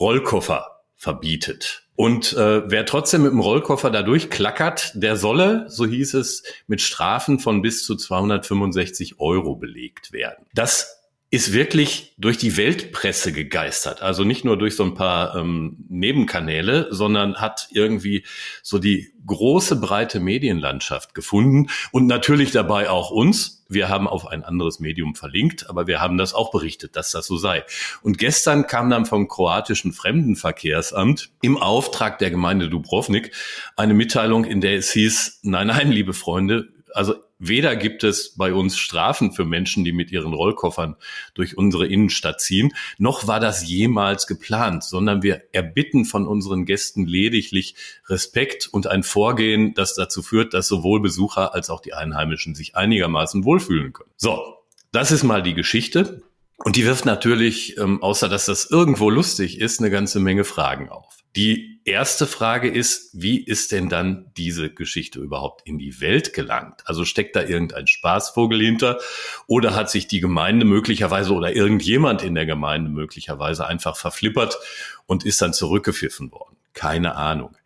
Rollkoffer 0.00 0.82
verbietet. 0.96 1.84
Und 1.94 2.32
äh, 2.32 2.68
wer 2.68 2.84
trotzdem 2.84 3.22
mit 3.22 3.32
dem 3.32 3.40
Rollkoffer 3.40 3.90
da 3.90 4.02
durchklackert, 4.02 4.92
der 4.94 5.16
solle, 5.16 5.66
so 5.68 5.86
hieß 5.86 6.14
es, 6.14 6.42
mit 6.66 6.80
Strafen 6.80 7.38
von 7.38 7.62
bis 7.62 7.84
zu 7.84 7.96
265 7.96 9.18
Euro 9.18 9.54
belegt 9.56 10.12
werden. 10.12 10.46
Das 10.52 10.97
ist 11.30 11.52
wirklich 11.52 12.14
durch 12.16 12.38
die 12.38 12.56
Weltpresse 12.56 13.32
gegeistert. 13.32 14.00
Also 14.00 14.24
nicht 14.24 14.46
nur 14.46 14.56
durch 14.56 14.76
so 14.76 14.84
ein 14.84 14.94
paar 14.94 15.36
ähm, 15.36 15.84
Nebenkanäle, 15.88 16.88
sondern 16.90 17.36
hat 17.36 17.68
irgendwie 17.70 18.24
so 18.62 18.78
die 18.78 19.12
große, 19.26 19.76
breite 19.76 20.20
Medienlandschaft 20.20 21.14
gefunden 21.14 21.68
und 21.92 22.06
natürlich 22.06 22.50
dabei 22.50 22.88
auch 22.88 23.10
uns. 23.10 23.62
Wir 23.68 23.90
haben 23.90 24.08
auf 24.08 24.26
ein 24.26 24.42
anderes 24.42 24.80
Medium 24.80 25.14
verlinkt, 25.14 25.68
aber 25.68 25.86
wir 25.86 26.00
haben 26.00 26.16
das 26.16 26.32
auch 26.32 26.50
berichtet, 26.50 26.96
dass 26.96 27.10
das 27.10 27.26
so 27.26 27.36
sei. 27.36 27.62
Und 28.00 28.16
gestern 28.16 28.66
kam 28.66 28.88
dann 28.88 29.04
vom 29.04 29.28
kroatischen 29.28 29.92
Fremdenverkehrsamt 29.92 31.28
im 31.42 31.58
Auftrag 31.58 32.18
der 32.18 32.30
Gemeinde 32.30 32.70
Dubrovnik 32.70 33.32
eine 33.76 33.92
Mitteilung, 33.92 34.46
in 34.46 34.62
der 34.62 34.78
es 34.78 34.90
hieß, 34.92 35.40
nein, 35.42 35.66
nein, 35.66 35.92
liebe 35.92 36.14
Freunde, 36.14 36.68
also 36.94 37.16
weder 37.38 37.76
gibt 37.76 38.04
es 38.04 38.34
bei 38.34 38.52
uns 38.52 38.76
Strafen 38.76 39.32
für 39.32 39.44
Menschen, 39.44 39.84
die 39.84 39.92
mit 39.92 40.10
ihren 40.10 40.32
Rollkoffern 40.32 40.96
durch 41.34 41.56
unsere 41.56 41.86
Innenstadt 41.86 42.40
ziehen, 42.40 42.72
noch 42.98 43.26
war 43.26 43.40
das 43.40 43.68
jemals 43.68 44.26
geplant, 44.26 44.84
sondern 44.84 45.22
wir 45.22 45.42
erbitten 45.52 46.04
von 46.04 46.26
unseren 46.26 46.64
Gästen 46.64 47.06
lediglich 47.06 47.74
Respekt 48.06 48.68
und 48.70 48.86
ein 48.86 49.02
Vorgehen, 49.02 49.74
das 49.74 49.94
dazu 49.94 50.22
führt, 50.22 50.54
dass 50.54 50.68
sowohl 50.68 51.00
Besucher 51.00 51.54
als 51.54 51.70
auch 51.70 51.80
die 51.80 51.94
Einheimischen 51.94 52.54
sich 52.54 52.76
einigermaßen 52.76 53.44
wohlfühlen 53.44 53.92
können. 53.92 54.10
So, 54.16 54.56
das 54.92 55.12
ist 55.12 55.22
mal 55.22 55.42
die 55.42 55.54
Geschichte. 55.54 56.22
Und 56.56 56.74
die 56.74 56.84
wirft 56.84 57.04
natürlich, 57.04 57.78
ähm, 57.78 58.02
außer 58.02 58.28
dass 58.28 58.46
das 58.46 58.68
irgendwo 58.68 59.10
lustig 59.10 59.60
ist, 59.60 59.78
eine 59.78 59.90
ganze 59.90 60.18
Menge 60.18 60.42
Fragen 60.42 60.88
auf. 60.88 61.17
Die 61.36 61.80
erste 61.84 62.26
Frage 62.26 62.68
ist, 62.68 63.10
wie 63.12 63.42
ist 63.42 63.72
denn 63.72 63.88
dann 63.88 64.30
diese 64.36 64.70
Geschichte 64.70 65.20
überhaupt 65.20 65.66
in 65.66 65.78
die 65.78 66.00
Welt 66.00 66.32
gelangt? 66.32 66.82
Also 66.84 67.04
steckt 67.04 67.36
da 67.36 67.42
irgendein 67.42 67.86
Spaßvogel 67.86 68.60
hinter 68.60 68.98
oder 69.46 69.74
hat 69.74 69.90
sich 69.90 70.06
die 70.06 70.20
Gemeinde 70.20 70.64
möglicherweise 70.64 71.32
oder 71.32 71.54
irgendjemand 71.54 72.22
in 72.22 72.34
der 72.34 72.46
Gemeinde 72.46 72.90
möglicherweise 72.90 73.66
einfach 73.66 73.96
verflippert 73.96 74.58
und 75.06 75.24
ist 75.24 75.40
dann 75.42 75.52
zurückgepfiffen 75.52 76.32
worden? 76.32 76.56
Keine 76.74 77.16
Ahnung. 77.16 77.56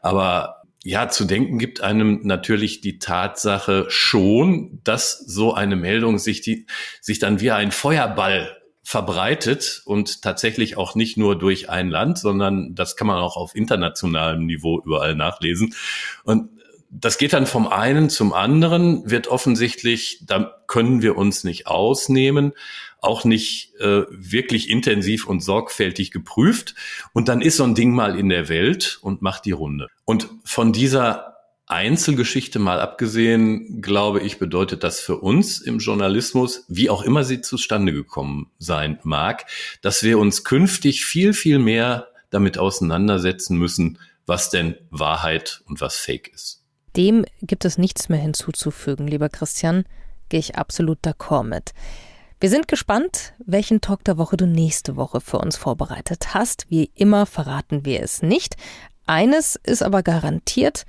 Aber 0.00 0.62
ja, 0.82 1.08
zu 1.08 1.26
denken 1.26 1.58
gibt 1.58 1.82
einem 1.82 2.20
natürlich 2.22 2.80
die 2.80 2.98
Tatsache 2.98 3.86
schon, 3.88 4.80
dass 4.82 5.18
so 5.18 5.52
eine 5.52 5.76
Meldung 5.76 6.18
sich 6.18 6.40
die, 6.40 6.66
sich 7.00 7.18
dann 7.18 7.40
wie 7.40 7.50
ein 7.50 7.70
Feuerball 7.70 8.59
verbreitet 8.82 9.82
und 9.84 10.22
tatsächlich 10.22 10.76
auch 10.76 10.94
nicht 10.94 11.16
nur 11.16 11.38
durch 11.38 11.68
ein 11.68 11.90
Land, 11.90 12.18
sondern 12.18 12.74
das 12.74 12.96
kann 12.96 13.06
man 13.06 13.18
auch 13.18 13.36
auf 13.36 13.54
internationalem 13.54 14.46
Niveau 14.46 14.80
überall 14.84 15.14
nachlesen. 15.14 15.74
Und 16.24 16.48
das 16.90 17.18
geht 17.18 17.32
dann 17.32 17.46
vom 17.46 17.68
einen 17.68 18.10
zum 18.10 18.32
anderen, 18.32 19.08
wird 19.08 19.28
offensichtlich, 19.28 20.22
da 20.26 20.56
können 20.66 21.02
wir 21.02 21.16
uns 21.16 21.44
nicht 21.44 21.68
ausnehmen, 21.68 22.52
auch 23.00 23.24
nicht 23.24 23.74
äh, 23.76 24.02
wirklich 24.10 24.68
intensiv 24.68 25.26
und 25.26 25.40
sorgfältig 25.40 26.10
geprüft. 26.10 26.74
Und 27.12 27.28
dann 27.28 27.40
ist 27.40 27.56
so 27.56 27.64
ein 27.64 27.74
Ding 27.74 27.92
mal 27.92 28.18
in 28.18 28.28
der 28.28 28.48
Welt 28.48 28.98
und 29.02 29.22
macht 29.22 29.44
die 29.44 29.52
Runde. 29.52 29.86
Und 30.04 30.28
von 30.44 30.72
dieser 30.72 31.36
Einzelgeschichte 31.70 32.58
mal 32.58 32.80
abgesehen, 32.80 33.80
glaube 33.80 34.20
ich, 34.20 34.38
bedeutet 34.38 34.82
das 34.82 35.00
für 35.00 35.18
uns 35.18 35.60
im 35.60 35.78
Journalismus, 35.78 36.64
wie 36.68 36.90
auch 36.90 37.02
immer 37.02 37.22
sie 37.22 37.40
zustande 37.40 37.92
gekommen 37.92 38.50
sein 38.58 38.98
mag, 39.04 39.46
dass 39.80 40.02
wir 40.02 40.18
uns 40.18 40.42
künftig 40.42 41.04
viel, 41.04 41.32
viel 41.32 41.58
mehr 41.58 42.08
damit 42.30 42.58
auseinandersetzen 42.58 43.56
müssen, 43.56 43.98
was 44.26 44.50
denn 44.50 44.76
Wahrheit 44.90 45.62
und 45.66 45.80
was 45.80 45.96
Fake 45.96 46.28
ist. 46.34 46.64
Dem 46.96 47.24
gibt 47.42 47.64
es 47.64 47.78
nichts 47.78 48.08
mehr 48.08 48.18
hinzuzufügen, 48.18 49.06
lieber 49.06 49.28
Christian, 49.28 49.84
gehe 50.28 50.40
ich 50.40 50.56
absolut 50.56 50.98
d'accord 51.04 51.44
mit. 51.44 51.72
Wir 52.40 52.48
sind 52.48 52.68
gespannt, 52.68 53.34
welchen 53.44 53.80
Talk 53.80 54.02
der 54.04 54.16
Woche 54.16 54.36
du 54.36 54.46
nächste 54.46 54.96
Woche 54.96 55.20
für 55.20 55.38
uns 55.38 55.56
vorbereitet 55.56 56.34
hast. 56.34 56.66
Wie 56.68 56.90
immer 56.94 57.26
verraten 57.26 57.84
wir 57.84 58.02
es 58.02 58.22
nicht. 58.22 58.56
Eines 59.06 59.56
ist 59.56 59.82
aber 59.82 60.02
garantiert, 60.02 60.86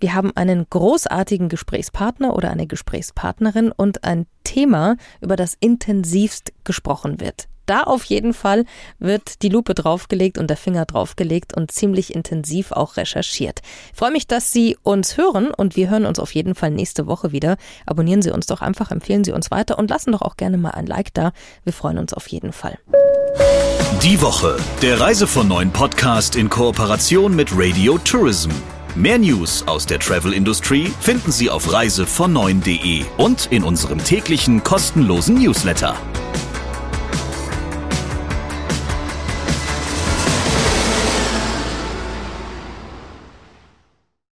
wir 0.00 0.14
haben 0.14 0.34
einen 0.34 0.66
großartigen 0.68 1.48
Gesprächspartner 1.48 2.34
oder 2.34 2.50
eine 2.50 2.66
Gesprächspartnerin 2.66 3.70
und 3.70 4.04
ein 4.04 4.26
Thema, 4.44 4.96
über 5.20 5.36
das 5.36 5.56
intensivst 5.60 6.52
gesprochen 6.64 7.20
wird. 7.20 7.48
Da 7.66 7.82
auf 7.82 8.02
jeden 8.04 8.34
Fall 8.34 8.64
wird 8.98 9.42
die 9.42 9.48
Lupe 9.48 9.74
draufgelegt 9.74 10.38
und 10.38 10.50
der 10.50 10.56
Finger 10.56 10.86
draufgelegt 10.86 11.56
und 11.56 11.70
ziemlich 11.70 12.12
intensiv 12.12 12.72
auch 12.72 12.96
recherchiert. 12.96 13.60
Ich 13.92 13.98
freue 13.98 14.10
mich, 14.10 14.26
dass 14.26 14.50
Sie 14.50 14.76
uns 14.82 15.16
hören 15.16 15.52
und 15.52 15.76
wir 15.76 15.88
hören 15.88 16.04
uns 16.04 16.18
auf 16.18 16.34
jeden 16.34 16.56
Fall 16.56 16.72
nächste 16.72 17.06
Woche 17.06 17.30
wieder. 17.30 17.58
Abonnieren 17.86 18.22
Sie 18.22 18.32
uns 18.32 18.46
doch 18.46 18.60
einfach, 18.60 18.90
empfehlen 18.90 19.22
Sie 19.22 19.30
uns 19.30 19.52
weiter 19.52 19.78
und 19.78 19.88
lassen 19.88 20.10
doch 20.10 20.22
auch 20.22 20.36
gerne 20.36 20.58
mal 20.58 20.70
ein 20.70 20.86
Like 20.86 21.14
da. 21.14 21.30
Wir 21.62 21.72
freuen 21.72 21.98
uns 21.98 22.12
auf 22.12 22.26
jeden 22.26 22.52
Fall. 22.52 22.76
Die 24.02 24.20
Woche, 24.20 24.56
der 24.82 24.98
Reise 24.98 25.28
von 25.28 25.46
neuen 25.46 25.70
Podcast 25.70 26.34
in 26.34 26.48
Kooperation 26.48 27.36
mit 27.36 27.50
Radio 27.52 27.98
Tourism. 27.98 28.50
Mehr 28.96 29.18
News 29.18 29.62
aus 29.68 29.86
der 29.86 30.00
Travel 30.00 30.32
Industry 30.32 30.92
finden 31.00 31.30
Sie 31.30 31.48
auf 31.48 31.72
reisevon9.de 31.72 33.04
und 33.18 33.46
in 33.52 33.62
unserem 33.62 34.02
täglichen 34.02 34.64
kostenlosen 34.64 35.36
Newsletter. 35.36 35.94